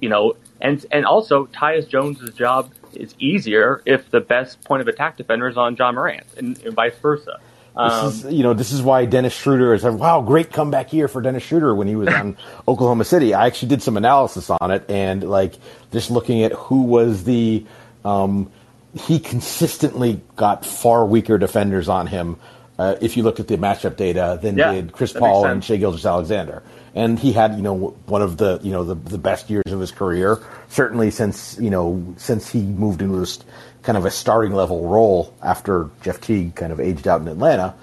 you 0.00 0.08
know 0.08 0.34
and 0.60 0.84
and 0.90 1.06
also 1.06 1.46
Tyus 1.46 1.88
Jones's 1.88 2.34
job 2.34 2.72
is 2.94 3.14
easier 3.20 3.80
if 3.86 4.10
the 4.10 4.20
best 4.20 4.62
point 4.64 4.80
of 4.80 4.88
attack 4.88 5.16
defender 5.16 5.46
is 5.46 5.56
on 5.56 5.76
Ja 5.76 5.92
Morant 5.92 6.26
and, 6.36 6.58
and 6.64 6.74
vice 6.74 6.96
versa. 6.98 7.38
Um, 7.76 8.06
This 8.06 8.24
is, 8.24 8.32
you 8.32 8.42
know, 8.42 8.54
this 8.54 8.72
is 8.72 8.82
why 8.82 9.04
Dennis 9.04 9.32
Schroeder 9.32 9.74
is 9.74 9.84
a 9.84 9.92
wow, 9.92 10.22
great 10.22 10.52
comeback 10.52 10.92
year 10.92 11.08
for 11.08 11.20
Dennis 11.20 11.42
Schroeder 11.42 11.74
when 11.74 11.88
he 11.88 11.96
was 11.96 12.08
on 12.08 12.36
Oklahoma 12.68 13.04
City. 13.04 13.34
I 13.34 13.46
actually 13.46 13.68
did 13.68 13.82
some 13.82 13.96
analysis 13.96 14.50
on 14.50 14.70
it 14.70 14.88
and 14.88 15.28
like 15.28 15.54
just 15.90 16.10
looking 16.10 16.44
at 16.44 16.52
who 16.52 16.82
was 16.82 17.24
the, 17.24 17.66
um, 18.04 18.50
he 18.96 19.18
consistently 19.18 20.20
got 20.36 20.64
far 20.64 21.04
weaker 21.04 21.36
defenders 21.36 21.88
on 21.88 22.06
him. 22.06 22.36
Uh, 22.78 22.96
if 23.00 23.16
you 23.16 23.22
looked 23.22 23.38
at 23.38 23.46
the 23.46 23.56
matchup 23.56 23.96
data, 23.96 24.38
than 24.42 24.56
Yeah, 24.56 24.72
did 24.72 24.92
Chris 24.92 25.12
Paul 25.12 25.46
and. 25.46 25.62
Shai 25.64 25.76
Gilgeous-Alexander. 25.76 26.62
And 26.96 27.18
he 27.18 27.32
had, 27.32 27.54
you 27.56 27.62
know, 27.62 27.96
one 28.06 28.22
of 28.22 28.36
the, 28.36 28.60
you 28.62 28.72
know, 28.72 28.84
the, 28.84 28.94
the 28.94 29.18
best 29.18 29.48
years 29.50 29.64
of 29.66 29.80
his 29.80 29.90
career, 29.90 30.40
certainly 30.68 31.10
since, 31.10 31.56
you 31.60 31.70
know, 31.70 32.14
since 32.16 32.50
he 32.50 32.62
moved 32.62 33.02
into 33.02 33.18
this 33.18 33.38
kind 33.84 33.96
of 33.96 34.04
a 34.04 34.10
starting 34.10 34.52
level 34.52 34.88
role 34.88 35.34
after 35.42 35.90
Jeff 36.02 36.20
Teague 36.20 36.54
kind 36.54 36.72
of 36.72 36.80
aged 36.80 37.06
out 37.06 37.20
in 37.20 37.28
Atlanta. 37.28 37.74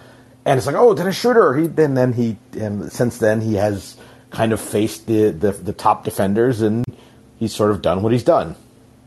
And 0.45 0.57
it's 0.57 0.65
like, 0.65 0.75
oh, 0.75 0.93
Dennis 0.95 1.19
Schroeder. 1.19 1.53
He, 1.55 1.65
and 1.65 1.95
then 1.95 2.13
he, 2.13 2.37
and 2.59 2.91
since 2.91 3.19
then 3.19 3.41
he 3.41 3.55
has 3.55 3.95
kind 4.31 4.51
of 4.51 4.59
faced 4.59 5.05
the, 5.05 5.29
the, 5.29 5.51
the 5.51 5.73
top 5.73 6.03
defenders 6.03 6.61
and 6.61 6.83
he's 7.37 7.53
sort 7.53 7.71
of 7.71 7.81
done 7.81 8.01
what 8.01 8.11
he's 8.11 8.23
done. 8.23 8.55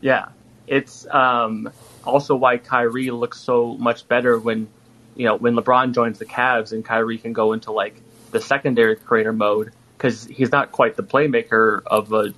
Yeah, 0.01 0.27
it's 0.67 1.05
um, 1.11 1.69
also 2.03 2.35
why 2.35 2.57
Kyrie 2.57 3.11
looks 3.11 3.39
so 3.39 3.75
much 3.77 4.07
better 4.07 4.37
when 4.37 4.67
you 5.15 5.25
know 5.25 5.35
when 5.35 5.55
LeBron 5.55 5.93
joins 5.93 6.19
the 6.19 6.25
Cavs 6.25 6.71
and 6.71 6.83
Kyrie 6.83 7.17
can 7.17 7.33
go 7.33 7.53
into 7.53 7.71
like 7.71 7.95
the 8.31 8.41
secondary 8.41 8.95
creator 8.95 9.33
mode 9.33 9.71
because 9.97 10.25
he's 10.25 10.51
not 10.51 10.71
quite 10.71 10.95
the 10.95 11.03
playmaker 11.03 11.81
of 11.87 12.11
a 12.13 12.33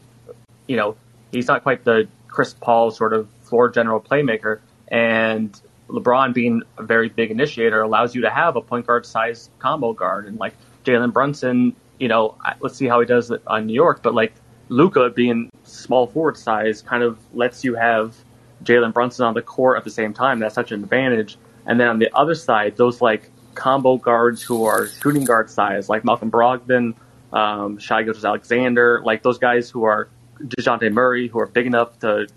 you 0.67 0.75
know 0.75 0.95
he's 1.31 1.47
not 1.47 1.63
quite 1.63 1.83
the 1.83 2.07
Chris 2.27 2.53
Paul 2.53 2.91
sort 2.91 3.13
of 3.13 3.27
floor 3.47 3.69
general 3.69 3.99
playmaker, 3.99 4.59
And 4.87 5.59
LeBron 5.89 6.33
being 6.33 6.61
a 6.77 6.83
very 6.83 7.09
big 7.09 7.31
initiator 7.31 7.81
allows 7.81 8.15
you 8.15 8.21
to 8.21 8.29
have 8.29 8.55
a 8.55 8.61
point 8.61 8.87
guard 8.87 9.05
size 9.05 9.49
combo 9.59 9.93
guard 9.93 10.27
and 10.27 10.37
like 10.37 10.53
Jalen 10.85 11.13
Brunson, 11.13 11.75
you 11.99 12.07
know, 12.07 12.35
let's 12.59 12.75
see 12.75 12.87
how 12.87 12.99
he 12.99 13.05
does 13.05 13.31
it 13.31 13.41
on 13.47 13.65
New 13.67 13.73
York, 13.73 14.01
but 14.01 14.13
like 14.13 14.33
Luka 14.69 15.09
being 15.09 15.49
small 15.63 16.07
forward 16.07 16.37
size 16.37 16.81
kind 16.81 17.03
of 17.03 17.17
lets 17.33 17.63
you 17.63 17.75
have 17.75 18.15
Jalen 18.63 18.93
Brunson 18.93 19.25
on 19.25 19.33
the 19.33 19.41
court 19.41 19.77
at 19.77 19.83
the 19.83 19.89
same 19.89 20.13
time. 20.13 20.39
That's 20.39 20.55
such 20.55 20.71
an 20.71 20.83
advantage. 20.83 21.37
And 21.65 21.79
then 21.79 21.87
on 21.87 21.99
the 21.99 22.09
other 22.15 22.35
side, 22.35 22.77
those 22.77 23.01
like 23.01 23.29
combo 23.55 23.97
guards 23.97 24.41
who 24.41 24.65
are 24.65 24.87
shooting 24.87 25.25
guard 25.25 25.49
size, 25.49 25.89
like 25.89 26.05
Malcolm 26.05 26.31
Brogdon, 26.31 26.95
um, 27.33 27.77
Shai 27.77 28.03
Gilgeous-Alexander, 28.03 29.01
like 29.03 29.23
those 29.23 29.37
guys 29.37 29.69
who 29.69 29.83
are 29.83 30.09
Dejounte 30.39 30.91
Murray, 30.93 31.27
who 31.27 31.39
are 31.39 31.47
big 31.47 31.65
enough 31.65 31.99
to 31.99 32.27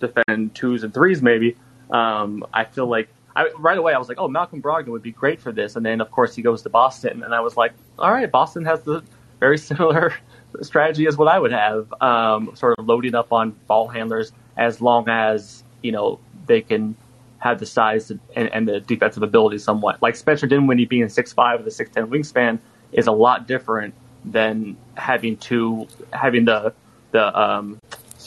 defend 0.00 0.54
twos 0.54 0.82
and 0.82 0.92
threes, 0.92 1.22
maybe. 1.22 1.56
Um, 1.90 2.44
I 2.52 2.64
feel 2.64 2.86
like 2.86 3.08
I, 3.36 3.50
right 3.58 3.78
away 3.78 3.94
I 3.94 3.98
was 3.98 4.08
like, 4.08 4.18
oh, 4.18 4.28
Malcolm 4.28 4.60
Brogdon 4.60 4.88
would 4.88 5.02
be 5.02 5.12
great 5.12 5.40
for 5.40 5.52
this. 5.52 5.76
And 5.76 5.84
then 5.84 6.00
of 6.00 6.10
course 6.10 6.34
he 6.34 6.42
goes 6.42 6.62
to 6.62 6.68
Boston, 6.70 7.22
and 7.22 7.34
I 7.34 7.40
was 7.40 7.56
like, 7.56 7.72
all 7.98 8.12
right, 8.12 8.30
Boston 8.30 8.64
has 8.64 8.82
the 8.82 9.02
very 9.38 9.58
similar 9.70 10.14
strategy 10.62 11.06
as 11.06 11.16
what 11.16 11.28
I 11.28 11.38
would 11.38 11.52
have, 11.52 11.92
um, 12.00 12.54
sort 12.54 12.78
of 12.78 12.86
loading 12.86 13.14
up 13.14 13.32
on 13.32 13.52
ball 13.66 13.88
handlers 13.88 14.32
as 14.56 14.80
long 14.80 15.08
as 15.08 15.64
you 15.82 15.92
know 15.92 16.18
they 16.46 16.60
can 16.60 16.94
have 17.38 17.58
the 17.58 17.66
size 17.66 18.10
and, 18.10 18.20
and 18.52 18.68
the 18.68 18.80
defensive 18.80 19.22
ability 19.22 19.58
somewhat. 19.58 20.00
Like 20.02 20.16
Spencer 20.16 20.46
Dinwiddie 20.46 20.84
being 20.84 21.08
six 21.08 21.32
five 21.32 21.58
with 21.58 21.66
a 21.66 21.70
six 21.70 21.90
ten 21.90 22.06
wingspan 22.08 22.58
is 22.92 23.06
a 23.06 23.12
lot 23.12 23.46
different 23.46 23.94
than 24.24 24.76
having 24.96 25.36
to 25.38 25.86
having 26.12 26.44
the 26.44 26.74
the 27.12 27.40
um, 27.40 27.79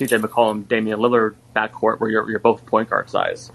CJ 0.08 0.22
McCollum 0.22 0.68
Damian 0.68 1.00
Lillard 1.00 1.36
backcourt 1.56 2.00
where 2.00 2.10
you're 2.10 2.30
you're 2.30 2.39
both 2.39 2.66
point 2.66 2.89
guard 2.89 3.10
size. 3.10 3.52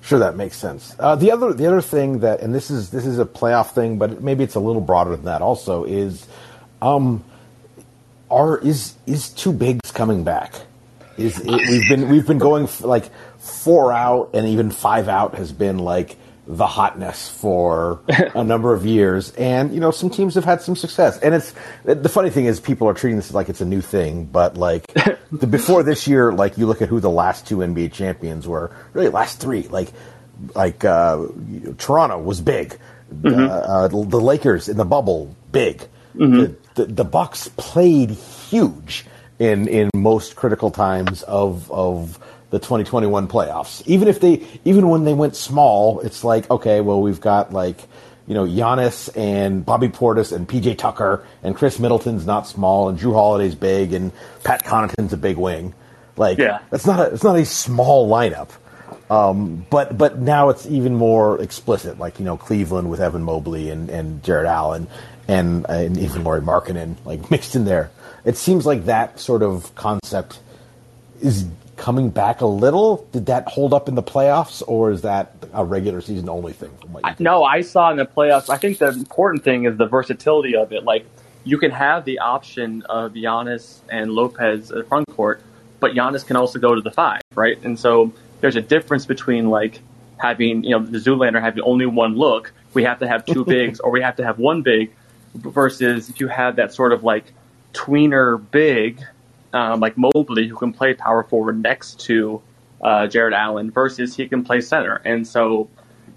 Sure, 0.00 0.20
that 0.20 0.36
makes 0.36 0.56
sense. 0.56 0.94
Uh, 1.00 1.16
the 1.16 1.32
other 1.32 1.52
the 1.52 1.66
other 1.66 1.80
thing 1.80 2.20
that, 2.20 2.40
and 2.40 2.54
this 2.54 2.70
is 2.70 2.90
this 2.90 3.04
is 3.04 3.18
a 3.18 3.24
playoff 3.24 3.72
thing, 3.72 3.98
but 3.98 4.22
maybe 4.22 4.44
it's 4.44 4.54
a 4.54 4.60
little 4.60 4.80
broader 4.80 5.10
than 5.10 5.24
that. 5.24 5.42
Also, 5.42 5.84
is 5.84 6.26
um, 6.80 7.24
are 8.30 8.58
is 8.58 8.94
is 9.06 9.30
two 9.30 9.52
bigs 9.52 9.90
coming 9.90 10.22
back? 10.22 10.54
Is 11.16 11.40
it, 11.40 11.46
we've 11.46 11.88
been 11.88 12.08
we've 12.08 12.26
been 12.26 12.38
going 12.38 12.68
like 12.80 13.10
four 13.38 13.92
out 13.92 14.30
and 14.34 14.46
even 14.46 14.70
five 14.70 15.08
out 15.08 15.34
has 15.34 15.50
been 15.50 15.78
like 15.78 16.16
the 16.46 16.66
hotness 16.66 17.28
for 17.28 18.00
a 18.08 18.44
number 18.44 18.72
of 18.72 18.86
years, 18.86 19.32
and 19.32 19.74
you 19.74 19.80
know 19.80 19.90
some 19.90 20.10
teams 20.10 20.34
have 20.34 20.44
had 20.44 20.62
some 20.62 20.76
success. 20.76 21.18
And 21.18 21.34
it's 21.34 21.54
the 21.84 22.08
funny 22.08 22.30
thing 22.30 22.46
is 22.46 22.60
people 22.60 22.88
are 22.88 22.94
treating 22.94 23.16
this 23.16 23.32
like 23.32 23.48
it's 23.48 23.60
a 23.60 23.66
new 23.66 23.80
thing, 23.80 24.26
but 24.26 24.56
like 24.56 24.86
the, 25.32 25.46
before 25.46 25.82
this 25.82 26.06
year, 26.06 26.32
like 26.32 26.56
you 26.56 26.66
look 26.66 26.82
at 26.82 26.88
who 26.88 27.00
the 27.00 27.10
last 27.10 27.46
two 27.46 27.58
NBA 27.58 27.92
champions 27.92 28.46
were, 28.46 28.70
really 28.92 29.08
last 29.08 29.40
three, 29.40 29.62
like 29.68 29.92
like 30.54 30.84
uh, 30.84 31.26
Toronto 31.78 32.18
was 32.18 32.40
big, 32.40 32.78
mm-hmm. 33.12 33.28
uh, 33.28 33.48
uh, 33.48 33.88
the 33.88 34.20
Lakers 34.20 34.68
in 34.68 34.76
the 34.76 34.84
bubble 34.84 35.34
big, 35.50 35.78
mm-hmm. 36.14 36.38
the, 36.38 36.56
the, 36.74 36.84
the 36.84 37.04
Bucks 37.04 37.48
played 37.56 38.10
huge 38.10 39.04
in 39.38 39.66
in 39.68 39.90
most 39.94 40.36
critical 40.36 40.70
times 40.70 41.22
of 41.24 41.70
of 41.72 42.18
the 42.56 42.66
2021 42.66 43.28
playoffs. 43.28 43.82
Even 43.86 44.08
if 44.08 44.20
they, 44.20 44.42
even 44.64 44.88
when 44.88 45.04
they 45.04 45.12
went 45.12 45.36
small, 45.36 46.00
it's 46.00 46.24
like, 46.24 46.50
okay, 46.50 46.80
well, 46.80 47.02
we've 47.02 47.20
got 47.20 47.52
like, 47.52 47.78
you 48.26 48.34
know, 48.34 48.46
Giannis 48.46 49.14
and 49.14 49.64
Bobby 49.64 49.88
Portis 49.88 50.34
and 50.34 50.48
PJ 50.48 50.78
Tucker 50.78 51.24
and 51.42 51.54
Khris 51.54 51.78
Middleton's 51.78 52.24
not 52.24 52.46
small 52.46 52.88
and 52.88 52.98
Jrue 52.98 53.12
Holiday's 53.12 53.54
big 53.54 53.92
and 53.92 54.10
Pat 54.42 54.64
Connaughton's 54.64 55.12
a 55.12 55.18
big 55.18 55.36
wing. 55.36 55.74
Like, 56.16 56.38
yeah. 56.38 56.60
it's 56.72 56.86
not 56.86 56.98
a, 56.98 57.12
it's 57.12 57.22
not 57.22 57.36
a 57.36 57.44
small 57.44 58.08
lineup. 58.08 58.48
Um, 59.10 59.66
but 59.70 59.96
but 59.96 60.18
now 60.18 60.48
it's 60.48 60.66
even 60.66 60.96
more 60.96 61.40
explicit, 61.40 61.96
like 61.96 62.18
you 62.18 62.24
know 62.24 62.36
Cleveland 62.36 62.90
with 62.90 63.00
Evan 63.00 63.22
Mobley 63.22 63.70
and, 63.70 63.88
and 63.88 64.20
Jarrett 64.24 64.48
Allen 64.48 64.88
and, 65.28 65.64
and 65.68 65.96
even 65.96 66.24
Lauri 66.24 66.40
Markkanen 66.40 66.96
like 67.04 67.30
mixed 67.30 67.54
in 67.54 67.66
there. 67.66 67.90
It 68.24 68.36
seems 68.36 68.66
like 68.66 68.86
that 68.86 69.20
sort 69.20 69.44
of 69.44 69.72
concept 69.76 70.40
is 71.20 71.46
coming 71.76 72.10
back 72.10 72.40
a 72.40 72.46
little. 72.46 73.06
Did 73.12 73.26
that 73.26 73.48
hold 73.48 73.72
up 73.72 73.88
in 73.88 73.94
the 73.94 74.02
playoffs, 74.02 74.62
or 74.66 74.90
is 74.90 75.02
that 75.02 75.34
a 75.52 75.64
regular 75.64 76.00
season 76.00 76.28
only 76.28 76.52
thing? 76.52 76.70
no, 77.18 77.44
I 77.44 77.60
saw 77.60 77.90
in 77.90 77.96
the 77.96 78.06
playoffs. 78.06 78.50
I 78.50 78.56
think 78.56 78.78
the 78.78 78.88
important 78.88 79.44
thing 79.44 79.64
is 79.64 79.76
the 79.76 79.86
versatility 79.86 80.56
of 80.56 80.72
it. 80.72 80.84
Like 80.84 81.06
you 81.44 81.58
can 81.58 81.70
have 81.70 82.04
the 82.04 82.18
option 82.18 82.82
of 82.88 83.12
Giannis 83.12 83.80
and 83.88 84.10
Lopez 84.10 84.72
at 84.72 84.88
front 84.88 85.06
court, 85.14 85.40
but 85.80 85.92
Giannis 85.92 86.26
can 86.26 86.36
also 86.36 86.58
go 86.58 86.74
to 86.74 86.80
the 86.80 86.90
five, 86.90 87.22
right? 87.34 87.62
And 87.62 87.78
so 87.78 88.12
there's 88.40 88.56
a 88.56 88.62
difference 88.62 89.06
between 89.06 89.50
like 89.50 89.80
having 90.18 90.64
you 90.64 90.70
know 90.70 90.84
the 90.84 90.98
Zoolander 90.98 91.40
having 91.40 91.62
only 91.62 91.86
one 91.86 92.16
look. 92.16 92.52
We 92.74 92.84
have 92.84 92.98
to 92.98 93.08
have 93.08 93.24
two 93.24 93.44
bigs, 93.54 93.80
or 93.80 93.90
we 93.90 94.02
have 94.02 94.16
to 94.16 94.24
have 94.24 94.38
one 94.38 94.62
big, 94.62 94.90
versus 95.34 96.08
if 96.08 96.20
you 96.20 96.28
have 96.28 96.56
that 96.56 96.72
sort 96.72 96.92
of 96.92 97.04
like 97.04 97.32
tweener 97.72 98.42
big 98.50 99.02
um, 99.52 99.80
like 99.80 99.96
Mobley, 99.96 100.46
who 100.46 100.56
can 100.56 100.72
play 100.72 100.94
power 100.94 101.22
forward 101.22 101.60
next 101.62 102.00
to 102.00 102.42
uh, 102.82 103.06
Jarrett 103.06 103.34
Allen, 103.34 103.70
versus 103.70 104.16
he 104.16 104.28
can 104.28 104.44
play 104.44 104.60
center. 104.60 104.96
And 105.04 105.26
so, 105.26 105.68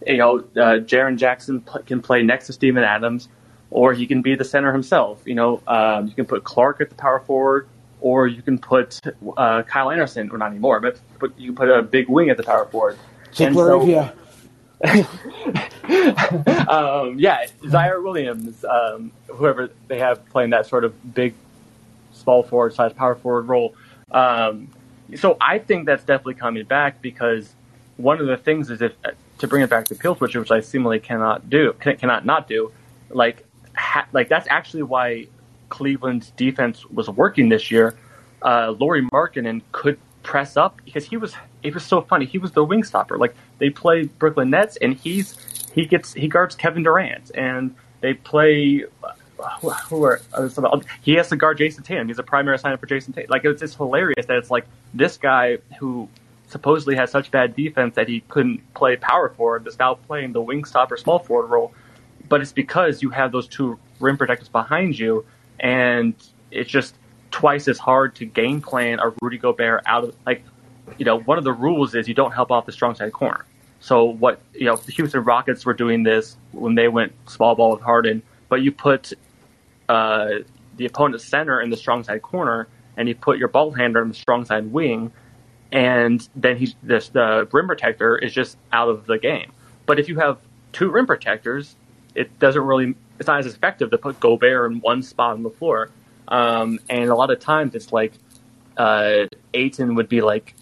you 0.06 0.18
know, 0.18 0.40
uh, 0.40 0.80
Jaren 0.80 1.18
Jackson 1.18 1.62
pl- 1.62 1.84
can 1.84 2.02
play 2.02 2.24
next 2.24 2.48
to 2.48 2.54
Steven 2.54 2.84
Adams, 2.84 3.30
or 3.72 3.94
he 3.94 4.08
can 4.08 4.22
be 4.22 4.36
the 4.36 4.46
center 4.46 4.72
himself. 4.72 5.22
You 5.26 5.36
know, 5.36 5.62
um, 5.68 6.08
you 6.08 6.14
can 6.14 6.26
put 6.26 6.44
Clark 6.44 6.82
at 6.82 6.90
the 6.90 6.96
power 6.96 7.20
forward, 7.20 7.68
or 8.02 8.28
you 8.28 8.42
can 8.42 8.58
put 8.58 9.00
uh, 9.38 9.64
Kyle 9.64 9.92
Anderson, 9.92 10.30
or 10.32 10.38
not 10.38 10.52
anymore, 10.52 10.80
but, 10.80 11.00
but 11.20 11.38
you 11.40 11.48
can 11.48 11.56
put 11.56 11.70
a 11.70 11.82
big 11.82 12.08
wing 12.08 12.30
at 12.30 12.38
the 12.38 12.44
power 12.44 12.66
forward. 12.66 12.98
Jake 13.32 13.54
so, 13.54 13.82
um, 16.70 17.20
yeah, 17.20 17.46
Ziaire 17.64 18.02
Williams, 18.02 18.64
um, 18.64 19.12
whoever 19.28 19.70
they 19.90 20.00
have 20.00 20.26
playing 20.30 20.52
that 20.52 20.66
sort 20.66 20.86
of 20.86 21.14
big 21.14 21.34
small 22.20 22.44
forward 22.44 22.74
slash 22.74 22.96
power 22.96 23.16
forward 23.16 23.48
role. 23.48 23.76
Um, 24.12 24.70
so 25.16 25.38
I 25.42 25.60
think 25.60 25.86
that's 25.86 26.04
definitely 26.04 26.36
coming 26.36 26.66
back 26.66 27.02
because 27.02 27.54
one 27.98 28.20
of 28.20 28.28
the 28.28 28.38
things 28.38 28.70
is 28.70 28.82
if 28.82 28.94
to 29.40 29.48
bring 29.48 29.64
it 29.64 29.70
back 29.70 29.86
to 29.86 29.96
peel 29.96 30.16
switcher, 30.16 30.40
which 30.40 30.52
I 30.52 30.62
seemingly 30.62 31.00
cannot 31.00 31.50
do, 31.50 31.74
cannot 31.74 32.26
not 32.26 32.48
do, 32.48 32.72
like 33.10 33.46
ha, 33.76 34.06
like 34.14 34.30
that's 34.30 34.48
actually 34.50 34.84
why 34.84 35.28
Cleveland's 35.70 36.32
defense 36.32 36.86
was 36.86 37.10
working 37.10 37.50
this 37.50 37.72
year. 37.72 37.96
Uh, 38.42 38.74
Lauri 38.80 39.06
Markkanen 39.12 39.62
could 39.72 40.00
press 40.24 40.58
up 40.58 40.80
because 40.86 41.06
he 41.06 41.18
was 41.18 41.34
it 41.64 41.74
was 41.74 41.84
so 41.84 42.02
funny. 42.02 42.26
He 42.26 42.38
was 42.38 42.52
the 42.52 42.64
wing 42.64 42.84
stopper. 42.84 43.18
Like 43.18 43.36
they 43.58 43.70
play 43.70 44.04
Brooklyn 44.04 44.50
Nets 44.50 44.78
and 44.78 44.94
he's 44.94 45.38
he 45.74 45.86
gets 45.86 46.14
he 46.14 46.28
guards 46.28 46.56
Kevin 46.56 46.84
Durant 46.84 47.32
and 47.36 47.76
they 48.02 48.14
play 48.14 48.86
who 49.90 50.04
are 50.04 50.22
uh, 50.34 50.80
he 51.02 51.14
has 51.16 51.30
to 51.30 51.36
guard 51.36 51.58
Jayson 51.58 51.84
Tatum. 51.84 52.08
He's 52.08 52.20
a 52.20 52.24
primary 52.24 52.56
assignment 52.56 52.80
for 52.80 52.88
Jayson 52.88 53.14
Tatum. 53.14 53.30
Like 53.30 53.46
it's 53.46 53.62
just 53.62 53.78
hilarious 53.78 54.26
that 54.26 54.38
it's 54.38 54.52
like 54.52 54.66
this 54.94 55.18
guy 55.18 55.60
who 55.80 56.10
supposedly 56.48 56.96
has 56.96 57.12
such 57.12 57.32
bad 57.32 57.56
defense 57.56 57.96
that 57.96 58.08
he 58.08 58.22
couldn't 58.22 58.62
play 58.74 58.96
power 58.96 59.30
forward. 59.30 59.68
is 59.68 59.78
now 59.78 59.94
playing 59.96 60.34
the 60.34 60.42
wing 60.42 60.66
stopper, 60.66 60.98
small 60.98 61.20
forward 61.20 61.48
role, 61.48 61.74
but 62.28 62.42
it's 62.42 62.52
because 62.52 63.02
you 63.02 63.10
have 63.12 63.32
those 63.32 63.48
two 63.48 63.78
rim 64.00 64.18
protectors 64.18 64.50
behind 64.50 64.98
you, 64.98 65.26
and 65.60 66.14
it's 66.52 66.70
just 66.70 66.96
twice 67.32 67.68
as 67.68 67.78
hard 67.78 68.16
to 68.16 68.26
game 68.26 68.62
plan 68.62 69.00
a 69.00 69.14
Rudy 69.22 69.38
Gobert 69.38 69.84
out 69.86 70.04
of 70.04 70.16
like 70.26 70.44
you 70.98 71.06
know 71.06 71.20
one 71.20 71.38
of 71.38 71.44
the 71.44 71.54
rules 71.54 71.94
is 71.94 72.08
you 72.08 72.14
don't 72.16 72.32
help 72.32 72.52
off 72.52 72.66
the 72.66 72.72
strong 72.72 72.96
side 72.96 73.14
corner. 73.14 73.46
So 73.80 74.04
what 74.04 74.42
you 74.54 74.66
know 74.66 74.76
the 74.76 74.92
Houston 74.92 75.24
Rockets 75.24 75.66
were 75.66 75.74
doing 75.74 76.04
this 76.04 76.36
when 76.52 76.76
they 76.76 76.88
went 76.88 77.14
small 77.28 77.56
ball 77.56 77.72
with 77.72 77.82
Harden, 77.82 78.22
but 78.50 78.62
you 78.62 78.72
put 78.72 79.14
uh, 79.90 80.30
the 80.78 80.86
opponent's 80.86 81.26
center 81.26 81.60
in 81.60 81.70
the 81.70 81.78
strong 81.78 82.04
side 82.04 82.22
corner, 82.22 82.68
and 82.96 83.10
you 83.10 83.16
put 83.16 83.38
your 83.38 83.50
ball 83.50 83.72
handler 83.72 84.02
in 84.02 84.10
the 84.10 84.16
strong 84.16 84.46
side 84.46 84.72
wing, 84.72 85.12
and 85.72 86.28
then 86.36 86.56
he's 86.56 86.76
this 86.82 87.10
the 87.10 87.48
rim 87.52 87.68
protector 87.68 88.18
is 88.18 88.34
just 88.34 88.58
out 88.72 88.88
of 88.88 89.06
the 89.06 89.18
game. 89.18 89.52
But 89.86 90.00
if 90.00 90.08
you 90.08 90.20
have 90.20 90.38
two 90.72 90.90
rim 90.90 91.08
protectors, 91.08 91.76
it 92.16 92.40
doesn't 92.40 92.62
really 92.62 92.96
it's 93.18 93.28
not 93.28 93.40
as 93.40 93.48
effective 93.48 93.92
to 93.92 93.98
put 93.98 94.20
Gobert 94.20 94.72
in 94.72 94.80
one 94.80 95.02
spot 95.02 95.34
on 95.34 95.44
the 95.44 95.50
floor. 95.50 95.90
Um, 96.30 96.80
and 96.90 97.10
a 97.10 97.16
lot 97.16 97.32
of 97.32 97.40
times 97.40 97.76
it's 97.76 97.92
like 97.92 98.14
uh, 98.78 99.26
Ayton 99.54 99.96
would 99.96 100.08
be 100.08 100.22
like 100.22 100.56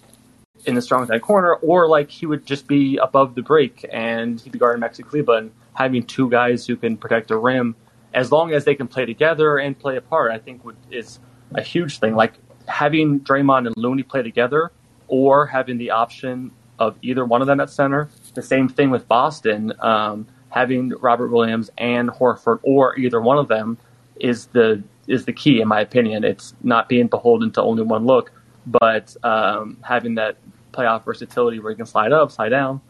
in 0.66 0.74
the 0.74 0.82
strong 0.82 1.06
side 1.06 1.22
corner, 1.22 1.56
or 1.56 1.88
like 1.88 2.10
he 2.10 2.26
would 2.26 2.46
just 2.46 2.68
be 2.68 2.98
above 2.98 3.36
the 3.36 3.42
break 3.42 3.86
and 3.92 4.42
he'd 4.42 4.52
be 4.52 4.60
guarding 4.60 4.82
Maxi 4.82 5.06
Kleber 5.06 5.38
and 5.38 5.52
having 5.74 6.04
two 6.04 6.30
guys 6.30 6.66
who 6.66 6.76
can 6.76 6.98
protect 6.98 7.28
the 7.28 7.38
rim 7.38 7.76
as 8.14 8.32
long 8.32 8.54
as 8.54 8.66
they 8.66 8.76
can 8.76 8.88
play 8.88 9.06
together 9.06 9.58
and 9.58 9.78
play 9.78 9.98
apart, 9.98 10.32
I 10.32 10.40
think 10.40 10.62
is 10.92 11.20
a 11.54 11.62
huge 11.62 12.00
thing. 12.00 12.16
Like 12.16 12.34
having 12.68 13.20
Draymond 13.22 13.68
and 13.68 13.76
Looney 13.78 14.04
play 14.04 14.24
together, 14.24 14.72
or 15.08 15.46
having 15.46 15.78
the 15.78 15.92
option 15.92 16.52
of 16.80 16.98
either 17.02 17.26
one 17.26 17.42
of 17.42 17.48
them 17.48 17.60
at 17.60 17.70
center. 17.70 18.10
The 18.34 18.42
same 18.42 18.70
thing 18.70 18.90
with 18.90 19.08
Boston, 19.08 19.74
um, 19.80 20.28
having 20.50 20.90
Robert 21.02 21.30
Williams 21.30 21.70
and 21.78 22.10
Horford, 22.10 22.60
or 22.64 22.98
either 22.98 23.22
one 23.22 23.38
of 23.38 23.48
them, 23.48 23.78
is 24.20 24.48
the 24.48 24.84
is 25.08 25.26
the 25.26 25.34
key 25.34 25.62
in 25.62 25.68
my 25.68 25.80
opinion. 25.80 26.24
It's 26.24 26.54
not 26.62 26.90
being 26.90 27.08
beholden 27.08 27.52
to 27.52 27.62
only 27.62 27.84
one 27.84 28.06
look, 28.06 28.32
but 28.66 29.16
um, 29.24 29.78
having 29.82 30.16
that 30.16 30.38
playoff 30.74 31.06
versatility 31.06 31.60
where 31.60 31.72
you 31.72 31.78
can 31.78 31.86
slide 31.86 32.12
up, 32.12 32.32
slide 32.32 32.50
down. 32.50 32.82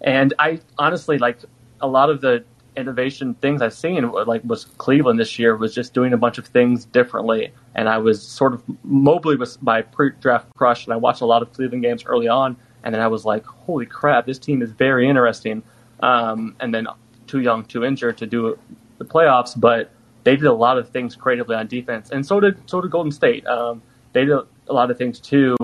And 0.00 0.32
I 0.38 0.60
honestly 0.78 1.18
like 1.18 1.38
a 1.80 1.86
lot 1.86 2.10
of 2.10 2.20
the 2.20 2.44
innovation 2.76 3.34
things 3.34 3.62
I've 3.62 3.74
seen, 3.74 4.10
like 4.10 4.42
was 4.44 4.66
Cleveland 4.78 5.18
this 5.18 5.38
year, 5.38 5.56
was 5.56 5.74
just 5.74 5.94
doing 5.94 6.12
a 6.12 6.16
bunch 6.16 6.38
of 6.38 6.46
things 6.46 6.84
differently. 6.84 7.52
And 7.74 7.88
I 7.88 7.98
was 7.98 8.22
sort 8.22 8.54
of 8.54 8.62
Mobley 8.84 9.36
was 9.36 9.60
my 9.62 9.82
pre-draft 9.82 10.54
crush, 10.54 10.84
and 10.84 10.92
I 10.92 10.96
watched 10.96 11.22
a 11.22 11.26
lot 11.26 11.42
of 11.42 11.52
Cleveland 11.52 11.82
games 11.82 12.04
early 12.06 12.28
on, 12.28 12.56
and 12.84 12.94
then 12.94 13.02
I 13.02 13.08
was 13.08 13.24
like, 13.24 13.44
holy 13.44 13.86
crap, 13.86 14.26
this 14.26 14.38
team 14.38 14.62
is 14.62 14.70
very 14.70 15.08
interesting. 15.08 15.62
Um, 16.00 16.54
and 16.60 16.74
then 16.74 16.86
too 17.26 17.40
young, 17.40 17.64
too 17.64 17.84
injured 17.84 18.18
to 18.18 18.26
do 18.26 18.58
the 18.98 19.04
playoffs, 19.04 19.58
but 19.58 19.90
they 20.24 20.36
did 20.36 20.44
a 20.46 20.52
lot 20.52 20.78
of 20.78 20.90
things 20.90 21.16
creatively 21.16 21.56
on 21.56 21.66
defense, 21.66 22.10
and 22.10 22.24
so 22.24 22.40
did 22.40 22.58
so 22.68 22.80
did 22.80 22.90
Golden 22.90 23.12
State. 23.12 23.46
Um, 23.46 23.82
they 24.12 24.24
did 24.24 24.36
a 24.68 24.72
lot 24.72 24.90
of 24.90 24.98
things 24.98 25.20
too, 25.20 25.56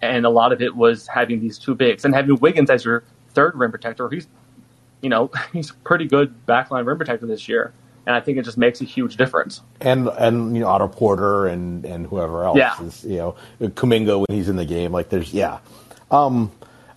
and 0.00 0.24
a 0.24 0.30
lot 0.30 0.52
of 0.52 0.62
it 0.62 0.74
was 0.74 1.06
having 1.06 1.40
these 1.40 1.58
two 1.58 1.74
bigs 1.74 2.04
and 2.04 2.14
having 2.14 2.36
Wiggins 2.36 2.70
as 2.70 2.84
your 2.84 3.04
third 3.30 3.54
rim 3.56 3.70
protector. 3.70 4.08
He's 4.08 4.26
you 5.02 5.08
know, 5.08 5.30
he's 5.52 5.70
a 5.70 5.74
pretty 5.74 6.06
good 6.06 6.34
backline 6.46 6.86
rim 6.86 6.96
protector 6.96 7.26
this 7.26 7.48
year. 7.48 7.72
And 8.06 8.16
I 8.16 8.20
think 8.20 8.38
it 8.38 8.44
just 8.44 8.56
makes 8.58 8.80
a 8.80 8.84
huge 8.84 9.16
difference. 9.16 9.60
And 9.80 10.08
and 10.08 10.54
you 10.56 10.60
know 10.62 10.68
Otto 10.68 10.88
Porter 10.88 11.46
and 11.46 11.84
and 11.84 12.06
whoever 12.06 12.44
else 12.44 12.56
Yeah. 12.56 12.82
is 12.82 13.04
you 13.04 13.18
know 13.18 13.34
Kuminga 13.60 14.18
when 14.26 14.36
he's 14.36 14.48
in 14.48 14.56
the 14.56 14.64
game 14.64 14.90
like 14.90 15.10
there's 15.10 15.32
yeah, 15.34 15.58
um, 16.10 16.50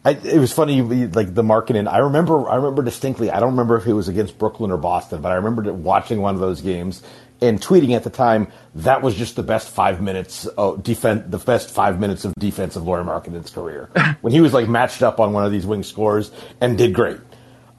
I, 0.06 0.12
it 0.12 0.40
was 0.40 0.52
funny 0.54 0.82
like 0.82 1.34
the 1.36 1.44
marketing. 1.44 1.88
I 1.88 1.98
remember 2.00 2.50
I 2.50 2.56
remember 2.56 2.84
distinctly. 2.84 3.30
I 3.32 3.40
don't 3.42 3.52
remember 3.52 3.76
if 3.78 3.86
it 3.86 3.94
was 3.94 4.08
against 4.08 4.38
Brooklyn 4.40 4.72
or 4.72 4.78
Boston, 4.78 5.22
but 5.22 5.32
I 5.32 5.36
remember 5.36 5.72
watching 5.74 6.22
one 6.22 6.36
of 6.36 6.42
those 6.42 6.62
games 6.62 7.04
and 7.42 7.62
tweeting 7.62 7.94
at 7.96 8.04
the 8.06 8.10
time 8.10 8.48
that 8.76 9.02
was 9.02 9.14
just 9.16 9.36
the 9.36 9.44
best 9.44 9.70
five 9.70 10.02
minutes 10.02 10.46
of 10.46 10.82
defense, 10.84 11.24
the 11.28 11.38
best 11.38 11.70
five 11.70 12.00
minutes 12.00 12.24
of 12.26 12.34
defense 12.40 12.76
of 12.78 12.84
Lauri 12.84 13.04
Markkanen's 13.04 13.50
career 13.50 13.90
when 14.22 14.32
he 14.34 14.40
was 14.42 14.54
like 14.54 14.68
matched 14.70 15.04
up 15.04 15.20
on 15.20 15.34
one 15.34 15.46
of 15.46 15.52
these 15.52 15.66
wing 15.66 15.84
scores 15.84 16.32
and 16.62 16.78
did 16.78 16.94
great. 16.94 17.18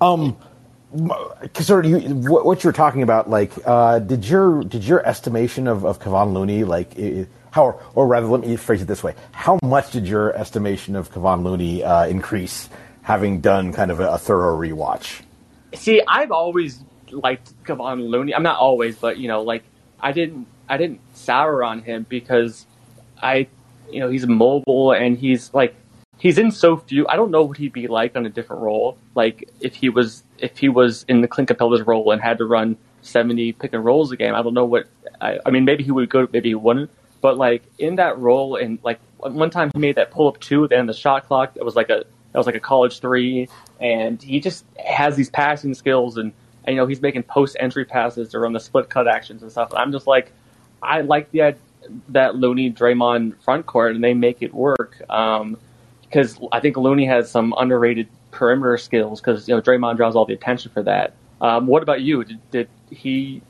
Um, 0.00 0.36
of 0.92 1.84
you, 1.84 1.98
what, 2.30 2.44
what 2.44 2.62
you 2.62 2.68
were 2.68 2.72
talking 2.72 3.02
about, 3.02 3.28
like, 3.28 3.52
uh, 3.64 3.98
did 3.98 4.26
your 4.28 4.62
did 4.62 4.84
your 4.84 5.04
estimation 5.06 5.66
of 5.66 5.84
of 5.84 5.98
Kevon 5.98 6.32
Looney, 6.32 6.64
like, 6.64 6.96
how, 7.50 7.80
or 7.94 8.06
rather, 8.06 8.26
let 8.26 8.40
me 8.40 8.56
phrase 8.56 8.82
it 8.82 8.86
this 8.86 9.02
way: 9.02 9.14
How 9.30 9.58
much 9.62 9.92
did 9.92 10.06
your 10.06 10.36
estimation 10.36 10.96
of 10.96 11.12
Kevon 11.12 11.42
Looney 11.44 11.84
uh, 11.84 12.06
increase, 12.06 12.68
having 13.02 13.40
done 13.40 13.72
kind 13.72 13.90
of 13.90 14.00
a, 14.00 14.12
a 14.12 14.18
thorough 14.18 14.58
rewatch? 14.58 15.22
See, 15.74 16.02
I've 16.06 16.32
always 16.32 16.80
liked 17.10 17.52
Kevon 17.64 18.08
Looney. 18.08 18.34
I'm 18.34 18.42
not 18.42 18.58
always, 18.58 18.96
but 18.96 19.18
you 19.18 19.28
know, 19.28 19.42
like 19.42 19.62
I 20.00 20.12
didn't, 20.12 20.46
I 20.68 20.76
didn't 20.76 21.00
sour 21.14 21.62
on 21.62 21.82
him 21.82 22.06
because 22.08 22.66
I, 23.22 23.46
you 23.90 24.00
know, 24.00 24.08
he's 24.08 24.26
mobile 24.26 24.92
and 24.92 25.16
he's 25.16 25.54
like, 25.54 25.76
he's 26.18 26.38
in 26.38 26.50
so 26.50 26.76
few. 26.76 27.06
I 27.08 27.16
don't 27.16 27.30
know 27.30 27.42
what 27.42 27.56
he'd 27.56 27.72
be 27.72 27.86
like 27.86 28.16
on 28.16 28.26
a 28.26 28.30
different 28.30 28.62
role. 28.62 28.96
Like 29.14 29.48
if 29.60 29.74
he 29.74 29.88
was, 29.88 30.24
if 30.38 30.58
he 30.58 30.68
was 30.68 31.04
in 31.08 31.20
the 31.20 31.28
Clint 31.28 31.48
Capela's 31.48 31.82
role 31.82 32.10
and 32.10 32.20
had 32.20 32.38
to 32.38 32.44
run 32.44 32.76
70 33.04 33.52
pick 33.52 33.72
and 33.72 33.84
rolls 33.84 34.10
a 34.12 34.16
game. 34.16 34.34
I 34.34 34.42
don't 34.42 34.54
know 34.54 34.64
what. 34.64 34.86
I, 35.20 35.38
I 35.44 35.50
mean, 35.50 35.64
maybe 35.64 35.84
he 35.84 35.90
would 35.90 36.08
go, 36.08 36.26
maybe 36.32 36.50
he 36.50 36.54
wouldn't. 36.54 36.90
But 37.20 37.38
like 37.38 37.62
in 37.78 37.96
that 37.96 38.18
role, 38.18 38.56
and 38.56 38.78
like 38.82 39.00
one 39.18 39.50
time 39.50 39.70
he 39.74 39.80
made 39.80 39.96
that 39.96 40.10
pull 40.10 40.28
up 40.28 40.40
two 40.40 40.64
at 40.64 40.86
the 40.86 40.92
shot 40.92 41.26
clock. 41.26 41.54
That 41.54 41.64
was 41.64 41.76
like 41.76 41.88
a 41.88 42.04
that 42.32 42.38
was 42.38 42.46
like 42.46 42.56
a 42.56 42.60
college 42.60 43.00
three, 43.00 43.48
and 43.80 44.22
he 44.22 44.40
just 44.40 44.64
has 44.84 45.16
these 45.16 45.30
passing 45.30 45.72
skills, 45.72 46.16
and, 46.18 46.32
and 46.64 46.74
you 46.74 46.80
know 46.80 46.86
he's 46.86 47.00
making 47.00 47.22
post 47.22 47.56
entry 47.60 47.84
passes 47.84 48.30
to 48.30 48.38
run 48.38 48.52
the 48.52 48.60
split 48.60 48.90
cut 48.90 49.08
actions 49.08 49.42
and 49.42 49.50
stuff. 49.50 49.70
And 49.70 49.78
I'm 49.78 49.92
just 49.92 50.06
like, 50.06 50.32
I 50.82 51.00
like 51.00 51.30
the 51.30 51.56
that 52.08 52.36
Looney 52.36 52.70
Draymond 52.70 53.40
front 53.42 53.66
court, 53.66 53.94
and 53.94 54.04
they 54.04 54.14
make 54.14 54.42
it 54.42 54.52
work. 54.52 55.00
Um, 55.08 55.56
because 56.14 56.38
I 56.52 56.60
think 56.60 56.76
Looney 56.76 57.06
has 57.06 57.28
some 57.28 57.52
underrated 57.58 58.06
perimeter 58.30 58.78
skills 58.78 59.20
because 59.20 59.48
you 59.48 59.54
know 59.54 59.60
Draymond 59.60 59.96
draws 59.96 60.14
all 60.14 60.24
the 60.24 60.34
attention 60.34 60.70
for 60.70 60.82
that. 60.84 61.14
Um, 61.40 61.66
what 61.66 61.82
about 61.82 62.02
you? 62.02 62.22
Did, 62.24 62.50
did 62.50 62.68
he? 62.90 63.42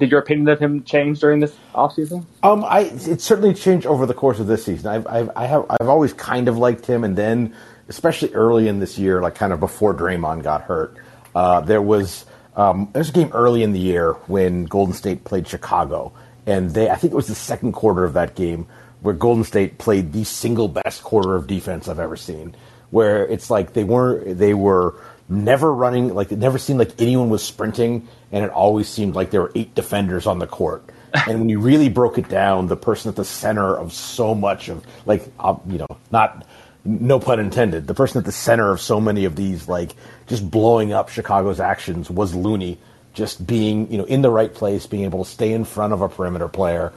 Did 0.00 0.10
your 0.10 0.20
opinion 0.20 0.48
of 0.48 0.58
him 0.58 0.82
change 0.82 1.20
during 1.20 1.40
this 1.40 1.54
offseason? 1.74 2.24
Um, 2.42 2.64
I 2.64 2.80
it 2.80 3.20
certainly 3.20 3.54
changed 3.54 3.86
over 3.86 4.06
the 4.06 4.14
course 4.14 4.40
of 4.40 4.48
this 4.48 4.64
season. 4.64 4.88
I've, 4.88 5.06
I've 5.06 5.30
I 5.36 5.46
have 5.46 5.66
I've 5.70 5.88
always 5.88 6.12
kind 6.12 6.48
of 6.48 6.58
liked 6.58 6.84
him, 6.86 7.04
and 7.04 7.16
then 7.16 7.54
especially 7.88 8.32
early 8.34 8.66
in 8.66 8.80
this 8.80 8.98
year, 8.98 9.22
like 9.22 9.36
kind 9.36 9.52
of 9.52 9.60
before 9.60 9.94
Draymond 9.94 10.42
got 10.42 10.62
hurt, 10.62 10.96
uh, 11.34 11.60
there 11.60 11.82
was 11.82 12.24
um, 12.56 12.88
there 12.92 13.00
was 13.00 13.10
a 13.10 13.12
game 13.12 13.30
early 13.32 13.62
in 13.62 13.72
the 13.72 13.78
year 13.78 14.14
when 14.26 14.64
Golden 14.64 14.94
State 14.94 15.22
played 15.24 15.46
Chicago, 15.46 16.12
and 16.46 16.70
they 16.70 16.90
I 16.90 16.96
think 16.96 17.12
it 17.12 17.16
was 17.16 17.28
the 17.28 17.36
second 17.36 17.72
quarter 17.72 18.02
of 18.02 18.14
that 18.14 18.34
game 18.34 18.66
where 19.02 19.14
Golden 19.14 19.44
State 19.44 19.78
played 19.78 20.12
the 20.12 20.24
single 20.24 20.68
best 20.68 21.02
quarter 21.02 21.34
of 21.34 21.46
defense 21.46 21.88
I've 21.88 21.98
ever 21.98 22.16
seen, 22.16 22.54
where 22.90 23.26
it's 23.26 23.50
like 23.50 23.72
they 23.72 23.84
weren't 23.84 24.38
they 24.38 24.54
were 24.54 24.94
never 25.28 25.72
running 25.72 26.14
like 26.14 26.32
it 26.32 26.38
never 26.38 26.58
seemed 26.58 26.78
like 26.78 27.00
anyone 27.00 27.30
was 27.30 27.42
sprinting, 27.42 28.08
and 28.32 28.44
it 28.44 28.50
always 28.50 28.88
seemed 28.88 29.14
like 29.14 29.30
there 29.30 29.42
were 29.42 29.52
eight 29.54 29.74
defenders 29.74 30.26
on 30.26 30.38
the 30.38 30.46
court. 30.46 30.84
and 31.26 31.40
when 31.40 31.48
you 31.48 31.58
really 31.58 31.88
broke 31.88 32.18
it 32.18 32.28
down, 32.28 32.68
the 32.68 32.76
person 32.76 33.08
at 33.08 33.16
the 33.16 33.24
center 33.24 33.76
of 33.76 33.92
so 33.92 34.34
much 34.34 34.68
of 34.68 34.84
like 35.06 35.24
uh, 35.38 35.56
you 35.66 35.78
know 35.78 35.86
not 36.10 36.46
no 36.84 37.20
pun 37.20 37.40
intended, 37.40 37.86
the 37.86 37.94
person 37.94 38.18
at 38.18 38.24
the 38.24 38.32
center 38.32 38.70
of 38.70 38.80
so 38.80 39.00
many 39.00 39.24
of 39.24 39.36
these 39.36 39.68
like 39.68 39.94
just 40.26 40.48
blowing 40.50 40.92
up 40.92 41.08
Chicago's 41.08 41.60
actions 41.60 42.10
was 42.10 42.34
Looney, 42.34 42.78
just 43.12 43.46
being 43.46 43.90
you 43.90 43.98
know 43.98 44.04
in 44.04 44.22
the 44.22 44.30
right 44.30 44.52
place, 44.52 44.86
being 44.86 45.04
able 45.04 45.24
to 45.24 45.30
stay 45.30 45.52
in 45.52 45.64
front 45.64 45.92
of 45.92 46.00
a 46.00 46.08
perimeter 46.08 46.48
player, 46.48 46.92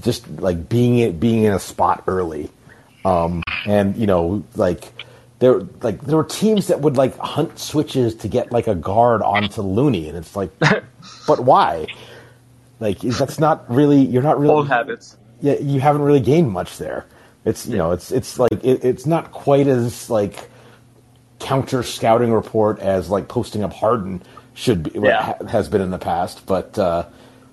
just 0.00 0.28
like 0.40 0.68
being 0.68 1.18
being 1.18 1.44
in 1.44 1.52
a 1.52 1.58
spot 1.58 2.04
early, 2.06 2.50
um, 3.04 3.42
and 3.66 3.96
you 3.96 4.06
know 4.06 4.44
like 4.56 4.92
there 5.38 5.60
like 5.82 6.00
there 6.02 6.16
were 6.16 6.24
teams 6.24 6.68
that 6.68 6.80
would 6.80 6.96
like 6.96 7.16
hunt 7.18 7.58
switches 7.58 8.14
to 8.16 8.28
get 8.28 8.52
like 8.52 8.66
a 8.68 8.74
guard 8.74 9.22
onto 9.22 9.60
Looney, 9.62 10.08
and 10.08 10.16
it's 10.16 10.34
like, 10.36 10.50
but 11.26 11.40
why? 11.40 11.86
Like 12.80 12.98
that's 13.00 13.38
not 13.38 13.70
really 13.70 14.00
you're 14.00 14.22
not 14.22 14.38
really 14.40 14.54
Old 14.54 14.68
habits. 14.68 15.16
yeah, 15.40 15.54
you 15.58 15.80
haven't 15.80 16.02
really 16.02 16.20
gained 16.20 16.50
much 16.50 16.78
there. 16.78 17.06
It's 17.44 17.66
you 17.66 17.76
know, 17.76 17.90
it's 17.92 18.10
it's 18.12 18.38
like 18.38 18.52
it, 18.62 18.84
it's 18.84 19.06
not 19.06 19.32
quite 19.32 19.66
as 19.66 20.08
like 20.10 20.48
counter 21.38 21.82
scouting 21.82 22.32
report 22.32 22.78
as 22.78 23.10
like 23.10 23.26
posting 23.28 23.64
up 23.64 23.72
Harden 23.72 24.22
should 24.54 24.82
be 24.84 24.98
Yeah. 25.00 25.22
ha- 25.22 25.44
has 25.46 25.68
been 25.68 25.80
in 25.80 25.90
the 25.90 25.98
past, 25.98 26.46
but 26.46 26.78
uh, 26.78 27.06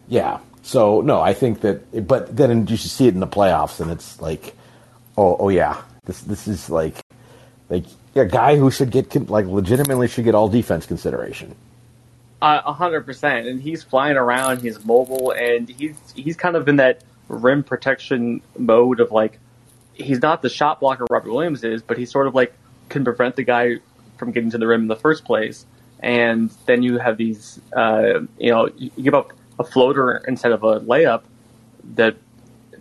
yeah. 0.08 0.40
So 0.70 1.02
no, 1.02 1.20
I 1.20 1.34
think 1.34 1.62
that, 1.62 2.08
but 2.08 2.38
then 2.38 2.68
you 2.68 2.78
should 2.78 2.92
see 2.92 3.08
it 3.08 3.16
in 3.16 3.20
the 3.20 3.28
playoffs, 3.28 3.80
and 3.80 3.90
it's 3.90 4.22
like, 4.22 4.56
oh 5.18 5.36
oh 5.40 5.50
yeah, 5.50 5.82
this 6.06 6.22
this 6.22 6.48
is 6.48 6.70
like 6.70 6.94
like 7.70 7.86
a 8.14 8.28
guy 8.28 8.56
who 8.56 8.70
should 8.70 8.92
get 8.92 9.32
like 9.32 9.48
legitimately 9.48 10.08
should 10.08 10.26
get 10.26 10.36
all 10.36 10.48
defense 10.48 10.86
consideration. 10.86 11.56
Uh, 12.40 12.62
A 12.64 12.74
hundred 12.74 13.02
percent, 13.02 13.48
and 13.48 13.60
he's 13.60 13.82
flying 13.82 14.16
around. 14.16 14.62
He's 14.62 14.86
mobile, 14.86 15.32
and 15.32 15.68
he's 15.68 15.96
he's 16.14 16.38
kind 16.38 16.56
of 16.56 16.68
in 16.68 16.76
that 16.76 17.04
rim 17.30 17.64
protection 17.64 18.44
mode 18.56 19.00
of 19.00 19.12
like 19.12 19.40
he's 19.96 20.22
not 20.22 20.44
the 20.44 20.50
shot 20.50 20.82
blocker 20.82 21.08
Robert 21.10 21.32
Williams 21.32 21.64
is, 21.64 21.82
but 21.82 21.98
he's 21.98 22.12
sort 22.12 22.28
of 22.28 22.36
like 22.36 22.54
can 22.90 23.04
prevent 23.04 23.36
the 23.38 23.44
guy 23.44 23.78
from 24.18 24.34
getting 24.34 24.52
to 24.52 24.60
the 24.60 24.68
rim 24.68 24.82
in 24.82 24.88
the 24.88 24.96
first 24.96 25.26
place. 25.26 25.66
And 26.00 26.52
then 26.68 26.84
you 26.84 27.00
have 27.00 27.18
these, 27.18 27.60
uh, 27.76 28.20
you 28.38 28.52
know, 28.52 28.70
you 28.78 28.92
give 29.02 29.16
up 29.16 29.34
a 29.60 29.64
floater 29.64 30.24
instead 30.28 30.52
of 30.52 30.64
a 30.64 30.80
layup. 30.80 31.24
That 31.96 32.18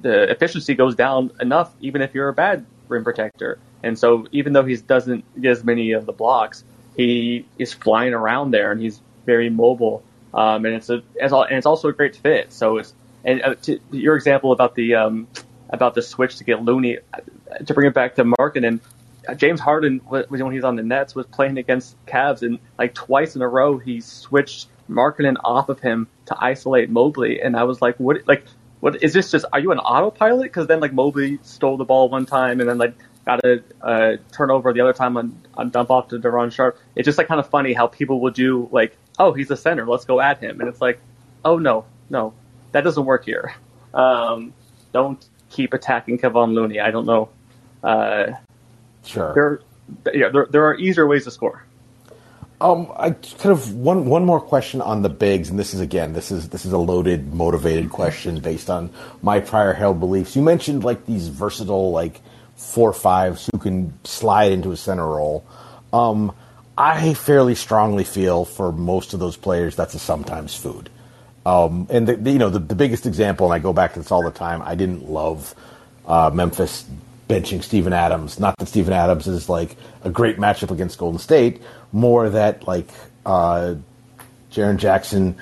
the 0.01 0.31
efficiency 0.31 0.75
goes 0.75 0.95
down 0.95 1.33
enough, 1.41 1.75
even 1.81 2.03
if 2.03 2.15
you're 2.15 2.29
a 2.29 2.33
bad 2.33 2.65
rim 2.89 3.05
protector. 3.05 3.59
And 3.83 3.99
so, 3.99 4.27
even 4.33 4.53
though 4.53 4.65
he 4.65 4.77
doesn't 4.77 5.25
get 5.41 5.53
as 5.53 5.65
many 5.65 5.93
of 5.93 6.07
the 6.07 6.13
blocks, 6.13 6.65
he 6.97 7.47
is 7.59 7.73
flying 7.73 8.15
around 8.15 8.51
there, 8.51 8.73
and 8.73 8.81
he's 8.81 9.01
very 9.25 9.51
mobile. 9.51 10.03
Um, 10.35 10.65
and 10.65 10.75
it's 10.75 10.91
a 10.91 11.03
as 11.21 11.33
al- 11.33 11.45
and 11.45 11.57
it's 11.57 11.67
also 11.67 11.89
a 11.89 11.93
great 11.93 12.17
fit. 12.17 12.53
So 12.53 12.79
it's 12.79 12.95
and 13.25 13.43
uh, 13.43 13.55
to 13.63 13.81
your 13.91 14.17
example 14.17 14.53
about 14.53 14.75
the 14.75 14.95
um, 14.95 15.29
about 15.71 15.95
the 15.95 16.03
switch 16.03 16.37
to 16.37 16.45
get 16.45 16.63
Looney 16.63 16.99
uh, 16.99 17.59
to 17.65 17.75
bring 17.75 17.87
it 17.87 17.95
back 17.95 18.17
to 18.17 18.25
Markkanen 18.25 18.67
and 18.67 18.81
uh, 19.29 19.35
James 19.35 19.61
Harden 19.61 19.99
when 19.99 20.25
he 20.51 20.57
was 20.57 20.65
on 20.65 20.77
the 20.77 20.83
Nets 20.83 21.15
was 21.15 21.27
playing 21.27 21.59
against 21.59 21.95
Cavs 22.07 22.43
and 22.43 22.59
like 22.79 22.95
twice 22.95 23.37
in 23.37 23.43
a 23.43 23.49
row 23.49 23.79
he 23.79 24.01
switched 24.01 24.69
Markkanen 24.89 25.37
off 25.45 25.69
of 25.69 25.81
him 25.81 26.07
to 26.27 26.37
isolate 26.39 26.91
Mobley 26.91 27.41
and 27.41 27.57
I 27.57 27.65
was 27.65 27.81
like 27.83 27.99
what 27.99 28.27
like 28.27 28.45
what 28.81 29.03
is 29.03 29.13
this 29.13 29.31
just 29.31 29.45
are 29.53 29.61
you 29.61 29.73
an 29.73 29.79
autopilot? 29.79 30.45
Because 30.45 30.67
then 30.67 30.81
like 30.81 30.93
Mobley 30.93 31.39
stole 31.43 31.77
the 31.77 31.85
ball 31.85 32.09
one 32.09 32.27
time 32.27 32.61
and 32.61 32.69
then 32.69 32.79
like 32.79 32.95
got 33.27 33.45
a 33.45 33.63
uh, 33.83 34.17
turnover 34.33 34.73
the 34.73 34.81
other 34.81 34.93
time 34.93 35.17
on, 35.17 35.39
on 35.55 35.71
dump 35.71 35.91
off 35.91 36.09
to 36.09 36.19
Day'Ron 36.19 36.51
Sharpe. 36.51 36.79
It's 36.95 37.05
just 37.05 37.19
like 37.19 37.29
kind 37.29 37.41
of 37.41 37.49
funny 37.49 37.73
how 37.73 37.87
people 37.87 38.21
will 38.21 38.31
do 38.31 38.69
like 38.73 38.97
oh 39.19 39.33
he's 39.33 39.51
a 39.51 39.57
center 39.57 39.87
let's 39.87 40.05
go 40.05 40.21
at 40.21 40.39
him. 40.39 40.61
And 40.61 40.69
it's 40.69 40.81
like 40.81 41.01
oh 41.45 41.59
no 41.59 41.85
no 42.09 42.33
that 42.73 42.85
doesn't 42.85 43.05
work 43.05 43.25
here. 43.25 43.55
Um, 43.95 44.53
don't 44.93 45.25
keep 45.51 45.73
attacking 45.73 46.19
Kevon 46.19 46.53
Looney. 46.53 46.81
I 46.81 46.91
don't 46.91 47.07
know. 47.07 47.31
Uh, 47.83 48.33
Sure. 49.05 49.33
there, 50.05 50.15
yeah, 50.15 50.29
there, 50.29 50.47
there 50.51 50.65
are 50.67 50.75
easier 50.75 51.07
ways 51.07 51.25
to 51.25 51.31
score. 51.31 51.65
Um, 52.61 52.91
I 52.97 53.11
kind 53.11 53.53
of 53.53 53.73
one 53.75 54.07
one 54.07 54.25
more 54.25 54.41
question 54.41 54.81
on 54.81 55.03
the 55.03 55.09
bigs, 55.09 55.49
and 55.49 55.59
this 55.59 55.75
is 55.75 55.81
again, 55.81 56.13
this 56.13 56.33
is 56.33 56.49
this 56.49 56.67
is 56.67 56.73
a 56.73 56.79
loaded, 56.79 57.33
motivated 57.33 57.91
question 57.91 58.41
based 58.41 58.69
on 58.69 58.91
my 59.23 59.39
prior 59.39 59.73
held 59.73 60.01
beliefs. 60.01 60.35
You 60.35 60.43
mentioned 60.43 60.83
like 60.83 61.07
these 61.07 61.29
versatile, 61.29 61.93
like 61.93 62.21
four 62.57 62.93
fives 62.93 63.49
who 63.53 63.59
can 63.59 63.93
slide 64.03 64.51
into 64.51 64.73
a 64.73 64.77
center 64.77 65.07
role. 65.07 65.47
Um, 65.93 66.33
I 66.77 67.15
fairly 67.15 67.55
strongly 67.55 68.05
feel 68.05 68.45
for 68.45 68.73
most 68.73 69.15
of 69.15 69.21
those 69.21 69.37
players 69.37 69.77
that's 69.77 69.95
a 69.95 69.99
sometimes 70.01 70.55
food. 70.55 70.91
Um, 71.47 71.87
and 71.91 72.07
the, 72.07 72.17
the, 72.17 72.31
you 72.33 72.39
know 72.39 72.51
the, 72.51 72.59
the 72.59 72.75
biggest 72.75 73.07
example, 73.07 73.47
and 73.47 73.55
I 73.55 73.61
go 73.61 73.73
back 73.73 73.95
to 73.95 74.01
this 74.01 74.11
all 74.11 74.23
the 74.23 74.33
time. 74.33 74.63
I 74.63 74.75
didn't 74.75 75.09
love 75.09 75.55
uh, 76.07 76.31
Memphis 76.35 76.85
benching 77.29 77.63
Steven 77.63 77.93
Adams. 77.93 78.41
Not 78.41 78.57
that 78.59 78.67
Steven 78.67 78.93
Adams 78.93 79.27
is 79.29 79.49
like 79.49 79.77
a 80.03 80.11
great 80.11 80.39
matchup 80.39 80.71
against 80.71 80.99
Golden 80.99 81.19
State. 81.19 81.63
More 81.93 82.29
that 82.31 82.67
like 82.67 82.89
uh, 83.25 83.77
Jaren 84.53 84.77
Jackson 84.77 85.37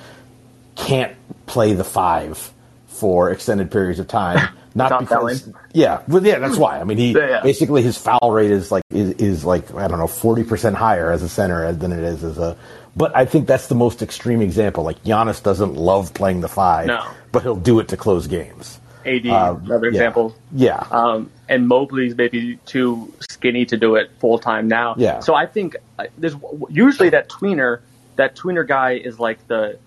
can't 0.75 1.13
play 1.45 1.73
the 1.73 1.83
five 1.83 2.51
for 2.87 3.31
extended 3.31 3.71
periods 3.71 3.99
of 3.99 4.07
time. 4.07 4.37
Not 4.75 4.91
Not 4.91 4.99
because, 5.01 5.41
fouling. 5.41 5.55
yeah, 5.73 6.03
well, 6.07 6.23
yeah, 6.23 6.37
that's 6.37 6.55
why. 6.57 6.79
I 6.79 6.83
mean, 6.83 6.99
he 6.99 7.11
Yeah, 7.11 7.27
yeah. 7.29 7.41
basically 7.41 7.81
his 7.81 7.97
foul 7.97 8.31
rate 8.31 8.51
is 8.51 8.71
like 8.71 8.83
is, 8.91 9.11
is 9.13 9.43
like 9.45 9.73
I 9.73 9.87
don't 9.87 9.97
know 9.97 10.05
forty 10.07 10.43
percent 10.43 10.75
higher 10.75 11.11
as 11.11 11.23
a 11.23 11.29
center 11.29 11.71
than 11.73 11.91
it 11.91 12.03
is 12.03 12.23
as 12.23 12.37
a. 12.37 12.55
But 12.95 13.15
I 13.15 13.25
think 13.25 13.47
that's 13.47 13.67
the 13.67 13.75
most 13.75 14.01
extreme 14.03 14.39
example. 14.41 14.83
Like 14.83 15.03
Giannis 15.03 15.41
doesn't 15.41 15.73
love 15.75 16.13
playing 16.13 16.41
the 16.41 16.47
five, 16.47 16.87
No. 16.87 17.03
but 17.31 17.41
he'll 17.43 17.55
do 17.55 17.79
it 17.79 17.87
to 17.89 17.97
close 17.97 18.27
games. 18.27 18.79
AD, 19.07 19.25
Uh, 19.27 19.55
another 19.63 19.85
yeah. 19.87 19.91
example. 19.91 20.35
Yeah, 20.51 20.83
Um, 20.91 21.29
and 21.49 21.67
Mobley's 21.67 22.15
maybe 22.15 22.57
too 22.65 23.13
skinny 23.29 23.65
to 23.67 23.77
do 23.77 23.95
it 23.95 24.11
full 24.19 24.39
time 24.39 24.67
now. 24.67 24.95
Yeah. 24.97 25.19
So 25.19 25.33
I 25.35 25.45
think 25.45 25.75
uh, 25.97 26.05
there's 26.17 26.35
usually 26.69 27.09
that 27.09 27.29
tweener, 27.29 27.79
that 28.15 28.35
tweener 28.35 28.67
guy 28.67 28.93
is 28.93 29.19
like 29.19 29.45
the 29.47 29.77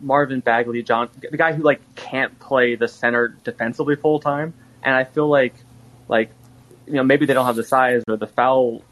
Marvin 0.00 0.40
Bagley, 0.40 0.82
John, 0.82 1.08
the 1.20 1.36
guy 1.36 1.52
who 1.52 1.62
like 1.62 1.80
can't 1.94 2.38
play 2.38 2.74
the 2.74 2.88
center 2.88 3.28
defensively 3.44 3.96
full 3.96 4.18
time. 4.20 4.54
And 4.82 4.94
I 4.94 5.04
feel 5.04 5.28
like, 5.28 5.54
like, 6.08 6.30
you 6.86 6.94
know, 6.94 7.02
maybe 7.02 7.26
they 7.26 7.34
don't 7.34 7.46
have 7.46 7.56
the 7.56 7.64
size 7.64 8.02
or 8.08 8.16
the 8.16 8.26
foul 8.26 8.82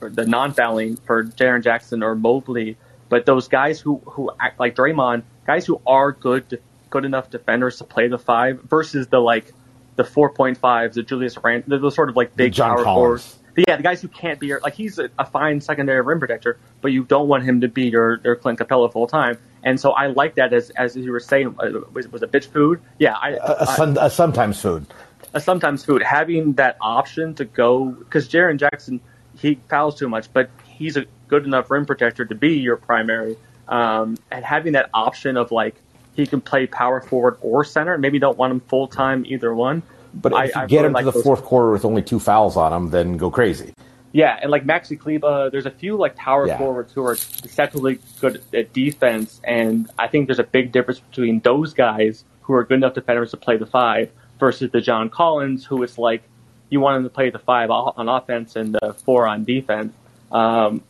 or 0.00 0.08
the 0.10 0.26
non-fouling 0.26 0.96
for 0.96 1.24
Jaren 1.24 1.62
Jackson 1.62 2.02
or 2.02 2.14
Mobley, 2.14 2.76
but 3.08 3.26
those 3.26 3.48
guys 3.48 3.80
who 3.80 3.96
who 4.06 4.30
act 4.40 4.58
like 4.58 4.74
Draymond, 4.74 5.22
guys 5.46 5.64
who 5.66 5.80
are 5.86 6.12
good 6.12 6.60
good 6.90 7.04
enough 7.04 7.30
defenders 7.30 7.78
to 7.78 7.84
play 7.84 8.08
the 8.08 8.18
five 8.18 8.62
versus 8.62 9.06
the 9.08 9.18
like 9.18 9.52
the 9.96 10.04
four 10.04 10.30
point 10.30 10.58
fives, 10.58 10.96
the 10.96 11.02
Julius 11.02 11.36
Rand, 11.38 11.64
the 11.66 11.90
sort 11.90 12.08
of 12.08 12.16
like 12.16 12.36
big 12.36 12.52
John 12.52 12.76
power 12.76 12.84
forwards. 12.84 13.38
Yeah, 13.56 13.76
the 13.76 13.82
guys 13.82 14.02
who 14.02 14.08
can't 14.08 14.38
be 14.38 14.48
your 14.48 14.60
like 14.60 14.74
he's 14.74 14.98
a, 14.98 15.08
a 15.18 15.24
fine 15.24 15.62
secondary 15.62 16.02
rim 16.02 16.18
protector, 16.18 16.58
but 16.82 16.92
you 16.92 17.04
don't 17.04 17.26
want 17.28 17.44
him 17.44 17.62
to 17.62 17.68
be 17.68 17.88
your, 17.88 18.20
your 18.22 18.36
Clint 18.36 18.58
Capela 18.58 18.92
full 18.92 19.06
time. 19.06 19.38
And 19.62 19.80
so 19.80 19.92
I 19.92 20.08
like 20.08 20.34
that 20.34 20.52
as 20.52 20.68
as 20.70 20.94
you 20.94 21.10
were 21.10 21.20
saying, 21.20 21.56
uh, 21.58 21.70
was, 21.92 22.06
was 22.08 22.22
it 22.22 22.30
bitch 22.30 22.46
food? 22.48 22.80
Yeah, 22.98 23.14
I, 23.14 23.30
a, 23.30 23.36
a, 23.36 23.62
I- 23.62 23.76
sun, 23.76 23.96
a 23.98 24.10
sometimes 24.10 24.60
food. 24.60 24.86
a 25.32 25.40
sometimes 25.40 25.84
food 25.84 26.02
having 26.02 26.52
that 26.54 26.76
option 26.82 27.34
to 27.36 27.46
go 27.46 27.86
because 27.86 28.28
Jaren 28.28 28.58
Jackson 28.58 29.00
he 29.38 29.58
fouls 29.70 29.98
too 29.98 30.08
much, 30.08 30.30
but 30.32 30.50
he's 30.66 30.98
a 30.98 31.06
good 31.28 31.44
enough 31.46 31.70
rim 31.70 31.86
protector 31.86 32.26
to 32.26 32.34
be 32.34 32.58
your 32.58 32.76
primary. 32.76 33.36
Um, 33.68 34.16
and 34.30 34.44
having 34.44 34.74
that 34.74 34.90
option 34.94 35.36
of 35.36 35.50
like 35.50 35.74
he 36.16 36.26
can 36.26 36.40
play 36.40 36.66
power 36.66 37.00
forward 37.00 37.36
or 37.40 37.64
center, 37.64 37.98
maybe 37.98 38.18
don't 38.18 38.38
want 38.38 38.50
him 38.52 38.60
full 38.60 38.88
time 38.88 39.24
either 39.26 39.54
one. 39.54 39.82
But 40.14 40.32
if 40.32 40.38
I- 40.38 40.44
you 40.44 40.50
I 40.56 40.66
get 40.66 40.76
really 40.76 40.86
him 40.88 40.92
like 40.94 41.04
to 41.04 41.10
the 41.12 41.22
fourth 41.22 41.44
quarter 41.44 41.70
with 41.70 41.84
only 41.84 42.02
two 42.02 42.18
fouls 42.18 42.56
on 42.56 42.72
him, 42.72 42.90
then 42.90 43.16
go 43.16 43.30
crazy. 43.30 43.72
Yeah, 44.12 44.38
and 44.40 44.50
like 44.50 44.64
Maxi 44.64 44.98
Kleber, 44.98 45.50
there's 45.50 45.66
a 45.66 45.70
few 45.70 45.96
like 45.96 46.16
power 46.16 46.46
Yeah. 46.46 46.56
forwards 46.56 46.92
who 46.94 47.04
are 47.04 47.14
deceptively 47.14 47.98
good 48.20 48.40
at 48.54 48.72
defense, 48.72 49.40
and 49.44 49.90
I 49.98 50.08
think 50.08 50.26
there's 50.26 50.38
a 50.38 50.44
big 50.44 50.72
difference 50.72 51.00
between 51.00 51.40
those 51.40 51.74
guys 51.74 52.24
who 52.42 52.54
are 52.54 52.64
good 52.64 52.76
enough 52.78 52.94
defenders 52.94 53.32
to 53.32 53.36
play 53.36 53.58
the 53.58 53.66
five 53.66 54.10
versus 54.40 54.70
the 54.70 54.80
John 54.80 55.10
Collins, 55.10 55.66
who 55.66 55.82
is 55.82 55.98
like 55.98 56.22
you 56.70 56.80
want 56.80 56.96
him 56.96 57.02
to 57.04 57.10
play 57.10 57.28
the 57.30 57.38
five 57.38 57.70
on 57.70 58.08
offense 58.08 58.56
and 58.56 58.74
the 58.80 58.94
four 59.04 59.26
on 59.26 59.44
defense. 59.44 59.92
Um, 60.32 60.80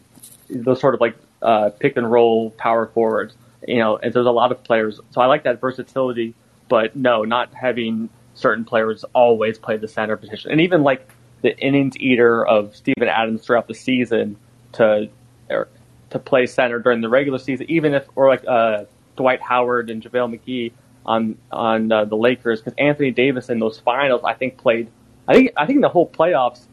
those 0.49 0.79
sort 0.81 0.95
of 0.95 1.01
like 1.01 1.17
uh, 1.43 1.71
pick 1.71 1.97
and 1.97 2.11
roll 2.11 2.51
power 2.51 2.87
forwards, 2.87 3.35
you 3.67 3.79
know, 3.79 3.97
and 3.97 4.13
there's 4.13 4.27
a 4.27 4.31
lot 4.31 4.53
of 4.53 4.63
players. 4.65 5.01
So 5.11 5.21
I 5.21 5.27
like 5.27 5.45
that 5.45 5.61
versatility, 5.61 6.35
but 6.69 6.97
no, 6.97 7.25
not 7.25 7.55
having 7.55 8.09
certain 8.35 8.65
players 8.65 9.05
always 9.15 9.59
play 9.59 9.77
the 9.77 9.89
center 9.89 10.17
position, 10.17 10.51
and 10.51 10.61
even 10.61 10.83
like 10.83 11.09
the 11.43 11.57
innings 11.59 11.97
eater 11.99 12.47
of 12.47 12.75
Steven 12.75 13.09
Adams 13.09 13.45
throughout 13.45 13.69
the 13.69 13.75
season 13.75 14.37
to 14.73 15.09
or, 15.51 15.69
to 16.11 16.19
play 16.19 16.47
center 16.47 16.79
during 16.79 17.01
the 17.01 17.09
regular 17.09 17.39
season, 17.39 17.67
even 17.69 17.95
if 17.95 18.07
or 18.15 18.29
like 18.29 18.45
uh, 18.47 18.85
Dwight 19.17 19.41
Howard 19.41 19.91
and 19.91 20.03
JaVale 20.03 20.39
McGee 20.39 20.73
on 21.05 21.37
on 21.53 21.93
uh, 21.93 22.05
the 22.05 22.17
Lakers, 22.17 22.61
because 22.61 22.75
Anthony 22.79 23.11
Davis 23.11 23.49
in 23.49 23.59
those 23.59 23.79
finals, 23.79 24.23
I 24.25 24.35
think 24.35 24.59
played. 24.59 24.89
I 25.29 25.35
think 25.35 25.53
I 25.57 25.67
think 25.67 25.81
the 25.81 25.89
whole 25.89 26.09
playoffs 26.09 26.67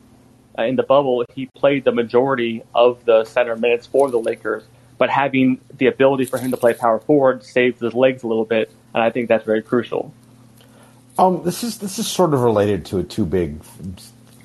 uh, 0.58 0.64
in 0.64 0.76
the 0.76 0.84
bubble, 0.84 1.24
he 1.34 1.48
played 1.56 1.84
the 1.84 1.92
majority 1.92 2.64
of 2.76 3.04
the 3.06 3.24
center 3.26 3.56
minutes 3.56 3.88
for 3.88 4.10
the 4.12 4.20
Lakers. 4.20 4.64
But 4.98 5.10
having 5.10 5.60
the 5.78 5.88
ability 5.88 6.26
for 6.26 6.38
him 6.38 6.52
to 6.52 6.58
play 6.58 6.74
power 6.74 7.00
forward 7.00 7.44
saves 7.44 7.80
his 7.82 7.94
legs 7.94 8.24
a 8.24 8.28
little 8.28 8.46
bit, 8.46 8.72
and 8.94 9.04
I 9.04 9.10
think 9.10 9.28
that's 9.28 9.46
very 9.46 9.62
crucial. 9.62 10.14
Um, 11.18 11.44
this 11.44 11.64
is 11.64 11.78
this 11.78 12.00
is 12.00 12.08
sort 12.08 12.34
of 12.34 12.42
related 12.42 12.86
to 12.88 13.00
a 13.00 13.04
too 13.04 13.26
big, 13.26 13.62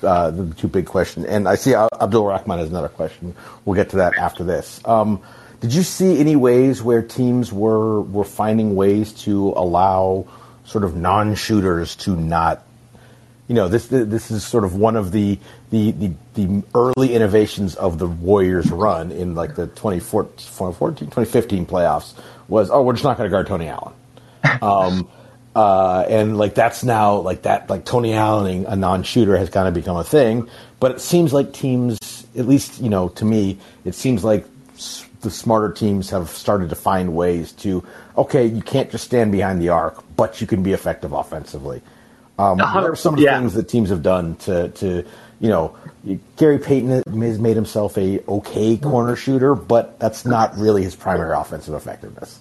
uh, 0.03 0.31
big 0.31 0.85
question, 0.85 1.25
and 1.25 1.47
I 1.47 1.55
see 1.55 1.73
Abdul 1.73 2.25
Rahman 2.25 2.59
has 2.59 2.69
another 2.69 2.89
question. 2.89 3.35
We'll 3.65 3.75
get 3.75 3.89
to 3.91 3.97
that 3.97 4.17
after 4.17 4.43
this. 4.43 4.79
Um, 4.85 5.21
did 5.61 5.73
you 5.73 5.83
see 5.83 6.19
any 6.19 6.35
ways 6.35 6.81
where 6.81 7.01
teams 7.01 7.51
were 7.51 8.01
were 8.01 8.23
finding 8.23 8.75
ways 8.75 9.13
to 9.23 9.53
allow 9.55 10.27
sort 10.65 10.83
of 10.83 10.95
non-shooters 10.95 11.95
to 11.95 12.15
not 12.15 12.63
you 13.49 13.55
know, 13.55 13.67
this 13.67 13.87
this 13.87 14.31
is 14.31 14.45
sort 14.45 14.63
of 14.63 14.75
one 14.75 14.95
of 14.95 15.11
the 15.11 15.37
the, 15.71 15.91
the, 15.91 16.11
the 16.35 16.63
early 16.75 17.13
innovations 17.15 17.75
of 17.75 17.97
the 17.99 18.07
Warriors 18.07 18.71
run 18.71 19.11
in 19.11 19.35
like 19.35 19.55
the 19.55 19.67
2014, 19.67 21.07
2015 21.07 21.65
playoffs 21.65 22.13
was, 22.47 22.69
oh, 22.69 22.81
we're 22.83 22.93
just 22.93 23.03
not 23.03 23.17
going 23.17 23.27
to 23.27 23.31
guard 23.31 23.47
Tony 23.47 23.67
Allen. 23.67 23.93
Um, 24.61 25.09
uh, 25.55 26.05
and 26.07 26.37
like 26.37 26.53
that's 26.53 26.83
now 26.83 27.17
like 27.17 27.41
that 27.41 27.69
like 27.69 27.83
Tony 27.85 28.13
Allen, 28.13 28.65
a 28.67 28.75
non-shooter, 28.75 29.35
has 29.35 29.49
kind 29.49 29.67
of 29.67 29.73
become 29.73 29.97
a 29.97 30.03
thing. 30.03 30.47
But 30.79 30.91
it 30.91 31.01
seems 31.01 31.33
like 31.33 31.51
teams, 31.51 31.97
at 32.37 32.47
least 32.47 32.79
you 32.79 32.89
know, 32.89 33.09
to 33.09 33.25
me, 33.25 33.57
it 33.83 33.95
seems 33.95 34.23
like 34.23 34.45
s- 34.75 35.05
the 35.21 35.31
smarter 35.31 35.73
teams 35.73 36.09
have 36.11 36.29
started 36.29 36.69
to 36.69 36.75
find 36.75 37.15
ways 37.15 37.51
to 37.53 37.83
okay, 38.15 38.45
you 38.45 38.61
can't 38.61 38.91
just 38.91 39.03
stand 39.05 39.31
behind 39.31 39.59
the 39.61 39.69
arc, 39.69 40.03
but 40.15 40.39
you 40.39 40.47
can 40.47 40.61
be 40.63 40.71
effective 40.73 41.11
offensively. 41.13 41.81
Um, 42.39 42.57
what 42.57 42.83
are 42.85 42.95
some 42.95 43.15
of 43.15 43.19
the 43.19 43.25
Yeah. 43.25 43.37
things 43.37 43.53
that 43.55 43.67
teams 43.67 43.89
have 43.89 44.01
done 44.01 44.35
to, 44.37 44.69
to 44.69 45.03
you 45.41 45.49
know, 45.49 45.75
Gary 46.37 46.57
Payton 46.57 47.03
has 47.05 47.39
made 47.39 47.55
himself 47.55 47.97
a 47.97 48.21
okay 48.27 48.77
corner 48.77 49.15
shooter, 49.17 49.55
but 49.55 49.99
that's 49.99 50.25
not 50.25 50.57
really 50.57 50.83
his 50.83 50.95
primary 50.95 51.35
offensive 51.35 51.73
effectiveness. 51.73 52.39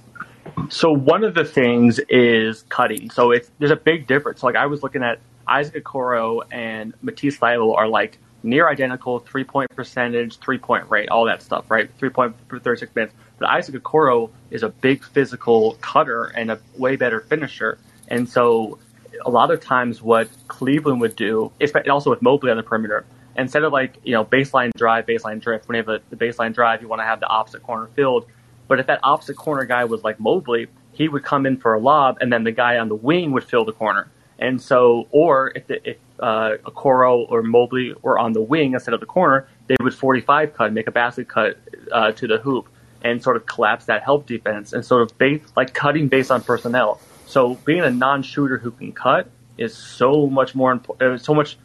So 0.71 0.93
one 0.93 1.25
of 1.25 1.35
the 1.35 1.45
things 1.45 1.99
is 2.09 2.63
cutting. 2.69 3.11
So 3.11 3.33
it's 3.33 3.51
there's 3.59 3.71
a 3.73 3.77
big 3.77 4.07
difference. 4.07 4.43
Like 4.43 4.57
I 4.57 4.67
was 4.67 4.83
looking 4.83 5.03
at 5.03 5.19
Isaac 5.47 5.85
Okoro 5.85 6.43
and 6.51 6.95
Matisse 7.03 7.39
Thybulle 7.39 7.77
are 7.77 7.89
like 7.89 8.19
near 8.43 8.69
identical 8.69 9.19
three 9.19 9.45
point 9.45 9.69
percentage, 9.75 10.39
three 10.39 10.59
point 10.59 10.89
rate, 10.91 11.09
all 11.09 11.25
that 11.27 11.43
stuff, 11.43 11.71
right? 11.71 11.91
Three 11.99 12.11
point 12.11 12.37
per 12.49 12.59
36 12.61 12.95
minutes. 12.95 13.15
But 13.39 13.49
Isaac 13.49 13.75
Okoro 13.83 14.31
is 14.51 14.63
a 14.63 14.69
big 14.69 15.03
physical 15.05 15.77
cutter 15.81 16.25
and 16.25 16.51
a 16.53 16.59
way 16.77 16.97
better 16.97 17.21
finisher. 17.21 17.79
And 18.09 18.29
so 18.29 18.79
a 19.25 19.31
lot 19.31 19.51
of 19.51 19.61
times 19.61 20.03
what 20.03 20.29
Cleveland 20.49 21.01
would 21.01 21.17
do, 21.17 21.53
espe- 21.61 21.89
also 21.89 22.11
with 22.11 22.23
Mobley 22.23 22.51
on 22.51 22.57
the 22.57 22.63
perimeter, 22.63 23.05
instead 23.37 23.65
of 23.65 23.73
like, 23.73 23.97
you 24.05 24.13
know, 24.13 24.25
baseline 24.25 24.73
drive, 24.77 25.07
baseline 25.07 25.41
drift, 25.41 25.69
when 25.69 25.77
you 25.77 25.83
have 25.83 25.89
a, 25.89 26.01
the 26.11 26.17
baseline 26.17 26.53
drive, 26.55 26.83
you 26.83 26.89
want 26.89 27.01
to 27.01 27.05
have 27.05 27.21
the 27.21 27.27
opposite 27.27 27.63
corner 27.63 27.89
filled. 27.95 28.27
But 28.67 28.81
if 28.81 28.87
that 28.87 29.01
opposite 29.03 29.37
corner 29.37 29.65
guy 29.65 29.85
was 29.85 30.05
like 30.05 30.21
Mobley, 30.21 30.67
he 30.93 31.09
would 31.09 31.25
come 31.25 31.47
in 31.47 31.57
for 31.57 31.75
a 31.75 31.79
lob, 31.79 32.19
and 32.21 32.33
then 32.33 32.45
the 32.45 32.53
guy 32.53 32.79
on 32.79 32.89
the 32.89 32.97
wing 32.97 33.33
would 33.33 33.45
fill 33.45 33.65
the 33.65 33.73
corner. 33.73 34.11
And 34.39 34.61
so, 34.61 35.09
or 35.11 35.53
if 35.55 35.67
the, 35.67 35.91
if 35.91 35.97
uh, 36.21 36.57
Okoro 36.65 37.31
or 37.31 37.43
Mobley 37.43 37.95
were 38.03 38.19
on 38.19 38.33
the 38.33 38.41
wing 38.41 38.75
instead 38.75 38.95
of 38.95 39.01
the 39.01 39.07
corner, 39.07 39.49
they 39.67 39.77
would 39.81 39.95
45 39.95 40.55
cut, 40.55 40.73
make 40.73 40.87
a 40.87 40.93
basket 40.93 41.29
cut 41.29 41.59
uh, 41.93 42.13
to 42.13 42.27
the 42.27 42.39
hoop, 42.39 42.69
and 43.03 43.23
sort 43.23 43.37
of 43.37 43.47
collapse 43.47 43.87
that 43.87 44.03
help 44.03 44.27
defense, 44.27 44.73
and 44.73 44.85
sort 44.85 45.03
of 45.03 45.17
base 45.19 45.43
like 45.57 45.73
cutting 45.75 46.09
based 46.09 46.31
on 46.31 46.43
personnel. 46.43 47.01
So 47.29 47.57
being 47.57 47.83
a 47.83 47.91
non-shooter 47.91 48.57
who 48.57 48.71
can 48.71 48.93
cut 48.93 49.29
is 49.59 49.77
so 49.77 50.27
much 50.29 50.55
more 50.55 50.73
important, 50.73 51.21
so 51.21 51.35
much 51.35 51.59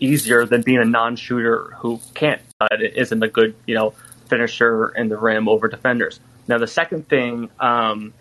easier 0.00 0.46
than 0.46 0.62
being 0.62 0.78
a 0.78 0.86
non-shooter 0.86 1.74
who 1.76 2.00
can't 2.14 2.40
cut. 2.58 2.80
Isn't 2.80 3.22
a 3.22 3.28
good, 3.28 3.54
you 3.66 3.74
know, 3.74 3.90
finisher 4.28 4.88
in 4.88 5.10
the 5.10 5.18
rim 5.18 5.48
over 5.48 5.68
defenders. 5.68 6.18
Now 6.48 6.56
the 6.56 6.66
second 6.66 7.08
thing 7.10 7.50
um, 7.60 8.14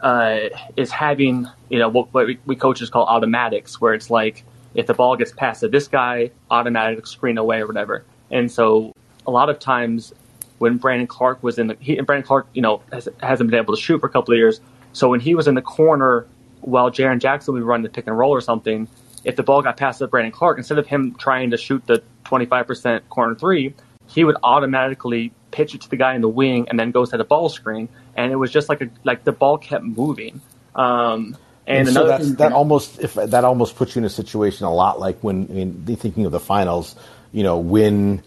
uh, 0.00 0.48
is 0.74 0.90
having, 0.90 1.48
you 1.68 1.78
know, 1.78 1.90
what, 1.90 2.14
what 2.14 2.26
we, 2.26 2.38
we 2.46 2.56
coaches 2.56 2.88
call 2.88 3.04
automatics, 3.04 3.78
where 3.78 3.92
it's 3.92 4.08
like 4.08 4.42
if 4.74 4.86
the 4.86 4.94
ball 4.94 5.16
gets 5.16 5.32
passed 5.32 5.60
to 5.60 5.68
this 5.68 5.86
guy, 5.86 6.30
automatic 6.50 7.06
screen 7.06 7.36
away 7.36 7.60
or 7.60 7.66
whatever. 7.66 8.04
And 8.30 8.50
so 8.50 8.94
a 9.26 9.30
lot 9.30 9.50
of 9.50 9.58
times 9.58 10.14
when 10.56 10.78
Brandon 10.78 11.06
Clark 11.06 11.42
was 11.42 11.58
in 11.58 11.66
the, 11.66 11.76
he, 11.78 11.98
and 11.98 12.06
Brandon 12.06 12.26
Clark, 12.26 12.46
you 12.54 12.62
know, 12.62 12.80
has, 12.90 13.06
hasn't 13.20 13.50
been 13.50 13.60
able 13.60 13.76
to 13.76 13.80
shoot 13.80 14.00
for 14.00 14.06
a 14.06 14.10
couple 14.10 14.32
of 14.32 14.38
years. 14.38 14.62
So 14.92 15.08
when 15.08 15.20
he 15.20 15.34
was 15.34 15.48
in 15.48 15.54
the 15.54 15.62
corner 15.62 16.26
while 16.60 16.90
Jaren 16.90 17.18
Jackson 17.18 17.54
would 17.54 17.62
run 17.62 17.82
the 17.82 17.88
pick 17.88 18.06
and 18.06 18.16
roll 18.16 18.30
or 18.30 18.40
something, 18.40 18.88
if 19.24 19.36
the 19.36 19.42
ball 19.42 19.62
got 19.62 19.76
passed 19.76 20.00
to 20.00 20.06
Brandon 20.06 20.32
Clark, 20.32 20.58
instead 20.58 20.78
of 20.78 20.86
him 20.86 21.14
trying 21.14 21.50
to 21.50 21.56
shoot 21.56 21.84
the 21.86 22.02
25% 22.24 23.08
corner 23.08 23.34
three, 23.34 23.74
he 24.08 24.24
would 24.24 24.36
automatically 24.42 25.32
pitch 25.50 25.74
it 25.74 25.82
to 25.82 25.88
the 25.88 25.96
guy 25.96 26.14
in 26.14 26.20
the 26.20 26.28
wing 26.28 26.66
and 26.68 26.78
then 26.78 26.90
go 26.90 27.04
to 27.04 27.16
the 27.16 27.24
ball 27.24 27.48
screen. 27.48 27.88
And 28.16 28.32
it 28.32 28.36
was 28.36 28.50
just 28.50 28.68
like 28.68 28.80
a, 28.80 28.90
like 29.04 29.24
the 29.24 29.32
ball 29.32 29.58
kept 29.58 29.84
moving. 29.84 30.40
Um, 30.74 31.36
and, 31.66 31.86
And 31.86 31.88
so 31.88 32.06
another 32.06 32.24
thing, 32.24 32.34
that 32.36 32.52
almost 32.52 33.00
if 33.00 33.14
that 33.14 33.44
almost 33.44 33.76
puts 33.76 33.94
you 33.94 34.00
in 34.00 34.04
a 34.04 34.10
situation 34.10 34.66
a 34.66 34.74
lot 34.74 34.98
like 34.98 35.20
when 35.20 35.46
I 35.48 35.52
mean 35.52 35.84
thinking 35.96 36.26
of 36.26 36.32
the 36.32 36.40
finals, 36.40 36.96
you 37.30 37.42
know, 37.42 37.58
when 37.58 38.22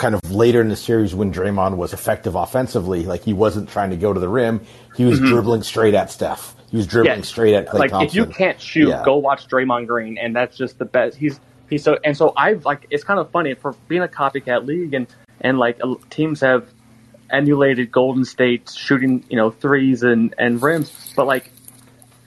kind 0.00 0.14
of 0.16 0.30
later 0.32 0.60
in 0.60 0.68
the 0.68 0.76
series 0.76 1.14
when 1.14 1.32
Draymond 1.32 1.76
was 1.76 1.92
effective 1.92 2.34
offensively, 2.34 3.04
like 3.04 3.22
he 3.22 3.32
wasn't 3.32 3.68
trying 3.68 3.90
to 3.90 3.96
go 3.96 4.12
to 4.12 4.18
the 4.18 4.28
rim, 4.28 4.60
he 4.96 5.04
was 5.04 5.18
dribbling 5.20 5.62
straight 5.62 5.94
at 5.94 6.10
Steph. 6.10 6.56
He 6.70 6.76
was 6.76 6.86
dribbling 6.86 7.12
Mm-hmm. 7.12 7.20
Yeah. 7.20 7.24
straight 7.26 7.54
at 7.54 7.68
Clay 7.68 7.78
like 7.80 7.90
Thompson. 7.90 8.06
if 8.08 8.14
you 8.14 8.32
can't 8.34 8.60
shoot, 8.60 8.88
Yeah. 8.88 9.02
go 9.04 9.16
watch 9.18 9.46
Draymond 9.48 9.86
Green, 9.86 10.18
and 10.18 10.34
that's 10.34 10.56
just 10.56 10.78
the 10.78 10.84
best. 10.86 11.16
He's 11.16 11.38
he's 11.68 11.84
so 11.84 11.98
and 12.04 12.16
so 12.16 12.32
I've 12.36 12.64
like 12.64 12.86
it's 12.90 13.04
kind 13.04 13.20
of 13.20 13.30
funny 13.30 13.54
for 13.54 13.74
being 13.88 14.02
a 14.02 14.08
copycat 14.08 14.64
league 14.66 14.94
and 14.94 15.06
and 15.40 15.58
like 15.58 15.78
teams 16.10 16.40
have 16.40 16.68
emulated 17.30 17.92
Golden 17.92 18.24
State 18.24 18.70
shooting 18.74 19.24
you 19.28 19.36
know 19.36 19.50
threes 19.50 20.02
and 20.02 20.34
and 20.38 20.62
rims, 20.62 21.12
but 21.14 21.26
like. 21.26 21.52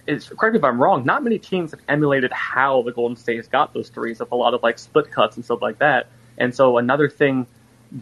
It's, 0.06 0.28
correct 0.28 0.52
me 0.52 0.58
if 0.60 0.66
I'm 0.66 0.82
wrong. 0.82 1.06
Not 1.06 1.24
many 1.24 1.40
teams 1.40 1.72
have 1.72 1.80
emulated 1.88 2.30
how 2.34 2.82
the 2.82 2.92
Golden 2.92 3.16
State 3.16 3.38
has 3.38 3.48
got 3.48 3.74
those 3.74 3.88
threes 3.88 4.20
of 4.20 4.34
a 4.34 4.36
lot 4.36 4.54
of 4.54 4.62
like 4.62 4.78
split 4.78 5.10
cuts 5.10 5.38
and 5.38 5.46
stuff 5.46 5.62
like 5.62 5.80
that. 5.80 6.08
And 6.38 6.54
so 6.54 6.78
another 6.78 7.08
thing 7.08 7.48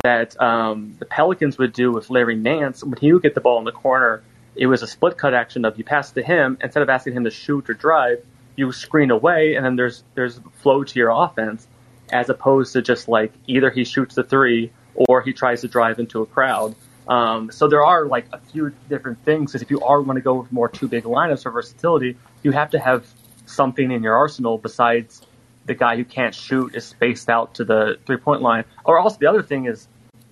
that 0.04 0.39
um, 0.42 0.96
the 1.00 1.06
Pelicans 1.06 1.58
would 1.58 1.74
do 1.74 1.92
with 1.92 2.10
Larry 2.10 2.36
Nance 2.36 2.84
when 2.84 2.98
he 2.98 3.12
would 3.14 3.22
get 3.22 3.36
the 3.36 3.42
ball 3.42 3.60
in 3.60 3.66
the 3.66 3.72
corner, 3.72 4.24
it 4.56 4.68
was 4.68 4.84
a 4.84 4.88
split 4.88 5.18
cut 5.18 5.34
action 5.34 5.66
of 5.66 5.78
you 5.78 5.84
pass 5.84 6.12
to 6.12 6.22
him 6.22 6.58
instead 6.62 6.84
of 6.84 6.89
asking 6.89 7.14
him 7.14 7.24
to 7.26 7.32
shoot 7.32 7.70
or 7.70 7.74
drive, 7.74 8.24
you 8.56 8.72
screen 8.72 9.12
away, 9.12 9.56
and 9.56 9.66
then 9.66 9.76
there's 9.76 10.04
there's 10.14 10.39
flow 10.62 10.84
to 10.84 11.00
your 11.00 11.10
offense, 11.10 11.68
as 12.12 12.30
opposed 12.30 12.74
to 12.74 12.82
just 12.82 13.08
like 13.08 13.34
either 13.48 13.70
he 13.70 13.84
shoots 13.84 14.16
the 14.16 14.24
three 14.24 14.72
or 14.94 15.22
he 15.22 15.34
tries 15.34 15.62
to 15.62 15.68
drive 15.68 16.00
into 16.00 16.22
a 16.22 16.26
crowd. 16.26 16.76
Um, 17.08 17.52
so 17.52 17.68
there 17.68 17.84
are 17.84 18.06
like 18.06 18.28
a 18.32 18.39
few 18.39 18.72
different 18.89 19.24
things 19.26 19.52
because 19.52 19.62
if 19.62 19.72
you 19.72 19.82
are 19.82 20.02
going 20.02 20.16
to 20.16 20.22
go 20.22 20.36
with 20.36 20.52
more 20.52 20.70
two 20.70 20.88
big 20.88 21.04
lineups 21.04 21.44
for 21.44 21.52
versatility, 21.52 22.18
you 22.44 22.52
have 22.52 22.70
to 22.72 22.80
have 22.80 23.06
something 23.46 23.92
in 23.92 24.04
your 24.04 24.16
arsenal 24.16 24.58
besides 24.58 25.22
the 25.66 25.76
guy 25.76 25.95
who 25.95 26.05
can't 26.05 26.34
shoot 26.34 26.76
is 26.76 26.86
spaced 26.86 27.30
out 27.30 27.55
to 27.55 27.66
the 27.66 27.97
three 28.05 28.18
point 28.18 28.41
line. 28.41 28.66
Or 28.84 28.99
also 28.99 29.18
the 29.18 29.28
other 29.28 29.43
thing 29.43 29.66
is 29.66 29.88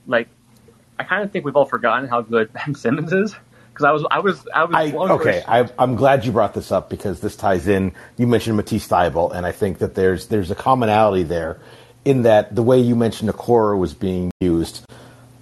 like 0.07 0.27
I 0.97 1.03
kind 1.03 1.23
of 1.23 1.32
think 1.32 1.45
we've 1.45 1.55
all 1.55 1.65
forgotten 1.65 2.07
how 2.09 2.21
good 2.21 2.51
Ben 2.65 2.75
Simmons 2.75 3.13
is 3.13 3.36
because 3.80 3.86
I 3.86 3.91
was 3.91 4.05
I 4.11 4.19
was 4.19 4.47
I 4.53 4.63
was 4.65 4.75
I, 4.75 5.13
okay, 5.13 5.43
I, 5.47 5.69
I'm 5.80 5.95
glad 5.95 6.25
you 6.25 6.32
brought 6.32 6.53
this 6.53 6.71
up 6.71 6.89
because 6.89 7.21
this 7.21 7.36
ties 7.36 7.67
in. 7.67 7.93
You 8.17 8.27
mentioned 8.27 8.57
Matisse 8.57 8.88
Thybulle, 8.88 9.34
and 9.34 9.45
I 9.45 9.51
think 9.51 9.80
that 9.80 9.95
there's 9.95 10.27
there's 10.27 10.51
a 10.51 10.55
commonality 10.55 11.23
there 11.23 11.59
in 12.03 12.23
that 12.23 12.53
the 12.53 12.63
way 12.63 12.80
you 12.80 12.95
mentioned 12.95 13.30
Okoro 13.30 13.77
was 13.77 13.93
being 13.93 14.32
used. 14.41 14.86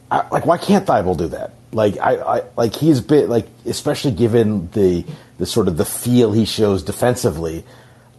I, 0.10 0.28
like, 0.30 0.46
why 0.46 0.58
can't 0.58 0.86
Thybulle 0.86 1.18
do 1.18 1.28
that? 1.30 1.54
Like, 1.72 1.98
I, 1.98 2.16
I 2.16 2.42
like 2.56 2.76
he's 2.76 3.02
been 3.02 3.30
like, 3.30 3.48
especially 3.66 4.12
given 4.12 4.70
the 4.72 5.06
the 5.38 5.46
sort 5.46 5.68
of 5.68 5.78
the 5.78 5.86
feel 5.86 6.32
he 6.32 6.46
shows 6.46 6.84
defensively. 6.84 7.66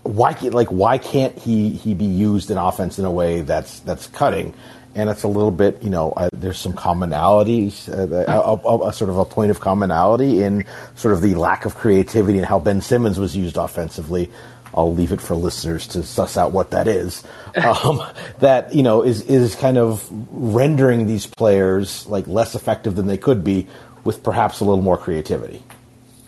Why 0.08 0.32
can't 0.32 0.54
like 0.54 0.68
why 0.68 0.96
can't 0.96 1.36
he 1.38 1.68
he 1.68 1.92
be 1.92 2.06
used 2.06 2.50
in 2.50 2.56
offense 2.56 2.98
in 2.98 3.04
a 3.04 3.10
way 3.10 3.42
that's 3.42 3.80
that's 3.80 4.06
cutting? 4.06 4.54
And 4.94 5.10
it's 5.10 5.22
a 5.22 5.28
little 5.28 5.50
bit, 5.50 5.82
you 5.82 5.90
know, 5.90 6.12
uh, 6.12 6.30
there's 6.32 6.58
some 6.58 6.72
commonalities, 6.72 7.88
uh, 7.88 8.24
a, 8.26 8.66
a, 8.66 8.88
a 8.88 8.92
sort 8.92 9.10
of 9.10 9.18
a 9.18 9.24
point 9.26 9.50
of 9.50 9.60
commonality 9.60 10.42
in 10.42 10.64
sort 10.96 11.12
of 11.12 11.20
the 11.20 11.34
lack 11.34 11.66
of 11.66 11.74
creativity 11.74 12.38
and 12.38 12.46
how 12.46 12.58
Ben 12.58 12.80
Simmons 12.80 13.18
was 13.18 13.36
used 13.36 13.58
offensively. 13.58 14.30
I'll 14.74 14.94
leave 14.94 15.12
it 15.12 15.20
for 15.20 15.34
listeners 15.34 15.86
to 15.88 16.02
suss 16.02 16.36
out 16.36 16.52
what 16.52 16.70
that 16.70 16.88
is. 16.88 17.22
Um, 17.58 18.00
that 18.38 18.72
you 18.72 18.82
know 18.84 19.02
is 19.02 19.22
is 19.22 19.56
kind 19.56 19.78
of 19.78 20.08
rendering 20.30 21.06
these 21.06 21.26
players 21.26 22.06
like 22.06 22.26
less 22.28 22.54
effective 22.54 22.94
than 22.94 23.08
they 23.08 23.18
could 23.18 23.42
be 23.42 23.66
with 24.04 24.22
perhaps 24.22 24.60
a 24.60 24.64
little 24.64 24.82
more 24.82 24.96
creativity. 24.96 25.62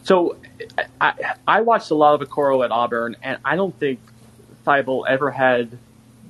So 0.03 0.37
I, 1.01 1.35
I 1.47 1.61
watched 1.63 1.91
a 1.91 1.95
lot 1.95 2.21
of 2.21 2.29
Okoro 2.29 2.65
at 2.65 2.71
Auburn, 2.71 3.17
and 3.23 3.39
I 3.45 3.57
don't 3.57 3.79
think 3.79 4.01
Thybulle 4.67 5.05
ever 5.09 5.31
had 5.31 5.79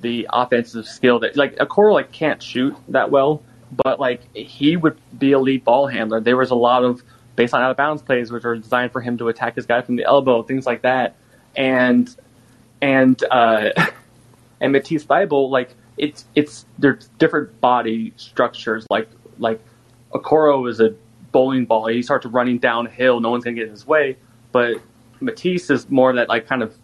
the 0.01 0.27
offensive 0.31 0.85
skill 0.87 1.19
that 1.19 1.35
like 1.35 1.55
Okoro 1.57 1.93
like 1.93 2.11
can't 2.11 2.41
shoot 2.41 2.75
that 2.89 3.11
well, 3.11 3.43
but 3.71 3.99
like 3.99 4.35
he 4.35 4.77
would 4.77 4.97
be 5.17 5.31
a 5.33 5.39
lead 5.39 5.63
ball 5.63 5.87
handler. 5.87 6.19
There 6.19 6.37
was 6.37 6.51
a 6.51 6.55
lot 6.55 6.83
of 6.83 7.03
baseline 7.37 7.61
out 7.61 7.71
of 7.71 7.77
bounds 7.77 8.01
plays 8.01 8.31
which 8.31 8.43
are 8.43 8.55
designed 8.55 8.91
for 8.91 9.01
him 9.01 9.17
to 9.17 9.29
attack 9.29 9.55
his 9.55 9.65
guy 9.65 9.81
from 9.81 9.95
the 9.95 10.03
elbow, 10.03 10.43
things 10.43 10.65
like 10.65 10.81
that, 10.81 11.15
and 11.55 12.13
and 12.81 13.23
uh, 13.31 13.69
and 14.61 14.71
Matisse 14.71 15.05
Thybulle 15.05 15.49
like 15.49 15.75
it's 15.97 16.25
it's 16.35 16.65
they're 16.79 16.99
different 17.19 17.59
body 17.61 18.13
structures 18.17 18.85
like 18.89 19.09
like 19.37 19.61
Okoro 20.13 20.69
is 20.69 20.79
a 20.79 20.95
bowling 21.31 21.65
ball. 21.65 21.87
He 21.87 22.01
starts 22.01 22.25
running 22.25 22.57
downhill. 22.57 23.19
No 23.19 23.29
one's 23.29 23.43
gonna 23.43 23.55
get 23.55 23.65
in 23.65 23.71
his 23.71 23.87
way. 23.87 24.17
But 24.51 24.77
Matisse 25.19 25.69
is 25.69 25.89
more 25.89 26.13
that 26.13 26.29
like 26.29 26.47
kind 26.47 26.63
of 26.63 26.75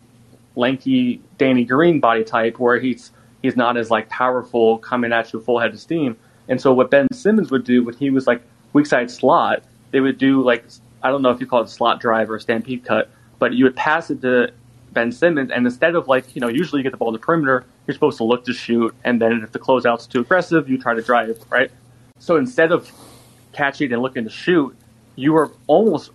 lanky 0.55 1.21
Danny 1.37 1.65
Green 1.65 1.99
body 1.99 2.23
type, 2.23 2.59
where 2.59 2.79
he's 2.79 3.11
he's 3.41 3.55
not 3.55 3.77
as 3.77 3.89
like 3.89 4.09
powerful 4.09 4.77
coming 4.79 5.11
at 5.13 5.33
you 5.33 5.39
full 5.39 5.59
head 5.59 5.73
of 5.73 5.79
steam. 5.79 6.17
And 6.47 6.61
so 6.61 6.73
what 6.73 6.89
Ben 6.89 7.07
Simmons 7.11 7.51
would 7.51 7.63
do 7.63 7.83
when 7.83 7.95
he 7.95 8.09
was 8.09 8.27
like 8.27 8.41
weak 8.73 8.85
side 8.85 9.11
slot, 9.11 9.63
they 9.91 9.99
would 9.99 10.17
do 10.17 10.41
like 10.43 10.65
I 11.03 11.09
don't 11.09 11.21
know 11.21 11.29
if 11.29 11.39
you 11.39 11.47
call 11.47 11.61
it 11.61 11.65
a 11.65 11.69
slot 11.69 11.99
drive 11.99 12.29
or 12.29 12.39
stampede 12.39 12.83
cut, 12.85 13.09
but 13.39 13.53
you 13.53 13.65
would 13.65 13.75
pass 13.75 14.09
it 14.09 14.21
to 14.21 14.51
Ben 14.91 15.11
Simmons, 15.11 15.51
and 15.51 15.65
instead 15.65 15.95
of 15.95 16.07
like 16.07 16.35
you 16.35 16.41
know 16.41 16.47
usually 16.47 16.79
you 16.79 16.83
get 16.83 16.91
the 16.91 16.97
ball 16.97 17.09
in 17.09 17.13
the 17.13 17.19
perimeter, 17.19 17.65
you're 17.85 17.93
supposed 17.93 18.17
to 18.17 18.23
look 18.23 18.45
to 18.45 18.53
shoot, 18.53 18.95
and 19.03 19.21
then 19.21 19.41
if 19.43 19.51
the 19.51 19.59
closeout's 19.59 20.07
too 20.07 20.21
aggressive, 20.21 20.69
you 20.69 20.77
try 20.77 20.93
to 20.93 21.01
drive, 21.01 21.39
right? 21.49 21.71
So 22.19 22.37
instead 22.37 22.71
of 22.71 22.91
catching 23.53 23.93
and 23.93 24.01
looking 24.01 24.23
to 24.23 24.29
shoot, 24.29 24.75
you 25.15 25.33
were 25.33 25.51
almost 25.67 26.11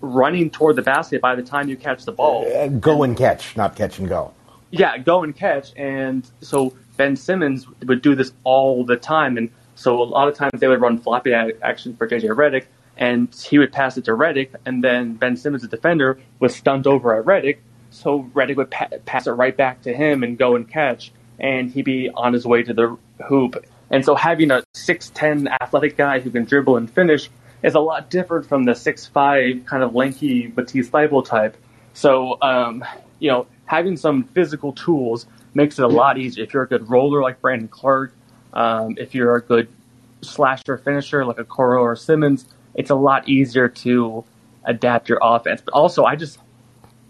running 0.00 0.50
toward 0.50 0.76
the 0.76 0.82
basket 0.82 1.20
by 1.20 1.34
the 1.34 1.42
time 1.42 1.68
you 1.68 1.76
catch 1.76 2.04
the 2.04 2.12
ball. 2.12 2.46
Uh, 2.46 2.68
go 2.68 3.02
and 3.02 3.16
catch, 3.16 3.56
not 3.56 3.76
catch 3.76 3.98
and 3.98 4.08
go. 4.08 4.32
Yeah, 4.70 4.98
go 4.98 5.22
and 5.22 5.34
catch. 5.34 5.72
And 5.76 6.28
so 6.40 6.74
Ben 6.96 7.16
Simmons 7.16 7.66
would 7.82 8.02
do 8.02 8.14
this 8.14 8.32
all 8.44 8.84
the 8.84 8.96
time. 8.96 9.36
And 9.36 9.50
so 9.74 10.02
a 10.02 10.04
lot 10.04 10.28
of 10.28 10.34
times 10.34 10.60
they 10.60 10.68
would 10.68 10.80
run 10.80 10.98
floppy 10.98 11.32
action 11.32 11.96
for 11.96 12.06
JJ 12.06 12.28
Redick, 12.36 12.66
and 12.96 13.34
he 13.34 13.58
would 13.58 13.72
pass 13.72 13.96
it 13.96 14.04
to 14.04 14.12
Redick, 14.12 14.50
and 14.66 14.84
then 14.84 15.14
Ben 15.14 15.36
Simmons, 15.36 15.62
the 15.62 15.68
defender, 15.68 16.20
was 16.38 16.54
stunned 16.54 16.86
over 16.86 17.18
at 17.18 17.24
Redick. 17.24 17.58
So 17.90 18.24
Redick 18.34 18.56
would 18.56 18.70
pa- 18.70 18.88
pass 19.06 19.26
it 19.26 19.32
right 19.32 19.56
back 19.56 19.82
to 19.82 19.92
him 19.94 20.22
and 20.22 20.36
go 20.36 20.54
and 20.54 20.68
catch, 20.68 21.12
and 21.38 21.70
he'd 21.70 21.86
be 21.86 22.10
on 22.10 22.32
his 22.32 22.46
way 22.46 22.62
to 22.62 22.74
the 22.74 22.96
hoop. 23.26 23.64
And 23.90 24.04
so 24.04 24.14
having 24.14 24.50
a 24.50 24.62
6'10 24.74 25.48
athletic 25.60 25.96
guy 25.96 26.20
who 26.20 26.30
can 26.30 26.44
dribble 26.44 26.76
and 26.76 26.88
finish 26.88 27.28
is 27.62 27.74
a 27.74 27.80
lot 27.80 28.10
different 28.10 28.46
from 28.46 28.64
the 28.64 28.72
6'5 28.72 29.66
kind 29.66 29.82
of 29.82 29.94
lanky 29.94 30.52
Matisse 30.56 30.88
Thybulle 30.88 31.24
type. 31.24 31.56
So, 31.92 32.38
um, 32.42 32.84
you 33.18 33.30
know, 33.30 33.46
having 33.66 33.96
some 33.96 34.24
physical 34.24 34.72
tools 34.72 35.26
makes 35.54 35.78
it 35.78 35.84
a 35.84 35.88
lot 35.88 36.18
easier. 36.18 36.44
If 36.44 36.54
you're 36.54 36.62
a 36.62 36.68
good 36.68 36.88
roller 36.88 37.22
like 37.22 37.40
Brandon 37.40 37.68
Clark, 37.68 38.14
um, 38.52 38.96
if 38.98 39.14
you're 39.14 39.36
a 39.36 39.42
good 39.42 39.68
slasher 40.22 40.78
finisher 40.78 41.24
like 41.24 41.36
Okoro 41.36 41.80
or 41.80 41.96
Simmons, 41.96 42.46
it's 42.74 42.90
a 42.90 42.94
lot 42.94 43.28
easier 43.28 43.68
to 43.68 44.24
adapt 44.64 45.08
your 45.08 45.18
offense. 45.22 45.60
But 45.60 45.74
also, 45.74 46.04
I 46.04 46.16
just, 46.16 46.38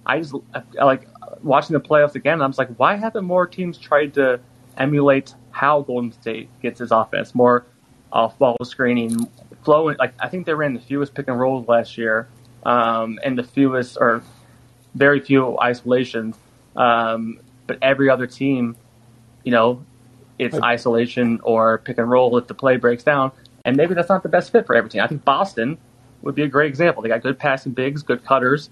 I 0.07 0.19
just 0.19 0.35
I 0.55 0.85
like 0.85 1.07
watching 1.43 1.75
the 1.75 1.81
playoffs 1.81 2.15
again. 2.15 2.43
I'm 2.43 2.51
just 2.51 2.59
like, 2.59 2.75
why 2.77 2.97
haven't 2.97 3.25
more 3.25 3.47
teams 3.47 3.79
tried 3.79 4.15
to 4.15 4.41
emulate 4.77 5.35
how 5.51 5.83
Golden 5.83 6.13
State 6.13 6.49
gets 6.61 6.81
his 6.81 6.91
offense? 6.91 7.35
More 7.35 7.65
off 8.13 8.39
ball 8.39 8.57
screening, 8.65 9.29
flowing. 9.65 9.97
Like 9.99 10.15
I 10.19 10.29
think 10.29 10.47
they 10.47 10.55
ran 10.55 10.75
the 10.75 10.81
fewest 10.81 11.15
pick 11.15 11.29
and 11.29 11.39
rolls 11.39 11.69
last 11.69 11.99
year, 11.99 12.29
um, 12.65 13.19
and 13.23 13.39
the 13.39 13.45
fewest 13.45 13.97
or 14.01 14.23
very 14.95 15.21
few 15.21 15.59
isolations. 15.59 16.37
Um, 16.77 17.41
but 17.67 17.79
every 17.83 18.11
other 18.11 18.27
team, 18.27 18.77
you 19.45 19.53
know, 19.53 19.85
it's 20.39 20.59
isolation 20.59 21.41
or 21.43 21.79
pick 21.79 21.99
and 21.99 22.11
roll 22.11 22.37
if 22.39 22.47
the 22.47 22.55
play 22.55 22.77
breaks 22.77 23.05
down. 23.05 23.33
And 23.65 23.77
maybe 23.77 23.95
that's 23.95 24.09
not 24.09 24.23
the 24.23 24.29
best 24.29 24.53
fit 24.53 24.67
for 24.67 24.75
every 24.75 24.89
team. 24.89 25.03
I 25.03 25.07
think 25.07 25.25
Boston 25.25 25.77
would 26.23 26.35
be 26.35 26.43
a 26.43 26.49
great 26.49 26.69
example. 26.69 27.03
They 27.03 27.09
got 27.09 27.23
good 27.23 27.39
passing 27.39 27.73
bigs, 27.73 28.03
good 28.03 28.25
cutters, 28.25 28.71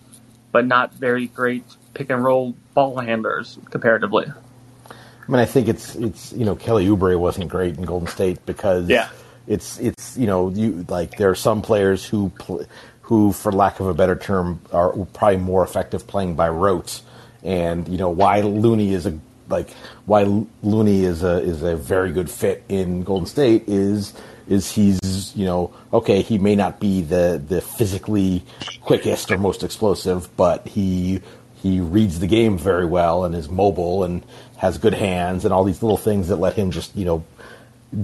but 0.50 0.66
not 0.66 0.94
very 0.94 1.26
great 1.26 1.64
pick 1.94 2.10
and 2.10 2.24
roll 2.24 2.54
ball 2.74 2.98
handlers 2.98 3.58
comparatively. 3.70 4.26
I 4.28 5.30
mean, 5.30 5.40
I 5.40 5.44
think 5.44 5.68
it's 5.68 5.94
it's 5.96 6.32
you 6.32 6.46
know 6.46 6.56
Kelly 6.56 6.86
Oubre 6.86 7.18
wasn't 7.18 7.50
great 7.50 7.76
in 7.76 7.84
Golden 7.84 8.08
State 8.08 8.44
because 8.46 8.88
Yeah. 8.88 9.10
It's 9.48 9.78
it's 9.80 10.16
you 10.16 10.26
know 10.26 10.50
you 10.50 10.84
like 10.88 11.16
there 11.16 11.30
are 11.30 11.34
some 11.34 11.62
players 11.62 12.04
who 12.04 12.28
pl- 12.38 12.66
who 13.02 13.32
for 13.32 13.50
lack 13.50 13.80
of 13.80 13.86
a 13.86 13.94
better 13.94 14.14
term 14.14 14.60
are 14.72 14.92
probably 15.14 15.38
more 15.38 15.64
effective 15.64 16.06
playing 16.06 16.34
by 16.34 16.48
rote, 16.48 17.00
and 17.42 17.88
you 17.88 17.96
know 17.96 18.10
why 18.10 18.42
Looney 18.42 18.92
is 18.92 19.06
a 19.06 19.18
like 19.48 19.70
why 20.04 20.24
Looney 20.62 21.04
is 21.04 21.24
a 21.24 21.40
is 21.40 21.62
a 21.62 21.74
very 21.74 22.12
good 22.12 22.30
fit 22.30 22.62
in 22.68 23.02
Golden 23.02 23.26
State 23.26 23.64
is 23.66 24.12
is 24.46 24.70
he's 24.70 25.34
you 25.34 25.46
know 25.46 25.72
okay 25.92 26.20
he 26.20 26.36
may 26.36 26.54
not 26.54 26.78
be 26.78 27.00
the 27.00 27.42
the 27.48 27.62
physically 27.62 28.44
quickest 28.82 29.30
or 29.32 29.38
most 29.38 29.62
explosive, 29.64 30.28
but 30.36 30.68
he 30.68 31.22
he 31.62 31.80
reads 31.80 32.20
the 32.20 32.26
game 32.26 32.58
very 32.58 32.86
well 32.86 33.24
and 33.24 33.34
is 33.34 33.48
mobile 33.48 34.04
and 34.04 34.22
has 34.58 34.76
good 34.76 34.94
hands 34.94 35.44
and 35.44 35.54
all 35.54 35.64
these 35.64 35.82
little 35.82 35.96
things 35.96 36.28
that 36.28 36.36
let 36.36 36.54
him 36.54 36.70
just 36.70 36.94
you 36.94 37.06
know 37.06 37.24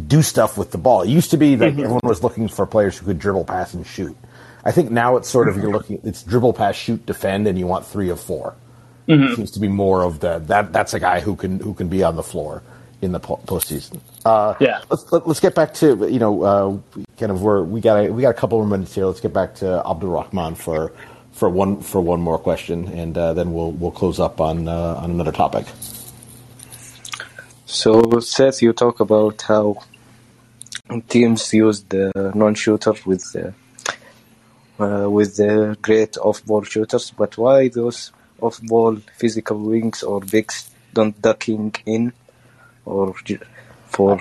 do 0.06 0.22
stuff 0.22 0.56
with 0.56 0.70
the 0.70 0.78
ball. 0.78 1.02
It 1.02 1.08
used 1.08 1.30
to 1.32 1.36
be 1.36 1.54
that 1.56 1.72
mm-hmm. 1.72 1.80
everyone 1.80 2.00
was 2.04 2.22
looking 2.22 2.48
for 2.48 2.66
players 2.66 2.98
who 2.98 3.06
could 3.06 3.18
dribble, 3.18 3.44
pass, 3.44 3.74
and 3.74 3.86
shoot. 3.86 4.16
I 4.64 4.72
think 4.72 4.90
now 4.90 5.16
it's 5.16 5.28
sort 5.28 5.48
of 5.48 5.56
you're 5.58 5.72
looking 5.72 6.00
it's 6.04 6.22
dribble, 6.22 6.54
pass, 6.54 6.74
shoot, 6.74 7.04
defend, 7.04 7.46
and 7.46 7.58
you 7.58 7.66
want 7.66 7.86
three 7.86 8.08
of 8.08 8.20
4 8.20 8.54
mm-hmm. 9.08 9.34
Seems 9.34 9.50
to 9.52 9.60
be 9.60 9.68
more 9.68 10.02
of 10.02 10.20
the 10.20 10.38
that 10.46 10.72
that's 10.72 10.94
a 10.94 11.00
guy 11.00 11.20
who 11.20 11.36
can 11.36 11.60
who 11.60 11.74
can 11.74 11.88
be 11.88 12.02
on 12.02 12.16
the 12.16 12.22
floor 12.22 12.62
in 13.02 13.12
the 13.12 13.20
postseason. 13.20 14.00
Uh, 14.24 14.54
yeah. 14.60 14.80
Let's 14.88 15.12
let, 15.12 15.22
us 15.22 15.26
let 15.26 15.32
us 15.32 15.40
get 15.40 15.54
back 15.54 15.74
to 15.74 16.08
you 16.10 16.18
know 16.18 16.42
uh, 16.42 17.02
kind 17.18 17.30
of 17.30 17.42
where 17.42 17.62
we 17.62 17.80
got 17.80 18.06
a, 18.06 18.10
we 18.10 18.22
got 18.22 18.30
a 18.30 18.34
couple 18.34 18.58
more 18.58 18.66
minutes 18.66 18.94
here. 18.94 19.04
Let's 19.04 19.20
get 19.20 19.34
back 19.34 19.56
to 19.56 19.86
Abdul 19.86 20.10
Rahman 20.10 20.54
for 20.54 20.92
for 21.32 21.50
one 21.50 21.82
for 21.82 22.00
one 22.00 22.20
more 22.20 22.38
question, 22.38 22.88
and 22.88 23.16
uh, 23.18 23.34
then 23.34 23.52
we'll 23.52 23.72
we'll 23.72 23.90
close 23.90 24.18
up 24.18 24.40
on 24.40 24.66
uh, 24.66 25.00
on 25.02 25.10
another 25.10 25.32
topic. 25.32 25.66
So 27.74 28.20
Seth, 28.20 28.62
you 28.62 28.72
talk 28.72 29.00
about 29.00 29.42
how 29.42 29.78
teams 31.08 31.52
use 31.52 31.82
the 31.82 32.12
non-shooter 32.32 32.94
with 33.04 33.32
the 33.32 33.52
uh, 34.78 35.10
with 35.10 35.34
the 35.34 35.76
great 35.82 36.16
off-ball 36.18 36.62
shooters, 36.62 37.10
but 37.10 37.36
why 37.36 37.66
those 37.66 38.12
off-ball 38.40 38.98
physical 39.16 39.58
wings 39.58 40.04
or 40.04 40.20
bigs 40.20 40.70
don't 40.92 41.20
ducking 41.20 41.74
in 41.84 42.12
or 42.84 43.12
for 43.86 44.20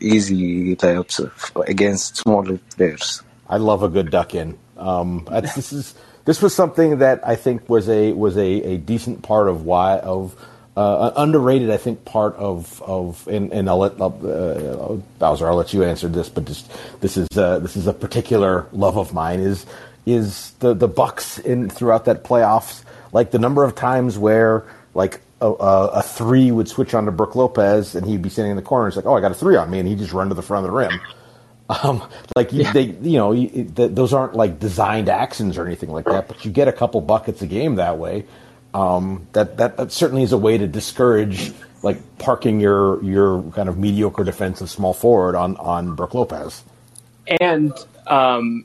easy 0.00 0.74
layups 0.74 1.68
against 1.68 2.16
smaller 2.16 2.58
players? 2.76 3.22
I 3.46 3.58
love 3.58 3.82
a 3.82 3.90
good 3.90 4.10
duck 4.10 4.34
in. 4.34 4.58
Um, 4.78 5.28
this 5.30 5.74
is 5.74 5.94
this 6.24 6.40
was 6.40 6.54
something 6.54 7.00
that 7.00 7.28
I 7.28 7.36
think 7.36 7.68
was 7.68 7.90
a 7.90 8.14
was 8.14 8.38
a, 8.38 8.48
a 8.72 8.76
decent 8.78 9.22
part 9.22 9.48
of 9.48 9.66
why 9.66 9.98
of 9.98 10.34
uh, 10.76 11.12
underrated, 11.16 11.70
I 11.70 11.76
think, 11.76 12.04
part 12.04 12.36
of 12.36 12.80
of 12.82 13.26
and, 13.28 13.52
and 13.52 13.68
I'll 13.68 13.78
let 13.78 14.00
uh, 14.00 14.96
Bowser, 15.18 15.48
I'll 15.48 15.56
let 15.56 15.72
you 15.72 15.84
answer 15.84 16.08
this, 16.08 16.28
but 16.28 16.44
just 16.44 16.70
this 17.00 17.16
is 17.16 17.28
uh, 17.36 17.58
this 17.58 17.76
is 17.76 17.86
a 17.86 17.92
particular 17.92 18.66
love 18.72 18.96
of 18.96 19.12
mine 19.12 19.40
is 19.40 19.66
is 20.06 20.52
the 20.60 20.74
the 20.74 20.88
Bucks 20.88 21.38
in 21.38 21.68
throughout 21.68 22.04
that 22.06 22.24
playoffs, 22.24 22.84
like 23.12 23.30
the 23.30 23.38
number 23.38 23.64
of 23.64 23.74
times 23.74 24.16
where 24.16 24.64
like 24.94 25.20
a, 25.40 25.46
a, 25.46 26.02
three 26.02 26.50
would 26.50 26.68
switch 26.68 26.94
on 26.94 27.06
to 27.06 27.12
Brook 27.12 27.34
Lopez 27.34 27.94
and 27.94 28.06
he'd 28.06 28.20
be 28.20 28.28
sitting 28.28 28.50
in 28.50 28.56
the 28.56 28.62
corner. 28.62 28.88
It's 28.88 28.96
like, 28.96 29.06
oh, 29.06 29.14
I 29.14 29.20
got 29.20 29.30
a 29.30 29.34
three 29.34 29.56
on 29.56 29.70
me, 29.70 29.78
and 29.78 29.88
he'd 29.88 29.98
just 29.98 30.12
run 30.12 30.28
to 30.28 30.34
the 30.34 30.42
front 30.42 30.66
of 30.66 30.72
the 30.72 30.76
rim. 30.76 31.00
Um, 31.84 32.02
like 32.34 32.52
yeah. 32.52 32.72
they, 32.72 32.82
you 32.82 33.16
know, 33.16 33.30
you, 33.30 33.62
those 33.62 34.12
aren't 34.12 34.34
like 34.34 34.58
designed 34.58 35.08
actions 35.08 35.56
or 35.56 35.64
anything 35.64 35.90
like 35.90 36.04
that, 36.06 36.26
but 36.26 36.44
you 36.44 36.50
get 36.50 36.66
a 36.66 36.72
couple 36.72 37.00
buckets 37.00 37.42
a 37.42 37.46
game 37.46 37.76
that 37.76 37.96
way. 37.96 38.24
Um, 38.72 39.26
that, 39.32 39.56
that 39.56 39.76
that 39.78 39.92
certainly 39.92 40.22
is 40.22 40.32
a 40.32 40.38
way 40.38 40.56
to 40.56 40.68
discourage 40.68 41.52
like 41.82 42.18
parking 42.18 42.60
your 42.60 43.02
your 43.02 43.42
kind 43.52 43.68
of 43.68 43.78
mediocre 43.78 44.24
defensive 44.24 44.70
small 44.70 44.94
forward 44.94 45.34
on 45.34 45.56
on 45.56 45.94
Brook 45.94 46.14
Lopez. 46.14 46.62
And 47.40 47.72
um, 48.06 48.64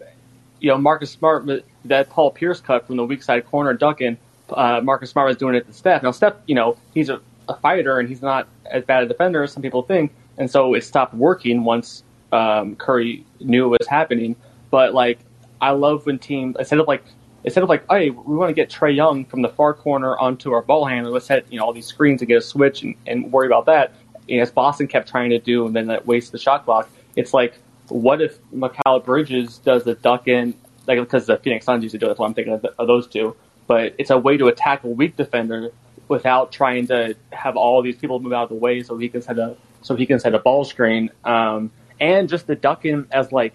you 0.59 0.69
know, 0.69 0.77
Marcus 0.77 1.11
Smart 1.11 1.49
that 1.85 2.09
Paul 2.09 2.31
Pierce 2.31 2.59
cut 2.59 2.87
from 2.87 2.97
the 2.97 3.03
weak 3.03 3.23
side 3.23 3.45
corner, 3.45 3.73
ducking. 3.73 4.17
Uh, 4.49 4.79
Marcus 4.83 5.09
Smart 5.09 5.27
was 5.27 5.37
doing 5.37 5.55
it 5.55 5.65
to 5.67 5.73
Steph. 5.73 6.03
Now 6.03 6.11
Steph, 6.11 6.35
you 6.45 6.55
know, 6.55 6.77
he's 6.93 7.09
a, 7.09 7.19
a 7.49 7.55
fighter 7.55 7.99
and 7.99 8.07
he's 8.07 8.21
not 8.21 8.47
as 8.65 8.83
bad 8.83 9.03
a 9.03 9.07
defender 9.07 9.43
as 9.43 9.51
some 9.51 9.63
people 9.63 9.83
think, 9.83 10.13
and 10.37 10.49
so 10.49 10.73
it 10.73 10.83
stopped 10.83 11.13
working 11.13 11.63
once 11.63 12.03
um, 12.31 12.75
Curry 12.75 13.25
knew 13.39 13.73
it 13.73 13.79
was 13.79 13.87
happening. 13.87 14.35
But 14.69 14.93
like, 14.93 15.19
I 15.61 15.71
love 15.71 16.05
when 16.05 16.19
teams 16.19 16.55
instead 16.59 16.79
of 16.79 16.87
like 16.87 17.03
instead 17.45 17.63
of 17.63 17.69
like, 17.69 17.85
hey, 17.89 18.09
we 18.09 18.35
want 18.35 18.49
to 18.49 18.53
get 18.53 18.69
Trae 18.69 18.93
Young 18.93 19.23
from 19.23 19.43
the 19.43 19.49
far 19.49 19.73
corner 19.73 20.17
onto 20.17 20.51
our 20.51 20.63
ball 20.63 20.85
handler, 20.85 21.11
let's 21.11 21.27
set 21.27 21.51
you 21.51 21.59
know 21.59 21.65
all 21.65 21.73
these 21.73 21.85
screens 21.85 22.21
and 22.21 22.27
get 22.27 22.37
a 22.37 22.41
switch 22.41 22.81
and, 22.83 22.95
and 23.07 23.31
worry 23.31 23.47
about 23.47 23.67
that. 23.67 23.93
As 24.29 24.51
Boston 24.51 24.87
kept 24.87 25.07
trying 25.07 25.29
to 25.29 25.39
do, 25.39 25.67
and 25.67 25.75
then 25.75 25.87
that 25.87 26.07
wastes 26.07 26.31
the 26.31 26.39
shot 26.39 26.65
clock. 26.65 26.89
It's 27.15 27.33
like, 27.33 27.53
what 27.89 28.21
if 28.21 28.41
Mikal 28.51 29.05
Bridges 29.05 29.59
does 29.59 29.83
the 29.83 29.93
duck 29.93 30.27
in, 30.27 30.55
like 30.87 30.99
because 30.99 31.27
the 31.27 31.37
Phoenix 31.37 31.65
Suns 31.65 31.83
used 31.83 31.93
to 31.93 31.99
do 31.99 32.07
it. 32.07 32.09
That's 32.09 32.19
why 32.19 32.25
I'm 32.25 32.33
thinking 32.33 32.53
of, 32.53 32.65
of 32.65 32.87
those 32.87 33.07
two. 33.07 33.35
But 33.67 33.95
it's 33.99 34.09
a 34.09 34.17
way 34.17 34.37
to 34.37 34.47
attack 34.47 34.83
a 34.83 34.87
weak 34.87 35.15
defender 35.15 35.71
without 36.07 36.51
trying 36.51 36.87
to 36.87 37.15
have 37.31 37.55
all 37.55 37.81
these 37.81 37.95
people 37.95 38.19
move 38.19 38.33
out 38.33 38.43
of 38.43 38.49
the 38.49 38.55
way 38.55 38.83
so 38.83 38.97
he 38.97 39.09
can 39.09 39.21
set 39.21 39.37
a 39.37 39.55
so 39.81 39.95
he 39.95 40.07
can 40.07 40.19
set 40.19 40.33
a 40.33 40.39
ball 40.39 40.65
screen. 40.65 41.11
Um, 41.23 41.71
and 41.99 42.27
just 42.27 42.47
the 42.47 42.55
duck 42.55 42.85
in 42.85 43.07
as 43.11 43.31
like 43.31 43.53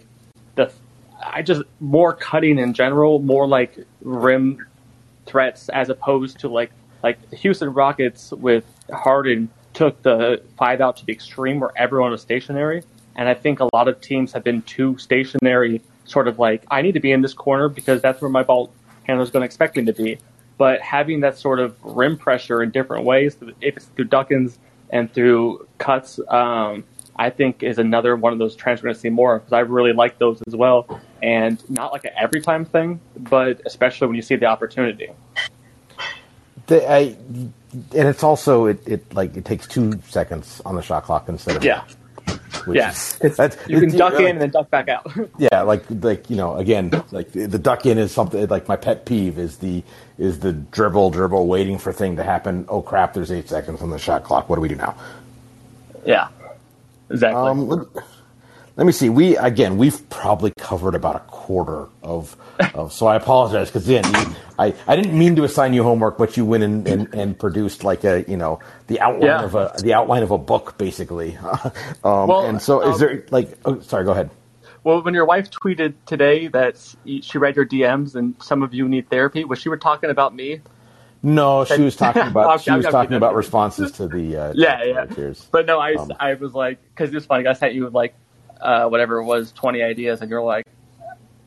I 1.23 1.43
just 1.43 1.63
more 1.81 2.13
cutting 2.13 2.59
in 2.59 2.75
general, 2.75 3.19
more 3.19 3.47
like 3.47 3.79
rim 4.01 4.67
threats 5.27 5.69
as 5.69 5.89
opposed 5.89 6.41
to 6.41 6.49
like 6.49 6.73
like 7.03 7.33
Houston 7.33 7.73
Rockets 7.73 8.33
with 8.33 8.65
Harden 8.93 9.49
took 9.73 10.03
the 10.03 10.43
five 10.59 10.81
out 10.81 10.97
to 10.99 11.07
the 11.07 11.13
extreme 11.13 11.61
where 11.61 11.71
everyone 11.77 12.11
was 12.11 12.23
stationary. 12.23 12.83
And 13.17 13.29
I 13.29 13.35
think 13.35 13.61
a 13.61 13.69
lot 13.73 13.89
of 13.89 14.01
teams 14.01 14.33
have 14.33 14.45
been 14.45 14.63
too 14.63 14.97
stationary, 14.99 15.81
sort 16.05 16.29
of 16.29 16.39
like, 16.39 16.65
I 16.71 16.83
need 16.83 16.93
to 16.93 17.01
be 17.01 17.13
in 17.13 17.23
this 17.23 17.35
corner 17.35 17.69
because 17.69 18.01
that's 18.01 18.21
where 18.21 18.31
my 18.31 18.43
ball 18.43 18.73
handler 19.05 19.25
is 19.25 19.31
going 19.31 19.43
to 19.43 19.47
expect 19.47 19.77
me 19.77 19.85
to 19.85 19.93
be. 19.93 20.19
But 20.59 20.81
having 20.81 21.21
that 21.21 21.39
sort 21.39 21.59
of 21.59 21.77
rim 21.83 22.17
pressure 22.19 22.63
in 22.63 22.71
different 22.71 23.05
ways, 23.05 23.37
if 23.61 23.77
it's 23.77 23.87
through 23.87 24.07
duckins 24.07 24.59
and 24.91 25.13
through 25.13 25.67
cuts, 25.79 26.21
um, 26.29 26.85
I 27.17 27.31
think 27.31 27.63
is 27.63 27.79
another 27.79 28.17
one 28.17 28.33
of 28.33 28.39
those 28.39 28.57
trends 28.57 28.81
we're 28.81 28.89
going 28.89 28.95
to 28.95 29.01
see 29.01 29.11
more 29.11 29.39
because 29.39 29.53
I 29.53 29.61
really 29.61 29.93
like 29.93 30.19
those 30.19 30.43
as 30.47 30.55
well, 30.55 31.01
and 31.23 31.69
not 31.71 31.93
like 31.93 32.05
an 32.05 32.13
every 32.17 32.41
time 32.41 32.65
thing, 32.65 33.01
but 33.17 33.61
especially 33.67 34.07
when 34.07 34.17
you 34.17 34.23
see 34.23 34.37
the 34.37 34.47
opportunity. 34.47 35.11
The, 36.67 36.91
I, 36.91 37.17
and 37.73 37.89
it's 37.93 38.23
also 38.23 38.67
it, 38.67 38.87
it 38.87 39.15
like 39.15 39.37
it 39.37 39.45
takes 39.45 39.67
two 39.67 40.01
seconds 40.09 40.61
on 40.65 40.77
the 40.77 40.83
shot 40.83 41.05
clock 41.05 41.29
instead 41.29 41.57
of 41.57 41.65
yeah. 41.65 41.85
yeah, 42.69 42.95
that's, 43.21 43.57
you 43.69 43.81
can 43.81 43.97
duck 43.97 44.15
in 44.15 44.27
and 44.27 44.41
then 44.41 44.51
duck 44.51 44.71
back 44.71 44.89
out. 44.89 45.11
yeah, 45.39 45.63
like 45.63 45.85
like 45.89 46.29
you 46.29 46.37
know, 46.37 46.57
again, 46.57 46.91
like 47.11 47.33
the 47.33 47.59
duck 47.59 47.87
in 47.87 47.99
is 47.99 48.13
something 48.13 48.47
like 48.49 48.69
my 48.69 48.77
pet 48.77 49.07
peeve 49.07 49.39
is 49.39 49.59
the 49.59 49.83
is 50.19 50.41
the 50.41 50.53
dribble 50.53 51.11
dribble 51.11 51.47
waiting 51.47 51.79
for 51.79 51.93
thing 51.93 52.17
to 52.17 52.23
happen. 52.23 52.67
Oh 52.69 52.83
crap! 52.83 53.15
There's 53.15 53.33
eight 53.33 53.49
seconds 53.49 53.83
on 53.83 53.91
the 53.91 53.99
shot 53.99 54.25
clock. 54.25 54.49
What 54.49 54.57
do 54.57 54.63
we 54.63 54.69
do 54.69 54.77
now? 54.77 54.97
Yeah, 56.05 56.29
Exactly. 57.11 57.41
Um, 57.41 57.89
let, 58.81 58.87
me 58.87 58.93
see. 58.93 59.09
We 59.09 59.37
again, 59.37 59.77
we've 59.77 60.09
probably 60.09 60.53
covered 60.59 60.95
about 60.95 61.17
a 61.17 61.21
quarter 61.21 61.89
of. 62.03 62.37
of 62.75 62.93
so 62.93 63.07
I 63.07 63.17
apologize 63.17 63.69
because 63.69 63.87
then 63.87 64.05
you, 64.05 64.35
I 64.59 64.75
I 64.87 64.97
didn't 64.97 65.17
mean 65.17 65.37
to 65.37 65.45
assign 65.45 65.75
you 65.75 65.83
homework, 65.83 66.19
but 66.19 66.37
you 66.37 66.45
went 66.45 66.65
and, 66.65 66.89
and, 66.89 67.15
and 67.15 67.39
produced 67.39 67.85
like 67.85 68.05
a 68.05 68.25
you 68.27 68.37
know 68.37 68.61
the 68.87 69.01
outline 69.01 69.23
yeah. 69.23 69.45
of 69.45 69.55
a 69.55 69.75
the 69.83 69.95
outline 69.95 70.23
of 70.23 70.31
a 70.31 70.39
book 70.39 70.79
basically. 70.79 71.37
um, 72.05 72.29
well, 72.29 72.47
and 72.47 72.61
so 72.61 72.81
is 72.81 72.95
um, 72.95 73.01
there 73.01 73.25
like? 73.31 73.59
Oh, 73.65 73.81
sorry, 73.81 74.05
go 74.05 74.13
ahead. 74.13 74.31
Well, 74.83 75.03
when 75.03 75.15
your 75.15 75.27
wife 75.27 75.51
tweeted 75.51 75.95
today 76.07 76.49
that 76.49 76.79
she 77.05 77.39
read 77.39 77.57
your 77.57 77.67
DMs 77.67 78.15
and 78.15 78.35
some 78.43 78.63
of 78.63 78.73
you 78.73 78.89
need 78.89 79.11
therapy, 79.11 79.45
was 79.45 79.59
she 79.59 79.69
were 79.69 79.77
talking 79.77 80.11
about 80.11 80.35
me? 80.35 80.61
No, 81.23 81.65
she 81.65 81.83
was 81.83 81.97
talking 81.97 82.23
about 82.27 82.63
she 82.63 82.71
was 82.71 82.87
talking 82.87 83.17
about 83.17 83.35
responses 83.35 83.93
to 83.93 84.09
the 84.09 84.37
uh, 84.37 84.53
yeah 84.57 84.83
yeah. 84.85 85.33
But 85.51 85.67
no, 85.67 85.79
I 85.79 85.95
um, 85.95 86.13
I 86.19 86.35
was 86.35 86.55
like 86.55 86.79
because 86.95 87.11
it 87.11 87.15
was 87.15 87.27
funny. 87.27 87.47
I 87.47 87.53
sent 87.53 87.75
you 87.75 87.89
like 87.91 88.15
uh, 88.61 88.89
whatever 88.89 89.19
it 89.19 89.25
was, 89.25 89.53
twenty 89.53 89.83
ideas, 89.83 90.21
and 90.21 90.31
you're 90.31 90.43
like, 90.43 90.67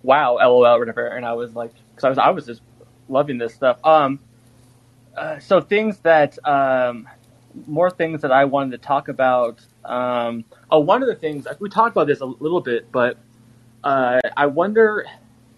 wow, 0.01 0.35
lol, 0.35 0.65
or 0.65 0.79
whatever. 0.79 1.07
And 1.07 1.25
I 1.25 1.33
was 1.33 1.55
like, 1.55 1.71
because 1.95 2.03
I 2.03 2.09
was 2.09 2.17
I 2.17 2.29
was 2.29 2.45
just 2.45 2.61
loving 3.09 3.37
this 3.37 3.53
stuff. 3.53 3.83
Um, 3.85 4.19
uh, 5.15 5.39
so 5.39 5.61
things 5.61 5.99
that 5.99 6.37
um, 6.47 7.07
more 7.67 7.91
things 7.91 8.21
that 8.21 8.31
I 8.31 8.45
wanted 8.45 8.71
to 8.71 8.77
talk 8.79 9.07
about. 9.07 9.59
Um, 9.85 10.45
oh, 10.71 10.79
one 10.79 11.01
of 11.01 11.09
the 11.09 11.15
things 11.15 11.45
we 11.59 11.69
talked 11.69 11.91
about 11.91 12.07
this 12.07 12.21
a 12.21 12.25
little 12.25 12.61
bit, 12.61 12.91
but 12.91 13.17
uh, 13.83 14.21
I 14.35 14.45
wonder 14.45 15.05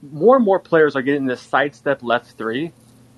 more 0.02 0.36
and 0.36 0.46
more 0.46 0.60
players 0.60 0.96
are 0.96 1.02
getting 1.02 1.26
this 1.26 1.42
sidestep 1.42 2.04
left 2.04 2.38
three 2.38 2.72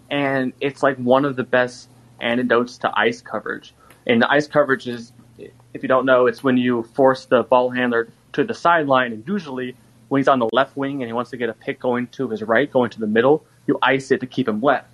and 0.09 0.53
it's 0.59 0.83
like 0.83 0.97
one 0.97 1.25
of 1.25 1.35
the 1.35 1.43
best 1.43 1.89
antidotes 2.19 2.77
to 2.79 2.91
ice 2.97 3.21
coverage. 3.21 3.73
And 4.05 4.21
the 4.21 4.31
ice 4.31 4.47
coverage 4.47 4.87
is, 4.87 5.11
if 5.37 5.83
you 5.83 5.87
don't 5.87 6.05
know, 6.05 6.27
it's 6.27 6.43
when 6.43 6.57
you 6.57 6.83
force 6.83 7.25
the 7.25 7.43
ball 7.43 7.69
handler 7.69 8.07
to 8.33 8.43
the 8.43 8.53
sideline, 8.53 9.13
and 9.13 9.27
usually 9.27 9.75
when 10.09 10.19
he's 10.19 10.27
on 10.27 10.39
the 10.39 10.49
left 10.53 10.77
wing 10.77 11.01
and 11.01 11.09
he 11.09 11.13
wants 11.13 11.31
to 11.31 11.37
get 11.37 11.49
a 11.49 11.53
pick 11.53 11.79
going 11.79 12.07
to 12.07 12.29
his 12.29 12.41
right, 12.41 12.71
going 12.71 12.89
to 12.91 12.99
the 12.99 13.07
middle, 13.07 13.45
you 13.65 13.77
ice 13.81 14.11
it 14.11 14.21
to 14.21 14.27
keep 14.27 14.47
him 14.47 14.61
wet. 14.61 14.87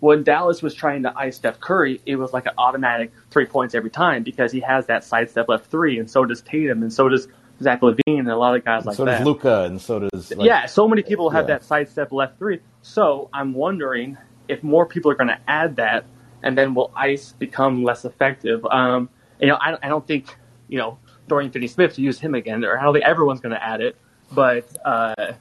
When 0.00 0.22
Dallas 0.22 0.62
was 0.62 0.74
trying 0.74 1.02
to 1.02 1.12
ice 1.16 1.36
Steph 1.36 1.60
Curry, 1.60 2.00
it 2.06 2.16
was 2.16 2.32
like 2.32 2.46
an 2.46 2.52
automatic 2.56 3.12
three 3.30 3.44
points 3.44 3.74
every 3.74 3.90
time 3.90 4.22
because 4.22 4.50
he 4.50 4.60
has 4.60 4.86
that 4.86 5.04
sidestep 5.04 5.48
left 5.48 5.66
three, 5.70 5.98
and 5.98 6.10
so 6.10 6.24
does 6.24 6.40
Tatum, 6.40 6.82
and 6.82 6.92
so 6.92 7.08
does 7.08 7.28
Zach 7.62 7.82
LaVine, 7.82 8.00
and 8.06 8.28
a 8.28 8.36
lot 8.36 8.56
of 8.56 8.64
guys 8.64 8.86
like 8.86 8.96
so 8.96 9.04
that. 9.04 9.18
So 9.18 9.24
does 9.24 9.26
Luka, 9.26 9.64
and 9.64 9.80
so 9.80 9.98
does 9.98 10.30
like, 10.30 10.46
yeah. 10.46 10.66
So 10.66 10.88
many 10.88 11.02
people 11.02 11.28
have 11.30 11.44
yeah. 11.44 11.58
that 11.58 11.64
sidestep 11.64 12.12
left 12.12 12.38
three. 12.38 12.60
So 12.80 13.28
I'm 13.32 13.52
wondering 13.52 14.16
if 14.48 14.62
more 14.62 14.86
people 14.86 15.10
are 15.10 15.14
going 15.14 15.28
to 15.28 15.40
add 15.46 15.76
that, 15.76 16.06
and 16.42 16.56
then 16.56 16.74
will 16.74 16.90
ice 16.96 17.32
become 17.32 17.84
less 17.84 18.06
effective? 18.06 18.64
Um, 18.64 19.10
you 19.38 19.48
know, 19.48 19.56
I, 19.60 19.76
I 19.82 19.88
don't 19.88 20.06
think 20.06 20.34
you 20.68 20.78
know 20.78 20.98
Dorian 21.30 21.50
Finney-Smith 21.50 21.94
to 21.94 22.02
use 22.02 22.20
him 22.20 22.34
again, 22.34 22.64
or 22.64 22.78
I 22.78 22.82
don't 22.82 22.92
think 22.92 23.06
everyone's 23.06 23.40
going 23.40 23.54
to 23.54 23.64
add 23.64 23.80
it. 23.80 23.96
But 24.32 24.66
uh, 24.84 25.32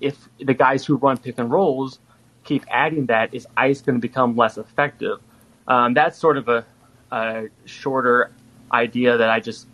if 0.00 0.28
the 0.38 0.54
guys 0.54 0.86
who 0.86 0.96
run 0.96 1.16
pick 1.18 1.38
and 1.38 1.50
rolls 1.50 1.98
keep 2.44 2.64
adding 2.70 3.06
that, 3.06 3.34
is 3.34 3.46
ice 3.56 3.80
going 3.80 3.96
to 3.96 4.00
become 4.00 4.36
less 4.36 4.58
effective? 4.58 5.18
Um, 5.66 5.94
that's 5.94 6.16
sort 6.16 6.36
of 6.36 6.48
a, 6.48 6.64
a 7.10 7.48
shorter 7.64 8.30
idea 8.72 9.16
that 9.16 9.30
I 9.30 9.40
just 9.40 9.66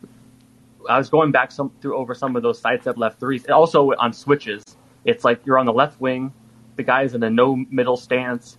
I 0.88 0.98
was 0.98 1.08
going 1.08 1.32
back 1.32 1.50
some 1.50 1.70
through 1.80 1.96
over 1.96 2.14
some 2.14 2.36
of 2.36 2.42
those 2.42 2.60
sidestep 2.60 2.96
left 2.96 3.20
threes. 3.20 3.46
Also 3.48 3.92
on 3.94 4.12
switches, 4.12 4.62
it's 5.04 5.24
like 5.24 5.44
you're 5.44 5.58
on 5.58 5.66
the 5.66 5.72
left 5.72 6.00
wing, 6.00 6.32
the 6.76 6.82
guy's 6.82 7.14
in 7.14 7.22
a 7.22 7.30
no 7.30 7.56
middle 7.70 7.96
stance. 7.96 8.58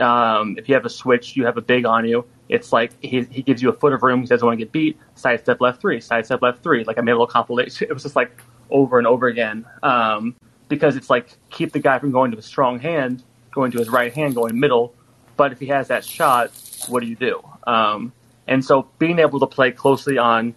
Um, 0.00 0.56
if 0.58 0.68
you 0.68 0.74
have 0.74 0.84
a 0.84 0.90
switch, 0.90 1.36
you 1.36 1.44
have 1.46 1.56
a 1.56 1.62
big 1.62 1.84
on 1.84 2.06
you. 2.06 2.24
It's 2.48 2.72
like 2.72 2.92
he, 3.02 3.22
he 3.22 3.42
gives 3.42 3.62
you 3.62 3.70
a 3.70 3.72
foot 3.72 3.92
of 3.92 4.02
room. 4.02 4.20
He 4.20 4.26
doesn't 4.26 4.44
want 4.44 4.58
to 4.58 4.64
get 4.64 4.72
beat. 4.72 4.98
Sidestep 5.14 5.60
left 5.60 5.80
three, 5.80 6.00
sidestep 6.00 6.42
left 6.42 6.62
three. 6.62 6.84
Like 6.84 6.98
I 6.98 7.00
made 7.00 7.12
a 7.12 7.14
little 7.14 7.26
compilation. 7.26 7.86
It 7.90 7.92
was 7.92 8.02
just 8.02 8.16
like 8.16 8.42
over 8.70 8.98
and 8.98 9.06
over 9.06 9.26
again 9.28 9.64
um, 9.82 10.34
because 10.68 10.96
it's 10.96 11.10
like 11.10 11.36
keep 11.50 11.72
the 11.72 11.78
guy 11.78 11.98
from 11.98 12.12
going 12.12 12.30
to 12.32 12.38
a 12.38 12.42
strong 12.42 12.78
hand, 12.78 13.22
going 13.52 13.70
to 13.72 13.78
his 13.78 13.88
right 13.88 14.12
hand, 14.12 14.34
going 14.34 14.58
middle. 14.58 14.94
But 15.36 15.52
if 15.52 15.60
he 15.60 15.66
has 15.66 15.88
that 15.88 16.04
shot, 16.04 16.52
what 16.88 17.00
do 17.00 17.06
you 17.06 17.16
do? 17.16 17.42
Um, 17.66 18.12
and 18.46 18.64
so 18.64 18.88
being 18.98 19.18
able 19.18 19.40
to 19.40 19.46
play 19.46 19.70
closely 19.72 20.18
on 20.18 20.54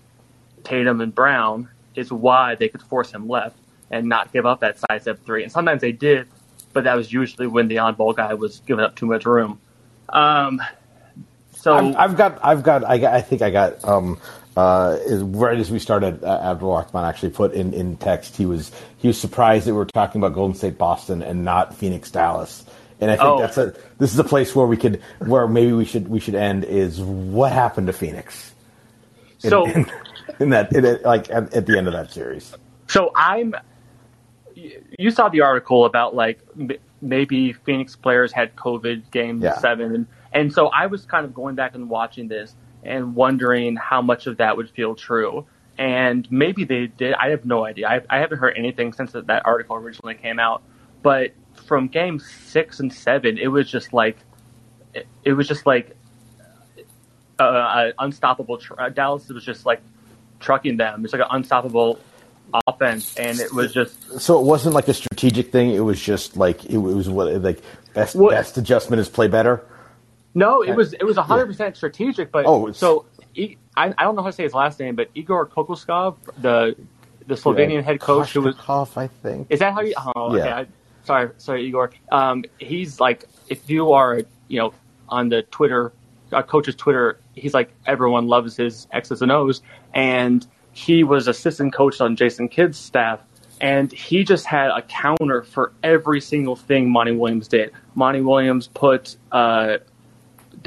Tatum 0.63 1.01
and 1.01 1.13
Brown 1.15 1.69
is 1.95 2.11
why 2.11 2.55
they 2.55 2.69
could 2.69 2.81
force 2.81 3.11
him 3.11 3.27
left 3.27 3.57
and 3.89 4.07
not 4.07 4.33
give 4.33 4.45
up 4.45 4.59
that 4.59 4.77
sidestep 4.79 5.25
three. 5.25 5.43
And 5.43 5.51
sometimes 5.51 5.81
they 5.81 5.93
did, 5.93 6.27
but 6.73 6.83
that 6.83 6.95
was 6.95 7.11
usually 7.11 7.47
when 7.47 7.67
the 7.67 7.79
on-ball 7.79 8.13
guy 8.13 8.33
was 8.33 8.59
giving 8.65 8.83
up 8.83 8.95
too 8.95 9.05
much 9.05 9.25
room. 9.25 9.59
Um, 10.09 10.61
so 11.67 11.75
I've, 11.75 11.95
I've, 11.95 12.17
got, 12.17 12.39
I've 12.43 12.63
got, 12.63 12.83
I, 12.85 12.97
got, 12.97 13.13
I 13.13 13.21
think 13.21 13.41
I 13.41 13.49
got. 13.49 13.83
Um, 13.83 14.19
uh, 14.55 14.97
right 15.21 15.59
as 15.59 15.69
we 15.69 15.77
started, 15.77 16.23
uh, 16.23 16.39
Abdul 16.41 16.73
Rahman 16.73 17.05
actually 17.07 17.29
put 17.29 17.53
in, 17.53 17.73
in 17.75 17.95
text 17.97 18.35
he 18.35 18.47
was 18.47 18.71
he 18.97 19.07
was 19.07 19.19
surprised 19.19 19.67
that 19.67 19.73
we 19.73 19.77
were 19.77 19.85
talking 19.85 20.19
about 20.19 20.33
Golden 20.33 20.55
State 20.55 20.79
Boston 20.79 21.21
and 21.21 21.45
not 21.45 21.75
Phoenix 21.75 22.09
Dallas. 22.09 22.65
And 22.99 23.11
I 23.11 23.17
think 23.17 23.27
Oh. 23.29 23.39
that's 23.39 23.57
a 23.59 23.75
this 23.99 24.11
is 24.11 24.17
a 24.17 24.23
place 24.23 24.55
where 24.55 24.65
we 24.65 24.75
could 24.75 24.99
where 25.19 25.47
maybe 25.47 25.73
we 25.73 25.85
should 25.85 26.07
we 26.07 26.19
should 26.19 26.33
end 26.33 26.63
is 26.63 26.99
what 26.99 27.51
happened 27.51 27.85
to 27.85 27.93
Phoenix 27.93 28.51
in, 29.43 29.49
So- 29.51 29.67
in, 29.67 29.85
in 30.39 30.49
that 30.49 30.73
in 30.73 31.01
like 31.03 31.29
at, 31.29 31.53
at 31.53 31.67
the 31.67 31.77
end 31.77 31.85
of 31.85 31.93
that 31.93 32.11
series. 32.11 32.55
So 32.87 33.11
I'm. 33.15 33.53
You 34.55 35.11
saw 35.11 35.29
the 35.29 35.41
article 35.41 35.85
about 35.85 36.15
like 36.15 36.39
maybe 36.99 37.53
Phoenix 37.53 37.95
players 37.95 38.31
had 38.31 38.55
COVID 38.55 39.11
game 39.11 39.39
Yeah. 39.39 39.59
seven, 39.59 40.07
and, 40.41 40.53
so 40.53 40.67
I 40.67 40.87
was 40.87 41.05
kind 41.05 41.25
of 41.25 41.33
going 41.33 41.55
back 41.55 41.75
and 41.75 41.89
watching 41.89 42.27
this 42.27 42.55
and 42.83 43.15
wondering 43.15 43.75
how 43.75 44.01
much 44.01 44.27
of 44.27 44.37
that 44.37 44.57
would 44.57 44.69
feel 44.69 44.95
true. 44.95 45.45
And 45.77 46.29
maybe 46.31 46.63
they 46.63 46.87
did. 46.87 47.13
I 47.13 47.29
have 47.29 47.45
no 47.45 47.65
idea. 47.65 47.87
I, 47.87 48.01
I 48.09 48.19
haven't 48.19 48.39
heard 48.39 48.55
anything 48.57 48.93
since 48.93 49.11
that, 49.11 49.27
that 49.27 49.45
article 49.45 49.75
originally 49.75 50.15
came 50.15 50.39
out. 50.39 50.63
But 51.03 51.33
from 51.65 51.87
game 51.87 52.19
six 52.19 52.79
and 52.79 52.91
seven, 52.91 53.37
it 53.37 53.47
was 53.47 53.69
just 53.69 53.93
like, 53.93 54.17
it, 54.93 55.07
it 55.23 55.33
was 55.33 55.47
just 55.47 55.65
like 55.65 55.95
uh, 57.39 57.43
uh, 57.43 57.91
unstoppable. 57.99 58.57
Tr- 58.57 58.79
uh, 58.79 58.89
Dallas 58.89 59.27
was 59.29 59.43
just 59.43 59.65
like 59.65 59.81
trucking 60.39 60.77
them. 60.77 61.03
It's 61.03 61.13
like 61.13 61.21
an 61.21 61.27
unstoppable 61.29 61.99
offense, 62.65 63.15
and 63.17 63.39
it 63.39 63.53
was 63.53 63.73
just 63.73 64.19
So 64.19 64.39
it 64.39 64.45
wasn't 64.45 64.73
like 64.73 64.87
a 64.87 64.93
strategic 64.93 65.51
thing. 65.51 65.71
It 65.71 65.81
was 65.81 66.01
just 66.01 66.37
like 66.37 66.65
it 66.65 66.77
was 66.77 67.09
what 67.09 67.41
like 67.41 67.61
best 67.93 68.15
What- 68.15 68.31
best 68.31 68.57
adjustment 68.57 68.99
is 68.99 69.09
play 69.09 69.27
better. 69.27 69.63
No. 70.37 70.61
It 70.61 70.75
was 70.75 70.93
it 70.93 71.03
was 71.03 71.17
hundred 71.17 71.47
percent 71.47 71.75
strategic. 71.75 72.31
But 72.31 72.45
Oh, 72.45 72.71
so 72.71 73.05
I, 73.37 73.93
I 73.97 74.03
don't 74.03 74.15
know 74.15 74.21
how 74.23 74.29
to 74.29 74.33
say 74.33 74.43
his 74.43 74.53
last 74.53 74.79
name, 74.79 74.95
but 74.95 75.09
Igor 75.13 75.45
Kokoskov, 75.47 76.17
the 76.41 76.75
the 77.27 77.35
Slovenian 77.35 77.83
head 77.83 77.99
coach, 77.99 78.31
who 78.31 78.41
was 78.41 78.55
I 78.95 79.07
think. 79.07 79.47
Is 79.49 79.59
that 79.59 79.73
how 79.73 79.81
you? 79.81 79.93
Oh, 80.15 80.33
okay. 80.35 80.45
Yeah. 80.45 80.57
I, 80.59 80.67
sorry, 81.03 81.29
sorry, 81.37 81.65
Igor. 81.65 81.91
Um, 82.11 82.45
he's 82.57 82.99
like, 82.99 83.25
if 83.49 83.69
you 83.69 83.91
are, 83.91 84.21
you 84.47 84.59
know, 84.59 84.73
on 85.09 85.29
the 85.29 85.43
Twitter, 85.43 85.91
uh, 86.31 86.41
coach's 86.41 86.75
Twitter, 86.75 87.19
he's 87.35 87.53
like, 87.53 87.71
everyone 87.85 88.27
loves 88.27 88.55
his 88.55 88.87
X's 88.91 89.21
and 89.21 89.31
O's, 89.31 89.61
and 89.93 90.45
he 90.71 91.03
was 91.03 91.27
assistant 91.27 91.73
coach 91.73 92.01
on 92.01 92.15
Jason 92.15 92.47
Kidd's 92.49 92.77
staff, 92.77 93.19
and 93.61 93.91
he 93.91 94.23
just 94.23 94.45
had 94.45 94.69
a 94.69 94.81
counter 94.83 95.43
for 95.43 95.73
every 95.83 96.21
single 96.21 96.55
thing 96.55 96.89
Monty 96.89 97.11
Williams 97.11 97.47
did. 97.47 97.71
Monty 97.95 98.21
Williams 98.21 98.67
put 98.67 99.15
uh, 99.31 99.77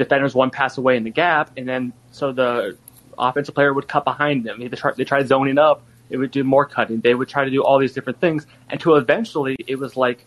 defenders 0.03 0.33
one 0.33 0.49
pass 0.49 0.77
away 0.77 0.97
in 0.97 1.03
the 1.03 1.09
gap, 1.09 1.51
and 1.57 1.67
then 1.67 1.93
so 2.11 2.31
the 2.31 2.77
offensive 3.17 3.55
player 3.55 3.73
would 3.73 3.87
cut 3.87 4.03
behind 4.03 4.43
them. 4.43 4.59
They 4.59 4.67
tried, 4.69 4.97
they 4.97 5.03
tried 5.03 5.27
zoning 5.27 5.57
up. 5.57 5.83
It 6.09 6.17
would 6.17 6.31
do 6.31 6.43
more 6.43 6.65
cutting. 6.65 6.99
They 6.99 7.15
would 7.15 7.29
try 7.29 7.45
to 7.45 7.51
do 7.51 7.63
all 7.63 7.79
these 7.79 7.93
different 7.93 8.19
things 8.19 8.45
until 8.69 8.95
eventually 8.95 9.55
it 9.65 9.79
was 9.79 9.95
like 9.95 10.25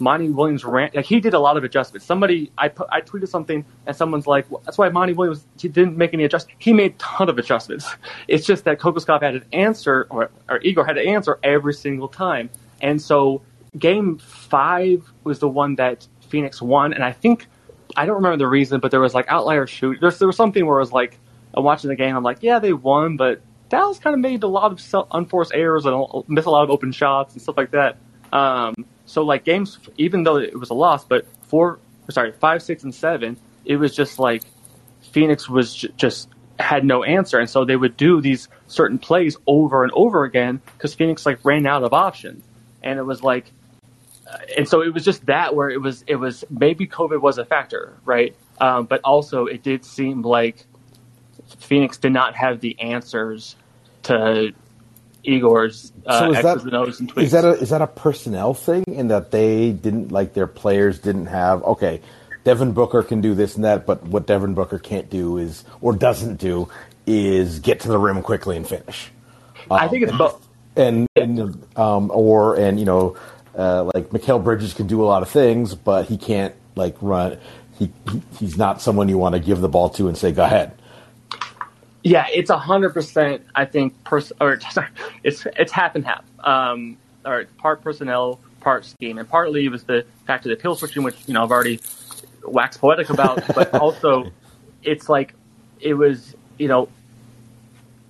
Monty 0.00 0.30
Williams 0.30 0.64
ran. 0.64 0.90
Like 0.94 1.04
he 1.04 1.20
did 1.20 1.34
a 1.34 1.38
lot 1.38 1.56
of 1.56 1.64
adjustments. 1.64 2.06
Somebody 2.06 2.50
I 2.56 2.68
put, 2.68 2.88
I 2.90 3.00
tweeted 3.02 3.28
something 3.28 3.64
and 3.86 3.94
someone's 3.94 4.26
like, 4.26 4.50
well, 4.50 4.62
"That's 4.64 4.78
why 4.78 4.88
Monty 4.88 5.12
Williams 5.12 5.44
he 5.58 5.68
didn't 5.68 5.96
make 5.96 6.14
any 6.14 6.24
adjustments. 6.24 6.56
He 6.58 6.72
made 6.72 6.92
a 6.92 6.98
ton 6.98 7.28
of 7.28 7.38
adjustments. 7.38 7.86
It's 8.28 8.46
just 8.46 8.64
that 8.64 8.78
Kokoskov 8.78 9.22
had 9.22 9.34
an 9.34 9.44
answer 9.52 10.06
or, 10.08 10.30
or 10.48 10.58
Igor 10.58 10.84
had 10.84 10.98
an 10.98 11.06
answer 11.08 11.38
every 11.42 11.74
single 11.74 12.08
time. 12.08 12.48
And 12.80 13.02
so 13.02 13.42
game 13.78 14.18
five 14.18 15.10
was 15.24 15.40
the 15.40 15.48
one 15.48 15.74
that 15.76 16.06
Phoenix 16.28 16.62
won, 16.62 16.92
and 16.92 17.04
I 17.04 17.12
think 17.12 17.48
I 17.96 18.06
don't 18.06 18.16
remember 18.16 18.38
the 18.38 18.46
reason, 18.46 18.80
but 18.80 18.90
there 18.90 19.00
was 19.00 19.14
like 19.14 19.26
outlier 19.28 19.66
shoot. 19.66 19.98
There's, 20.00 20.18
there 20.18 20.28
was 20.28 20.36
something 20.36 20.64
where 20.64 20.76
it 20.76 20.80
was 20.80 20.92
like 20.92 21.18
I'm 21.54 21.64
watching 21.64 21.88
the 21.88 21.96
game. 21.96 22.16
I'm 22.16 22.22
like, 22.22 22.38
yeah, 22.42 22.58
they 22.58 22.72
won, 22.72 23.16
but 23.16 23.40
Dallas 23.68 23.98
kind 23.98 24.14
of 24.14 24.20
made 24.20 24.42
a 24.42 24.48
lot 24.48 24.72
of 24.72 24.80
self, 24.80 25.08
unforced 25.10 25.52
errors 25.54 25.86
and 25.86 26.04
missed 26.28 26.46
a 26.46 26.50
lot 26.50 26.64
of 26.64 26.70
open 26.70 26.92
shots 26.92 27.34
and 27.34 27.42
stuff 27.42 27.56
like 27.56 27.70
that. 27.70 27.96
Um, 28.32 28.84
so 29.06 29.22
like 29.22 29.44
games, 29.44 29.78
even 29.96 30.22
though 30.22 30.36
it 30.36 30.58
was 30.58 30.70
a 30.70 30.74
loss, 30.74 31.04
but 31.04 31.26
four, 31.42 31.78
sorry, 32.10 32.32
five, 32.32 32.62
six, 32.62 32.84
and 32.84 32.94
seven, 32.94 33.36
it 33.64 33.76
was 33.76 33.94
just 33.94 34.18
like 34.18 34.42
Phoenix 35.12 35.48
was 35.48 35.74
j- 35.74 35.88
just 35.96 36.28
had 36.58 36.84
no 36.84 37.02
answer, 37.02 37.38
and 37.38 37.48
so 37.48 37.64
they 37.64 37.76
would 37.76 37.96
do 37.96 38.20
these 38.20 38.48
certain 38.66 38.98
plays 38.98 39.36
over 39.46 39.82
and 39.82 39.92
over 39.92 40.24
again 40.24 40.60
because 40.76 40.94
Phoenix 40.94 41.26
like 41.26 41.44
ran 41.44 41.66
out 41.66 41.82
of 41.82 41.92
options, 41.92 42.44
and 42.82 42.98
it 42.98 43.02
was 43.02 43.22
like, 43.22 43.50
and 44.56 44.68
so 44.68 44.82
it 44.82 44.92
was 44.92 45.04
just 45.04 45.26
that 45.26 45.54
where 45.54 45.70
it 45.70 45.80
was 45.80 46.04
it 46.06 46.16
was 46.16 46.44
maybe 46.50 46.86
COVID 46.86 47.20
was 47.20 47.38
a 47.38 47.44
factor, 47.44 47.94
right? 48.04 48.34
Um, 48.60 48.86
but 48.86 49.00
also 49.04 49.46
it 49.46 49.62
did 49.62 49.84
seem 49.84 50.22
like 50.22 50.66
Phoenix 51.58 51.98
did 51.98 52.12
not 52.12 52.34
have 52.36 52.60
the 52.60 52.78
answers 52.80 53.56
to 54.04 54.52
Igor's 55.22 55.92
uh, 56.06 56.18
So 56.18 56.30
is 56.30 56.36
X's 56.38 56.64
that 56.64 56.64
and 56.64 56.74
O's 56.74 57.00
and 57.00 57.12
tweets. 57.12 57.22
is 57.22 57.32
that 57.32 57.44
a 57.44 57.50
is 57.52 57.70
that 57.70 57.82
a 57.82 57.86
personnel 57.86 58.54
thing 58.54 58.84
in 58.86 59.08
that 59.08 59.30
they 59.30 59.72
didn't 59.72 60.12
like 60.12 60.34
their 60.34 60.46
players 60.46 60.98
didn't 60.98 61.26
have 61.26 61.62
okay, 61.64 62.00
Devin 62.44 62.72
Booker 62.72 63.02
can 63.02 63.20
do 63.20 63.34
this 63.34 63.56
and 63.56 63.64
that, 63.64 63.86
but 63.86 64.02
what 64.04 64.26
Devin 64.26 64.54
Booker 64.54 64.78
can't 64.78 65.10
do 65.10 65.38
is 65.38 65.64
or 65.80 65.94
doesn't 65.94 66.36
do 66.36 66.68
is 67.06 67.58
get 67.58 67.80
to 67.80 67.88
the 67.88 67.98
rim 67.98 68.22
quickly 68.22 68.56
and 68.56 68.66
finish. 68.66 69.10
I 69.70 69.88
think 69.88 70.04
it's 70.04 70.16
both. 70.16 70.46
And, 70.76 71.06
and 71.16 71.62
um, 71.76 72.10
or 72.14 72.56
and 72.56 72.78
you 72.78 72.86
know 72.86 73.16
uh, 73.56 73.90
like 73.94 74.10
Mikal 74.10 74.42
Bridges 74.42 74.74
can 74.74 74.86
do 74.86 75.02
a 75.02 75.06
lot 75.06 75.22
of 75.22 75.28
things, 75.28 75.74
but 75.74 76.06
he 76.06 76.16
can't 76.16 76.54
like 76.76 76.96
run. 77.00 77.38
He, 77.78 77.92
he 78.10 78.22
he's 78.38 78.56
not 78.56 78.80
someone 78.80 79.08
you 79.08 79.18
want 79.18 79.34
to 79.34 79.40
give 79.40 79.60
the 79.60 79.68
ball 79.68 79.90
to 79.90 80.08
and 80.08 80.16
say 80.16 80.32
go 80.32 80.44
ahead. 80.44 80.72
Yeah, 82.02 82.26
it's 82.32 82.50
a 82.50 82.58
hundred 82.58 82.94
percent. 82.94 83.42
I 83.54 83.64
think 83.64 84.04
pers- 84.04 84.32
or 84.40 84.60
sorry, 84.70 84.88
it's 85.22 85.46
it's 85.56 85.72
half 85.72 85.94
and 85.94 86.04
half. 86.04 86.24
Um, 86.40 86.96
or 87.24 87.44
part 87.58 87.82
personnel, 87.82 88.40
part 88.60 88.84
scheme, 88.84 89.18
and 89.18 89.28
partly 89.28 89.66
it 89.66 89.68
was 89.68 89.84
the 89.84 90.06
fact 90.26 90.46
of 90.46 90.50
the 90.50 90.56
peel 90.56 90.74
switching, 90.74 91.02
which 91.02 91.16
you 91.26 91.34
know 91.34 91.42
I've 91.42 91.50
already 91.50 91.80
waxed 92.44 92.80
poetic 92.80 93.10
about, 93.10 93.42
but 93.54 93.74
also 93.74 94.30
it's 94.82 95.08
like 95.08 95.34
it 95.80 95.94
was 95.94 96.34
you 96.58 96.68
know 96.68 96.88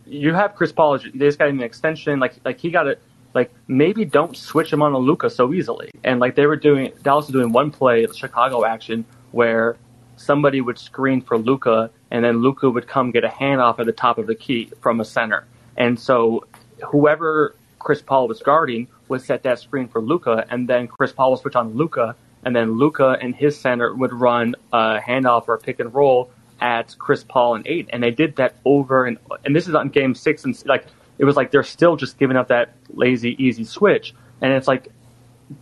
you 0.07 0.35
have 0.35 0.55
Chris 0.55 0.73
Paul. 0.73 0.99
They 0.99 1.27
just 1.27 1.39
got 1.39 1.49
an 1.49 1.61
extension. 1.63 2.21
Like 2.21 2.35
like 2.45 2.59
he 2.59 2.71
got 2.71 2.87
it. 2.87 3.03
Like 3.35 3.53
maybe 3.69 4.05
don't 4.05 4.37
switch 4.37 4.73
him 4.73 4.83
on 4.83 4.95
Luka 4.97 5.31
so 5.31 5.53
easily. 5.53 5.91
And 6.05 6.21
like 6.21 6.35
they 6.35 6.47
were 6.47 6.57
doing, 6.57 6.93
Dallas 7.03 7.27
was 7.27 7.33
doing 7.33 7.53
one 7.53 7.71
play, 7.71 8.05
the 8.07 8.15
Chicago 8.15 8.65
action, 8.65 9.05
where 9.33 9.77
somebody 10.17 10.61
would 10.61 10.79
screen 10.79 11.21
for 11.21 11.39
Luka, 11.39 11.91
and 12.11 12.25
then 12.25 12.43
Luka 12.43 12.69
would 12.69 12.87
come 12.87 13.11
get 13.11 13.25
a 13.25 13.29
handoff 13.29 13.79
at 13.79 13.87
the 13.87 13.93
top 13.93 14.19
of 14.19 14.27
the 14.27 14.35
key 14.35 14.71
from 14.81 15.01
a 15.01 15.05
center. 15.05 15.47
And 15.77 15.99
so 15.99 16.47
whoever 16.87 17.55
Chris 17.79 18.03
Paul 18.03 18.29
was 18.29 18.41
guarding 18.41 18.89
would 19.09 19.23
set 19.23 19.43
that 19.45 19.59
screen 19.59 19.89
for 19.89 20.01
Luka, 20.01 20.45
and 20.51 20.69
then 20.69 20.89
Chris 20.89 21.13
Paul 21.13 21.31
would 21.31 21.41
switch 21.41 21.57
on 21.57 21.75
Luka, 21.75 22.17
and 22.45 22.55
then 22.55 22.79
Luka 22.79 23.17
and 23.21 23.35
his 23.35 23.59
center 23.59 23.95
would 23.95 24.13
run 24.13 24.55
a 24.73 24.99
handoff 24.99 25.49
or 25.49 25.55
a 25.55 25.59
pick 25.59 25.81
and 25.81 25.95
roll 25.95 26.31
at 26.61 26.95
Chris 26.99 27.25
Paul 27.25 27.55
and 27.55 27.67
eight, 27.67 27.89
and 27.93 28.03
they 28.03 28.11
did 28.11 28.37
that 28.37 28.55
over 28.65 29.07
and 29.07 29.19
and 29.45 29.57
this 29.57 29.67
is 29.67 29.75
on 29.75 29.89
game 29.89 30.15
six 30.15 30.45
and 30.45 30.61
like 30.67 30.85
it 31.21 31.25
was 31.27 31.37
like 31.37 31.51
they're 31.51 31.63
still 31.63 31.97
just 31.97 32.19
giving 32.19 32.37
up 32.37 32.49
that 32.49 32.73
lazy 32.95 33.37
easy 33.39 33.65
switch, 33.65 34.15
and 34.41 34.53
it's 34.55 34.67
like 34.67 34.89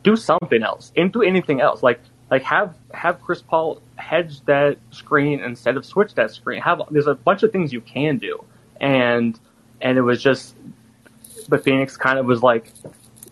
do 0.04 0.14
something 0.14 0.62
else 0.62 0.92
and 0.96 1.12
do 1.12 1.22
anything 1.22 1.60
else 1.60 1.82
like 1.82 2.00
like 2.30 2.42
have 2.42 2.76
have 2.94 3.20
Chris 3.20 3.42
Paul 3.42 3.82
hedge 3.96 4.40
that 4.42 4.78
screen 4.90 5.40
instead 5.40 5.76
of 5.76 5.84
switch 5.84 6.14
that 6.14 6.30
screen. 6.30 6.60
Have 6.62 6.82
there's 6.90 7.08
a 7.08 7.14
bunch 7.14 7.42
of 7.42 7.50
things 7.50 7.72
you 7.72 7.80
can 7.80 8.18
do, 8.18 8.44
and 8.80 9.38
and 9.80 9.98
it 9.98 10.02
was 10.02 10.22
just, 10.22 10.54
but 11.48 11.64
Phoenix 11.64 11.96
kind 11.96 12.20
of 12.20 12.26
was 12.26 12.40
like, 12.40 12.72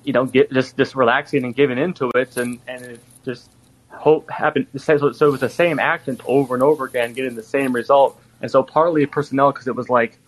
you 0.03 0.12
know, 0.12 0.24
get 0.24 0.51
just 0.51 0.77
just 0.77 0.97
relaxing 0.97 1.45
and 1.45 1.55
giving 1.55 1.79
into 1.79 2.11
it, 2.16 2.37
and 2.37 2.59
and 2.66 2.83
it 2.83 3.01
just 3.24 3.51
hope 3.91 4.29
happened. 4.31 4.66
So, 4.77 5.12
so 5.12 5.29
it 5.29 5.31
was 5.31 5.41
the 5.41 5.49
same 5.49 5.79
actions 5.79 6.20
over 6.27 6.55
and 6.55 6.62
over 6.62 6.87
again, 6.87 7.12
getting 7.12 7.37
the 7.37 7.43
same 7.43 7.72
result. 7.72 8.20
And 8.41 8.51
so 8.51 8.64
partly 8.64 9.07
personnel 9.07 9.53
because 9.53 9.68
it 9.68 9.77
was 9.77 9.89
like 9.89 10.18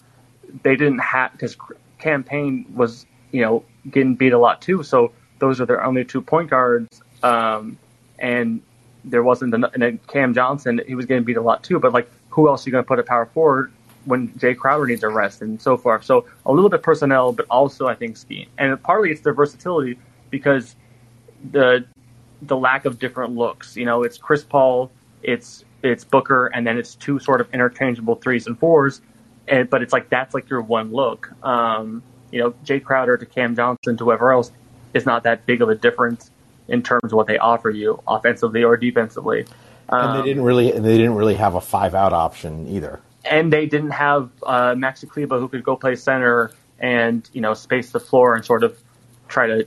they 0.63 0.77
didn't 0.77 0.99
have 0.99 1.33
because 1.33 1.57
Cam 1.99 2.25
Payne 2.25 2.67
was 2.75 3.07
you 3.33 3.43
know 3.43 3.65
getting 3.91 4.15
beat 4.15 4.33
a 4.33 4.39
lot 4.39 4.61
too. 4.63 4.83
So 4.83 5.13
those 5.39 5.61
are 5.61 5.67
their 5.67 5.85
only 5.85 6.05
two 6.05 6.23
point 6.23 6.51
guards, 6.51 7.03
um, 7.23 7.79
and 8.19 8.61
there 9.05 9.23
wasn't 9.23 9.55
and 9.55 10.07
Cam 10.07 10.35
Johnson 10.35 10.81
he 10.87 10.95
was 10.95 11.07
getting 11.07 11.25
beat 11.25 11.37
a 11.37 11.43
lot 11.43 11.63
too. 11.63 11.79
But 11.79 11.93
like 11.93 12.11
who 12.31 12.49
else 12.49 12.67
are 12.67 12.71
you 12.71 12.73
going 12.73 12.85
to 12.85 12.89
put 12.89 12.99
a 12.99 13.03
power 13.03 13.27
forward 13.27 13.73
when 14.05 14.29
Jae 14.31 14.57
Crowder 14.57 14.87
needs 14.87 15.03
a 15.03 15.09
rest 15.09 15.43
and 15.43 15.61
so 15.61 15.77
forth? 15.77 16.05
So 16.05 16.27
a 16.47 16.53
little 16.53 16.71
bit 16.71 16.83
personnel, 16.83 17.33
but 17.33 17.47
also 17.51 17.87
I 17.87 17.95
think 17.95 18.17
scheme, 18.17 18.49
and 18.59 18.81
partly 18.83 19.11
it's 19.11 19.21
their 19.21 19.35
versatility 19.35 19.99
because 20.31 20.77
the 21.53 21.85
the 22.43 22.57
lack 22.57 22.85
of 22.85 22.99
different 22.99 23.35
looks. 23.35 23.77
You 23.77 23.85
know, 23.85 24.03
it's 24.03 24.19
Chris 24.19 24.45
Paul, 24.45 24.91
it's 25.23 25.65
it's 25.83 26.05
Booker, 26.05 26.47
and 26.49 26.67
then 26.67 26.77
it's 26.79 26.95
two 26.95 27.19
sort 27.19 27.41
of 27.41 27.53
interchangeable 27.53 28.17
threes 28.17 28.47
and 28.47 28.59
fours. 28.59 29.01
And 29.49 29.69
but 29.71 29.83
it's 29.83 29.93
like 29.93 30.09
that's 30.11 30.35
like 30.35 30.51
your 30.51 30.61
one 30.61 30.93
look. 30.93 31.31
Um, 31.45 32.03
you 32.31 32.41
know, 32.41 32.51
Jae 32.65 32.83
Crowder 32.83 33.17
to 33.17 33.27
Cam 33.27 33.57
Johnson 33.57 33.97
to 33.97 34.05
whoever 34.05 34.33
else 34.33 34.53
is 34.95 35.07
not 35.07 35.23
that 35.25 35.47
big 35.47 35.63
of 35.63 35.69
a 35.69 35.75
difference 35.75 36.31
in 36.69 36.83
terms 36.83 37.05
of 37.05 37.13
what 37.13 37.27
they 37.27 37.39
offer 37.39 37.71
you 37.71 38.03
offensively 38.07 38.63
or 38.63 38.77
defensively. 38.77 39.47
Um, 39.89 40.11
and 40.11 40.21
they 40.21 40.29
didn't 40.29 40.43
really 40.43 40.71
they 40.71 40.97
didn't 40.99 41.15
really 41.15 41.35
have 41.35 41.55
a 41.55 41.61
five 41.61 41.95
out 41.95 42.13
option 42.13 42.69
either. 42.69 43.01
And 43.25 43.53
they 43.53 43.67
didn't 43.67 43.91
have 43.91 44.31
uh, 44.45 44.75
Maxi 44.75 45.09
Kleber 45.09 45.39
who 45.39 45.49
could 45.49 45.65
go 45.65 45.77
play 45.77 45.97
center 45.97 46.53
and 46.79 47.29
you 47.33 47.41
know 47.41 47.55
space 47.55 47.91
the 47.91 48.01
floor 48.01 48.35
and 48.35 48.45
sort 48.45 48.65
of 48.65 48.79
try 49.29 49.47
to 49.47 49.67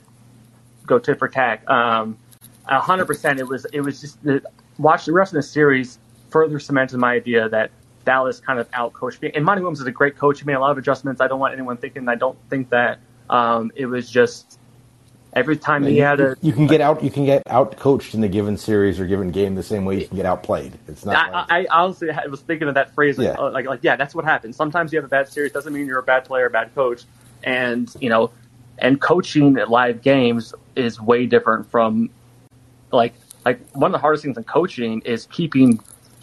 go 0.86 1.00
tit 1.00 1.20
for 1.20 1.28
tat. 1.28 1.70
Um, 1.70 2.18
hundred 2.66 3.06
percent. 3.06 3.40
It 3.40 3.48
was 3.48 3.66
it 3.66 3.82
was 3.82 4.02
just 4.02 4.24
the, 4.24 4.42
watch 4.78 5.06
the 5.06 5.14
rest 5.14 5.34
of 5.34 5.38
the 5.38 5.44
series 5.44 6.00
further 6.30 6.60
cemented 6.60 6.98
my 6.98 7.14
idea 7.14 7.50
that 7.50 7.72
Dallas 8.06 8.40
kind 8.40 8.60
of 8.60 8.70
outcoached 8.72 9.22
me. 9.22 9.32
And 9.34 9.46
Monty 9.46 9.62
Williams 9.62 9.82
is 9.82 9.88
a 9.88 9.92
great 9.92 10.18
coach. 10.18 10.40
He 10.40 10.46
made 10.46 10.54
a 10.54 10.60
lot 10.60 10.72
of 10.72 10.78
adjustments. 10.78 11.22
I 11.22 11.28
don't 11.28 11.40
want 11.40 11.54
anyone 11.54 11.78
thinking. 11.78 12.08
I 12.08 12.16
don't 12.16 12.38
think 12.50 12.70
that 12.70 13.00
um, 13.30 13.72
it 13.76 13.86
was 13.86 14.10
just 14.10 14.60
every 15.34 15.58
time 15.58 15.84
he 15.84 15.98
you, 15.98 16.04
had 16.04 16.20
a. 16.20 16.36
You 16.42 16.54
can 16.54 16.68
get 16.68 16.82
out. 16.82 17.04
You 17.04 17.10
can 17.10 17.26
get 17.26 17.44
out 17.48 17.78
coached 17.78 18.14
in 18.14 18.22
the 18.22 18.28
given 18.28 18.58
series 18.58 19.00
or 19.00 19.08
given 19.08 19.32
game 19.32 19.56
the 19.56 19.64
same 19.64 19.86
way 19.86 20.00
you 20.00 20.08
can 20.08 20.18
get 20.18 20.26
outplayed. 20.26 20.74
It's 20.88 21.06
not. 21.06 21.16
I, 21.16 21.32
like, 21.32 21.52
I, 21.52 21.68
honestly 21.72 22.10
I 22.10 22.28
was 22.28 22.42
thinking 22.42 22.68
of 22.68 22.76
that 22.76 22.94
phrase. 22.94 23.18
Like, 23.18 23.38
yeah. 23.38 23.42
like, 23.42 23.66
like, 23.66 23.80
yeah, 23.84 23.96
that's 23.96 24.16
what 24.16 24.26
happens. 24.26 24.56
Sometimes 24.56 24.92
you 24.92 24.98
have 24.98 25.06
a 25.06 25.10
bad 25.10 25.30
series. 25.30 25.52
Doesn't 25.52 25.74
mean 25.74 25.88
you're 25.88 26.00
a 26.00 26.04
bad 26.04 26.26
player, 26.26 26.48
a 26.48 26.50
bad 26.50 26.74
coach. 26.76 27.04
And 27.44 27.94
you 28.00 28.10
know, 28.10 28.32
and 28.78 29.00
coaching 29.00 29.54
live 29.54 30.02
games 30.02 30.54
is 30.76 31.00
way 31.00 31.26
different 31.26 31.70
from 31.72 32.10
like 32.92 33.14
like 33.46 33.60
one 33.72 33.90
of 33.90 33.94
the 33.94 34.00
hardest 34.00 34.24
things 34.24 34.38
in 34.38 34.44
coaching 34.44 35.02
is 35.02 35.26
keeping 35.28 35.80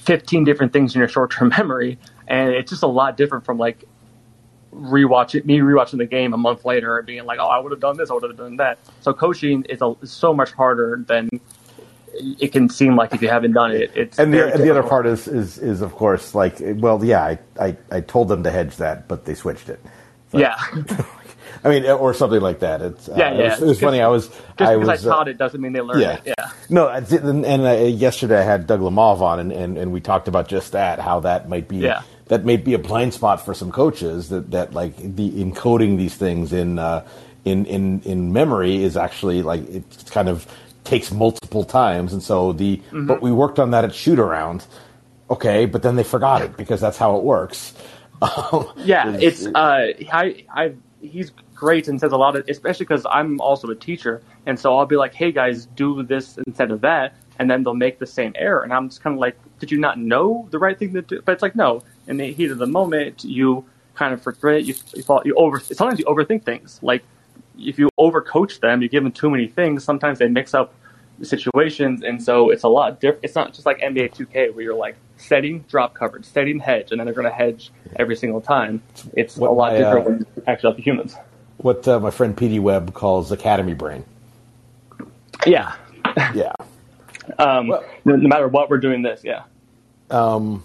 15 0.09 0.45
different 0.45 0.73
things 0.73 0.95
in 0.95 1.01
your 1.01 1.09
short-term 1.09 1.49
memory 1.59 1.99
and 2.27 2.55
it's 2.55 2.71
just 2.71 2.83
a 2.83 2.87
lot 2.87 3.19
different 3.19 3.45
from 3.45 3.59
like 3.59 3.85
rewatching 4.73 5.45
me 5.45 5.59
rewatching 5.59 5.99
the 5.99 6.07
game 6.07 6.33
a 6.33 6.37
month 6.39 6.65
later 6.65 6.97
and 6.97 7.07
being 7.07 7.27
like 7.27 7.39
oh 7.39 7.47
i 7.47 7.59
would 7.59 7.73
have 7.73 7.81
done 7.81 7.99
this 7.99 8.11
i 8.11 8.15
would 8.15 8.23
have 8.23 8.37
done 8.37 8.57
that. 8.57 8.79
So 9.03 9.13
coaching 9.13 9.65
is, 9.69 9.83
a, 9.83 9.95
is 10.01 10.11
so 10.11 10.33
much 10.33 10.53
harder 10.53 11.05
than 11.07 11.29
it 12.41 12.53
can 12.53 12.71
seem 12.71 12.97
like 12.97 13.13
if 13.13 13.21
you 13.21 13.29
haven't 13.29 13.53
done 13.53 13.71
it. 13.73 13.93
It's 13.95 14.19
and 14.19 14.33
the, 14.33 14.51
and 14.51 14.63
the 14.63 14.71
other 14.71 14.83
part 14.83 15.07
is, 15.07 15.29
is 15.29 15.59
is 15.59 15.83
of 15.83 15.93
course 15.93 16.35
like 16.35 16.57
well 16.61 17.05
yeah 17.05 17.23
I, 17.23 17.39
I 17.61 17.77
i 17.91 18.01
told 18.01 18.29
them 18.29 18.43
to 18.45 18.51
hedge 18.51 18.77
that 18.77 19.09
but 19.09 19.27
they 19.27 19.35
switched 19.35 19.69
it. 19.69 19.81
So. 20.33 20.39
yeah 20.39 20.57
I 21.65 21.69
mean, 21.69 21.85
or 21.87 22.15
something 22.15 22.41
like 22.41 22.61
that. 22.61 22.83
It's, 22.83 23.09
uh, 23.09 23.15
yeah, 23.17 23.33
yeah. 23.33 23.39
It 23.39 23.51
was, 23.51 23.63
it 23.63 23.67
was 23.67 23.81
funny. 23.81 24.01
I 24.01 24.09
was 24.09 24.29
just 24.29 24.61
I 24.61 24.77
because 24.77 24.89
was, 24.89 25.07
I 25.07 25.11
taught 25.11 25.29
uh, 25.29 25.31
it 25.31 25.39
doesn't 25.39 25.61
mean 25.61 25.73
they 25.73 25.81
learned 25.81 26.01
yeah. 26.01 26.15
it. 26.15 26.35
Yeah. 26.39 26.51
No, 26.69 26.89
and, 26.89 27.45
and 27.45 27.67
uh, 27.67 27.73
yesterday 27.85 28.39
I 28.39 28.45
had 28.45 28.67
Doug 28.67 28.81
Lemov 28.81 29.21
on, 29.21 29.41
and, 29.41 29.53
and, 29.53 29.79
and 29.79 29.93
we 29.93 30.01
talked 30.01 30.29
about 30.29 30.49
just 30.49 30.73
that, 30.73 30.99
how 30.99 31.21
that 31.21 31.49
might 31.49 31.69
be 31.69 31.79
yeah. 31.79 32.03
that 32.27 32.45
may 32.45 32.57
be 32.57 32.75
a 32.75 32.79
blind 32.79 33.15
spot 33.15 33.45
for 33.45 33.55
some 33.55 33.73
coaches 33.73 34.29
that 34.29 34.51
that 34.51 34.73
like 34.73 34.97
the 34.97 35.31
encoding 35.31 35.97
these 35.97 36.15
things 36.15 36.53
in 36.53 36.79
uh, 36.79 37.07
in 37.45 37.67
in 37.67 38.01
in 38.03 38.33
memory 38.33 38.83
is 38.83 38.97
actually 38.97 39.43
like 39.43 39.69
it 39.69 39.85
kind 40.11 40.29
of 40.29 40.47
takes 40.85 41.13
multiple 41.13 41.65
times, 41.65 42.13
and 42.13 42.23
so 42.23 42.53
the 42.53 42.77
mm-hmm. 42.77 43.07
but 43.07 43.21
we 43.21 43.33
worked 43.33 43.59
on 43.59 43.71
that 43.73 43.85
at 43.85 43.95
shoot 43.95 44.19
around. 44.19 44.67
Okay, 45.31 45.67
but 45.67 45.83
then 45.83 45.97
they 45.97 46.05
forgot 46.05 46.41
it 46.41 46.57
because 46.57 46.81
that's 46.81 46.97
how 46.97 47.17
it 47.17 47.23
works. 47.23 47.75
yeah, 48.77 49.15
it's 49.21 49.47
uh, 49.47 49.93
I 50.13 50.45
I 50.51 50.73
he's 51.01 51.33
great 51.55 51.89
and 51.89 52.01
says 52.01 52.13
a 52.13 52.17
lot 52.17 52.37
of, 52.37 52.49
especially 52.49 52.85
because 52.85 53.07
I'm 53.11 53.41
also 53.41 53.69
a 53.69 53.75
teacher, 53.75 54.23
and 54.47 54.59
so 54.59 54.77
I'll 54.77 54.87
be 54.87 54.97
like, 54.97 55.15
"Hey 55.15 55.33
guys, 55.33 55.67
do 55.67 56.03
this 56.03 56.39
instead 56.47 56.71
of 56.71 56.81
that," 56.83 57.15
and 57.39 57.51
then 57.51 57.63
they'll 57.63 57.75
make 57.75 57.99
the 57.99 58.07
same 58.07 58.33
error, 58.37 58.63
and 58.63 58.73
I'm 58.73 58.89
just 58.89 59.03
kind 59.03 59.15
of 59.15 59.21
like, 59.21 59.37
"Did 59.59 59.71
you 59.71 59.79
not 59.79 59.99
know 59.99 60.49
the 60.51 60.59
right 60.59 60.79
thing 60.79 60.93
to 60.95 61.03
do?" 61.03 61.23
But 61.25 61.33
it's 61.33 61.43
like, 61.43 61.57
no. 61.57 61.83
In 62.07 62.17
the 62.17 62.33
heat 62.33 62.51
of 62.51 62.59
the 62.59 62.67
moment, 62.67 63.25
you 63.25 63.65
kind 63.95 64.15
of 64.15 64.23
forget. 64.23 64.65
You 64.65 64.75
you, 64.95 65.03
fall, 65.03 65.23
you 65.25 65.35
over. 65.35 65.61
Sometimes 65.61 65.99
you 65.99 66.05
overthink 66.07 66.45
things. 66.45 66.79
Like 66.83 67.03
if 67.59 67.79
you 67.79 67.91
overcoach 67.99 68.61
them, 68.61 68.83
you 68.83 68.89
give 68.89 69.03
them 69.03 69.13
too 69.13 69.31
many 69.31 69.49
things. 69.49 69.85
Sometimes 69.85 70.19
they 70.19 70.29
mix 70.29 70.55
up 70.55 70.75
situations, 71.23 72.03
and 72.03 72.23
so 72.23 72.51
it's 72.51 72.63
a 72.63 72.69
lot 72.69 73.01
different. 73.01 73.25
It's 73.25 73.35
not 73.35 73.53
just 73.53 73.67
like 73.67 73.79
NBA 73.81 74.15
2K 74.15 74.55
where 74.55 74.65
you're 74.65 74.75
like 74.75 74.97
setting 75.19 75.61
drop 75.69 75.95
coverage, 75.95 76.25
setting 76.25 76.59
hedge, 76.59 76.91
and 76.91 76.99
then 76.99 77.07
they're 77.07 77.14
going 77.14 77.29
to 77.29 77.35
hedge 77.35 77.71
every 77.97 78.16
single 78.16 78.41
time. 78.41 78.83
It's 79.12 79.37
what 79.37 79.51
a 79.51 79.53
lot 79.53 79.73
my, 79.73 79.79
different 79.79 80.07
uh, 80.07 80.11
when 80.11 80.19
you 80.19 80.43
actually 80.47 80.71
have 80.71 80.77
the 80.77 80.83
humans. 80.83 81.16
What 81.59 81.87
uh, 81.87 82.01
my 82.01 82.11
friend 82.11 82.37
PD 82.37 82.61
Webb 82.61 82.95
calls 82.95 83.33
academy 83.33 83.75
brain. 83.75 84.05
Yeah. 85.47 85.75
Yeah. 86.35 86.53
um, 87.39 87.69
well, 87.69 87.85
no, 88.05 88.16
no, 88.16 88.29
matter 88.29 88.49
what, 88.49 88.71
we're 88.71 88.79
doing 88.79 89.03
this. 89.03 89.23
Yeah. 89.25 89.45
Um, 90.11 90.62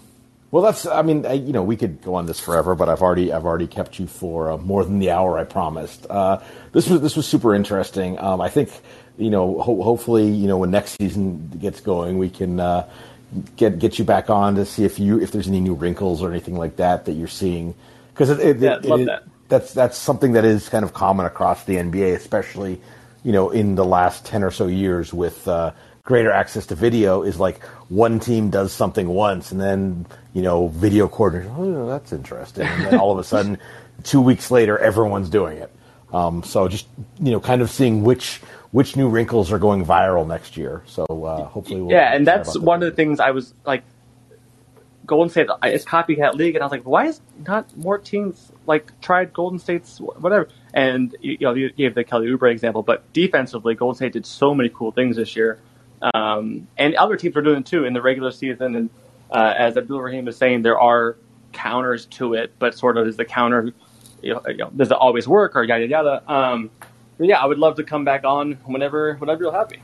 well, 0.50 0.62
that's. 0.62 0.86
I 0.86 1.02
mean, 1.02 1.26
I, 1.26 1.32
you 1.32 1.52
know, 1.52 1.64
we 1.64 1.76
could 1.76 2.00
go 2.00 2.14
on 2.14 2.26
this 2.26 2.38
forever, 2.38 2.76
but 2.76 2.88
I've 2.88 3.02
already, 3.02 3.32
I've 3.32 3.44
already 3.44 3.66
kept 3.66 3.98
you 3.98 4.06
for 4.06 4.52
uh, 4.52 4.56
more 4.56 4.84
than 4.84 5.00
the 5.00 5.10
hour 5.10 5.36
I 5.36 5.44
promised. 5.44 6.06
Uh, 6.08 6.40
this 6.72 6.88
was, 6.88 7.00
this 7.00 7.16
was 7.16 7.26
super 7.26 7.54
interesting. 7.54 8.18
Um, 8.20 8.40
I 8.40 8.48
think, 8.48 8.70
you 9.18 9.30
know, 9.30 9.60
ho- 9.60 9.82
hopefully, 9.82 10.28
you 10.28 10.46
know, 10.46 10.58
when 10.58 10.70
next 10.70 10.96
season 11.00 11.48
gets 11.60 11.80
going, 11.80 12.18
we 12.18 12.30
can 12.30 12.60
uh, 12.60 12.88
get 13.56 13.78
get 13.78 13.98
you 13.98 14.04
back 14.04 14.30
on 14.30 14.54
to 14.56 14.64
see 14.64 14.84
if 14.84 14.98
you, 14.98 15.20
if 15.20 15.32
there's 15.32 15.48
any 15.48 15.60
new 15.60 15.74
wrinkles 15.74 16.22
or 16.22 16.30
anything 16.30 16.56
like 16.56 16.76
that 16.76 17.04
that 17.06 17.12
you're 17.12 17.28
seeing, 17.28 17.74
because 18.12 18.30
it, 18.30 18.40
it, 18.40 18.58
yeah, 18.58 18.76
it, 18.76 18.84
love 18.84 19.04
that 19.06 19.24
that's 19.48 19.72
that's 19.72 19.96
something 19.96 20.32
that 20.32 20.44
is 20.44 20.68
kind 20.68 20.84
of 20.84 20.92
common 20.92 21.26
across 21.26 21.64
the 21.64 21.76
NBA, 21.76 22.14
especially 22.14 22.80
you 23.22 23.32
know 23.32 23.50
in 23.50 23.74
the 23.74 23.84
last 23.84 24.24
ten 24.24 24.42
or 24.42 24.50
so 24.50 24.66
years 24.66 25.12
with 25.12 25.46
uh, 25.48 25.72
greater 26.02 26.30
access 26.30 26.66
to 26.66 26.74
video. 26.74 27.22
Is 27.22 27.38
like 27.38 27.62
one 27.88 28.20
team 28.20 28.50
does 28.50 28.72
something 28.72 29.08
once, 29.08 29.52
and 29.52 29.60
then 29.60 30.06
you 30.32 30.42
know 30.42 30.68
video 30.68 31.08
coordinators, 31.08 31.54
oh, 31.56 31.88
that's 31.88 32.12
interesting, 32.12 32.66
and 32.66 32.86
then 32.86 32.98
all 32.98 33.12
of 33.12 33.18
a 33.18 33.24
sudden, 33.24 33.58
two 34.02 34.20
weeks 34.20 34.50
later, 34.50 34.78
everyone's 34.78 35.28
doing 35.28 35.58
it. 35.58 35.70
Um, 36.12 36.42
so 36.44 36.68
just 36.68 36.86
you 37.20 37.32
know, 37.32 37.40
kind 37.40 37.60
of 37.60 37.70
seeing 37.70 38.04
which 38.04 38.40
which 38.74 38.96
new 38.96 39.08
wrinkles 39.08 39.52
are 39.52 39.58
going 39.60 39.86
viral 39.86 40.26
next 40.26 40.56
year. 40.56 40.82
So 40.86 41.04
uh, 41.04 41.44
hopefully, 41.44 41.80
we'll 41.80 41.92
yeah, 41.92 42.12
and 42.12 42.26
that's 42.26 42.58
one 42.58 42.82
of 42.82 42.90
the 42.90 42.96
things 42.96 43.20
I 43.20 43.30
was 43.30 43.54
like 43.64 43.84
Golden 45.06 45.30
State 45.30 45.46
is 45.64 45.84
copycat 45.84 46.34
league, 46.34 46.56
and 46.56 46.62
I 46.62 46.66
was 46.66 46.72
like, 46.72 46.82
why 46.82 47.06
is 47.06 47.20
not 47.46 47.76
more 47.76 47.98
teams 47.98 48.50
like 48.66 49.00
tried 49.00 49.32
Golden 49.32 49.60
State's 49.60 49.98
whatever? 49.98 50.48
And 50.72 51.16
you 51.20 51.38
know, 51.40 51.54
you 51.54 51.70
gave 51.70 51.94
the 51.94 52.02
Kelly 52.02 52.26
Oubre 52.26 52.50
example, 52.50 52.82
but 52.82 53.12
defensively, 53.12 53.76
Golden 53.76 53.94
State 53.94 54.12
did 54.14 54.26
so 54.26 54.56
many 54.56 54.70
cool 54.70 54.90
things 54.90 55.14
this 55.14 55.36
year, 55.36 55.60
um, 56.12 56.66
and 56.76 56.96
other 56.96 57.16
teams 57.16 57.36
are 57.36 57.42
doing 57.42 57.60
it 57.60 57.66
too 57.66 57.84
in 57.84 57.92
the 57.92 58.02
regular 58.02 58.32
season. 58.32 58.74
And 58.74 58.90
uh, 59.30 59.54
as 59.56 59.76
Abdul 59.76 60.00
Rahim 60.00 60.26
is 60.26 60.36
saying, 60.36 60.62
there 60.62 60.80
are 60.80 61.16
counters 61.52 62.06
to 62.06 62.34
it, 62.34 62.54
but 62.58 62.76
sort 62.76 62.98
of 62.98 63.06
is 63.06 63.16
the 63.16 63.24
counter. 63.24 63.72
You 64.20 64.34
know, 64.34 64.42
you 64.48 64.56
know, 64.56 64.70
does 64.74 64.90
it 64.90 64.96
always 64.96 65.28
work 65.28 65.54
or 65.54 65.62
yada 65.62 65.86
yada? 65.86 66.24
Um, 66.26 66.70
yeah, 67.18 67.38
I 67.38 67.46
would 67.46 67.58
love 67.58 67.76
to 67.76 67.84
come 67.84 68.04
back 68.04 68.24
on 68.24 68.54
whenever 68.64 69.14
whenever 69.14 69.44
you're 69.44 69.52
happy. 69.52 69.80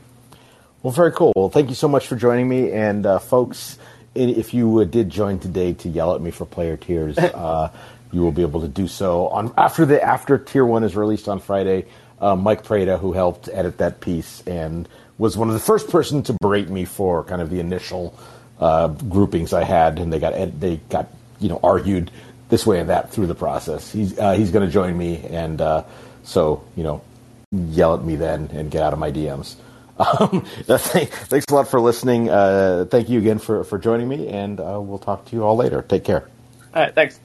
Well, 0.83 0.91
very 0.91 1.11
cool. 1.11 1.31
Well, 1.35 1.49
thank 1.49 1.69
you 1.69 1.75
so 1.75 1.87
much 1.87 2.07
for 2.07 2.15
joining 2.15 2.49
me, 2.49 2.71
and 2.71 3.05
uh, 3.05 3.19
folks 3.19 3.77
if 4.15 4.53
you 4.53 4.79
uh, 4.79 4.83
did 4.83 5.09
join 5.09 5.39
today 5.39 5.73
to 5.73 5.89
yell 5.89 6.13
at 6.15 6.21
me 6.21 6.31
for 6.31 6.45
player 6.45 6.77
tiers, 6.77 7.17
uh, 7.17 7.71
you 8.11 8.21
will 8.21 8.31
be 8.31 8.41
able 8.41 8.61
to 8.61 8.67
do 8.67 8.87
so 8.87 9.27
on 9.29 9.53
after 9.57 9.85
the 9.85 10.01
after 10.01 10.37
tier 10.37 10.65
one 10.65 10.83
is 10.83 10.95
released 10.95 11.27
on 11.27 11.39
Friday. 11.39 11.85
Uh, 12.19 12.35
Mike 12.35 12.63
Prada, 12.63 12.97
who 12.97 13.13
helped 13.13 13.49
edit 13.51 13.79
that 13.79 13.99
piece 13.99 14.43
and 14.45 14.87
was 15.17 15.37
one 15.37 15.47
of 15.47 15.55
the 15.55 15.59
first 15.59 15.89
person 15.89 16.21
to 16.21 16.35
berate 16.39 16.69
me 16.69 16.85
for 16.85 17.23
kind 17.23 17.41
of 17.41 17.49
the 17.49 17.59
initial 17.59 18.17
uh, 18.59 18.89
groupings 18.89 19.53
I 19.53 19.63
had, 19.63 19.97
and 19.97 20.13
they 20.13 20.19
got 20.19 20.33
ed- 20.33 20.59
they 20.59 20.77
got 20.89 21.07
you 21.39 21.49
know 21.49 21.59
argued 21.63 22.11
this 22.49 22.65
way 22.65 22.79
and 22.79 22.89
that 22.89 23.11
through 23.11 23.27
the 23.27 23.35
process. 23.35 23.91
He's 23.91 24.17
uh, 24.19 24.33
he's 24.33 24.51
going 24.51 24.65
to 24.65 24.71
join 24.71 24.95
me, 24.97 25.25
and 25.29 25.59
uh, 25.61 25.83
so 26.23 26.63
you 26.75 26.83
know 26.83 27.01
yell 27.51 27.93
at 27.93 28.03
me 28.03 28.15
then 28.15 28.49
and 28.53 28.71
get 28.71 28.81
out 28.81 28.93
of 28.93 28.99
my 28.99 29.11
DMs. 29.11 29.55
Um, 30.01 30.43
thanks 30.65 31.45
a 31.47 31.53
lot 31.53 31.67
for 31.67 31.79
listening. 31.79 32.27
Uh, 32.27 32.85
thank 32.89 33.07
you 33.07 33.19
again 33.19 33.37
for, 33.37 33.63
for 33.63 33.77
joining 33.77 34.07
me, 34.07 34.29
and 34.29 34.59
uh, 34.59 34.79
we'll 34.81 34.97
talk 34.97 35.25
to 35.25 35.35
you 35.35 35.43
all 35.43 35.55
later. 35.55 35.83
Take 35.83 36.03
care. 36.03 36.27
All 36.73 36.81
right, 36.81 36.95
thanks. 36.95 37.19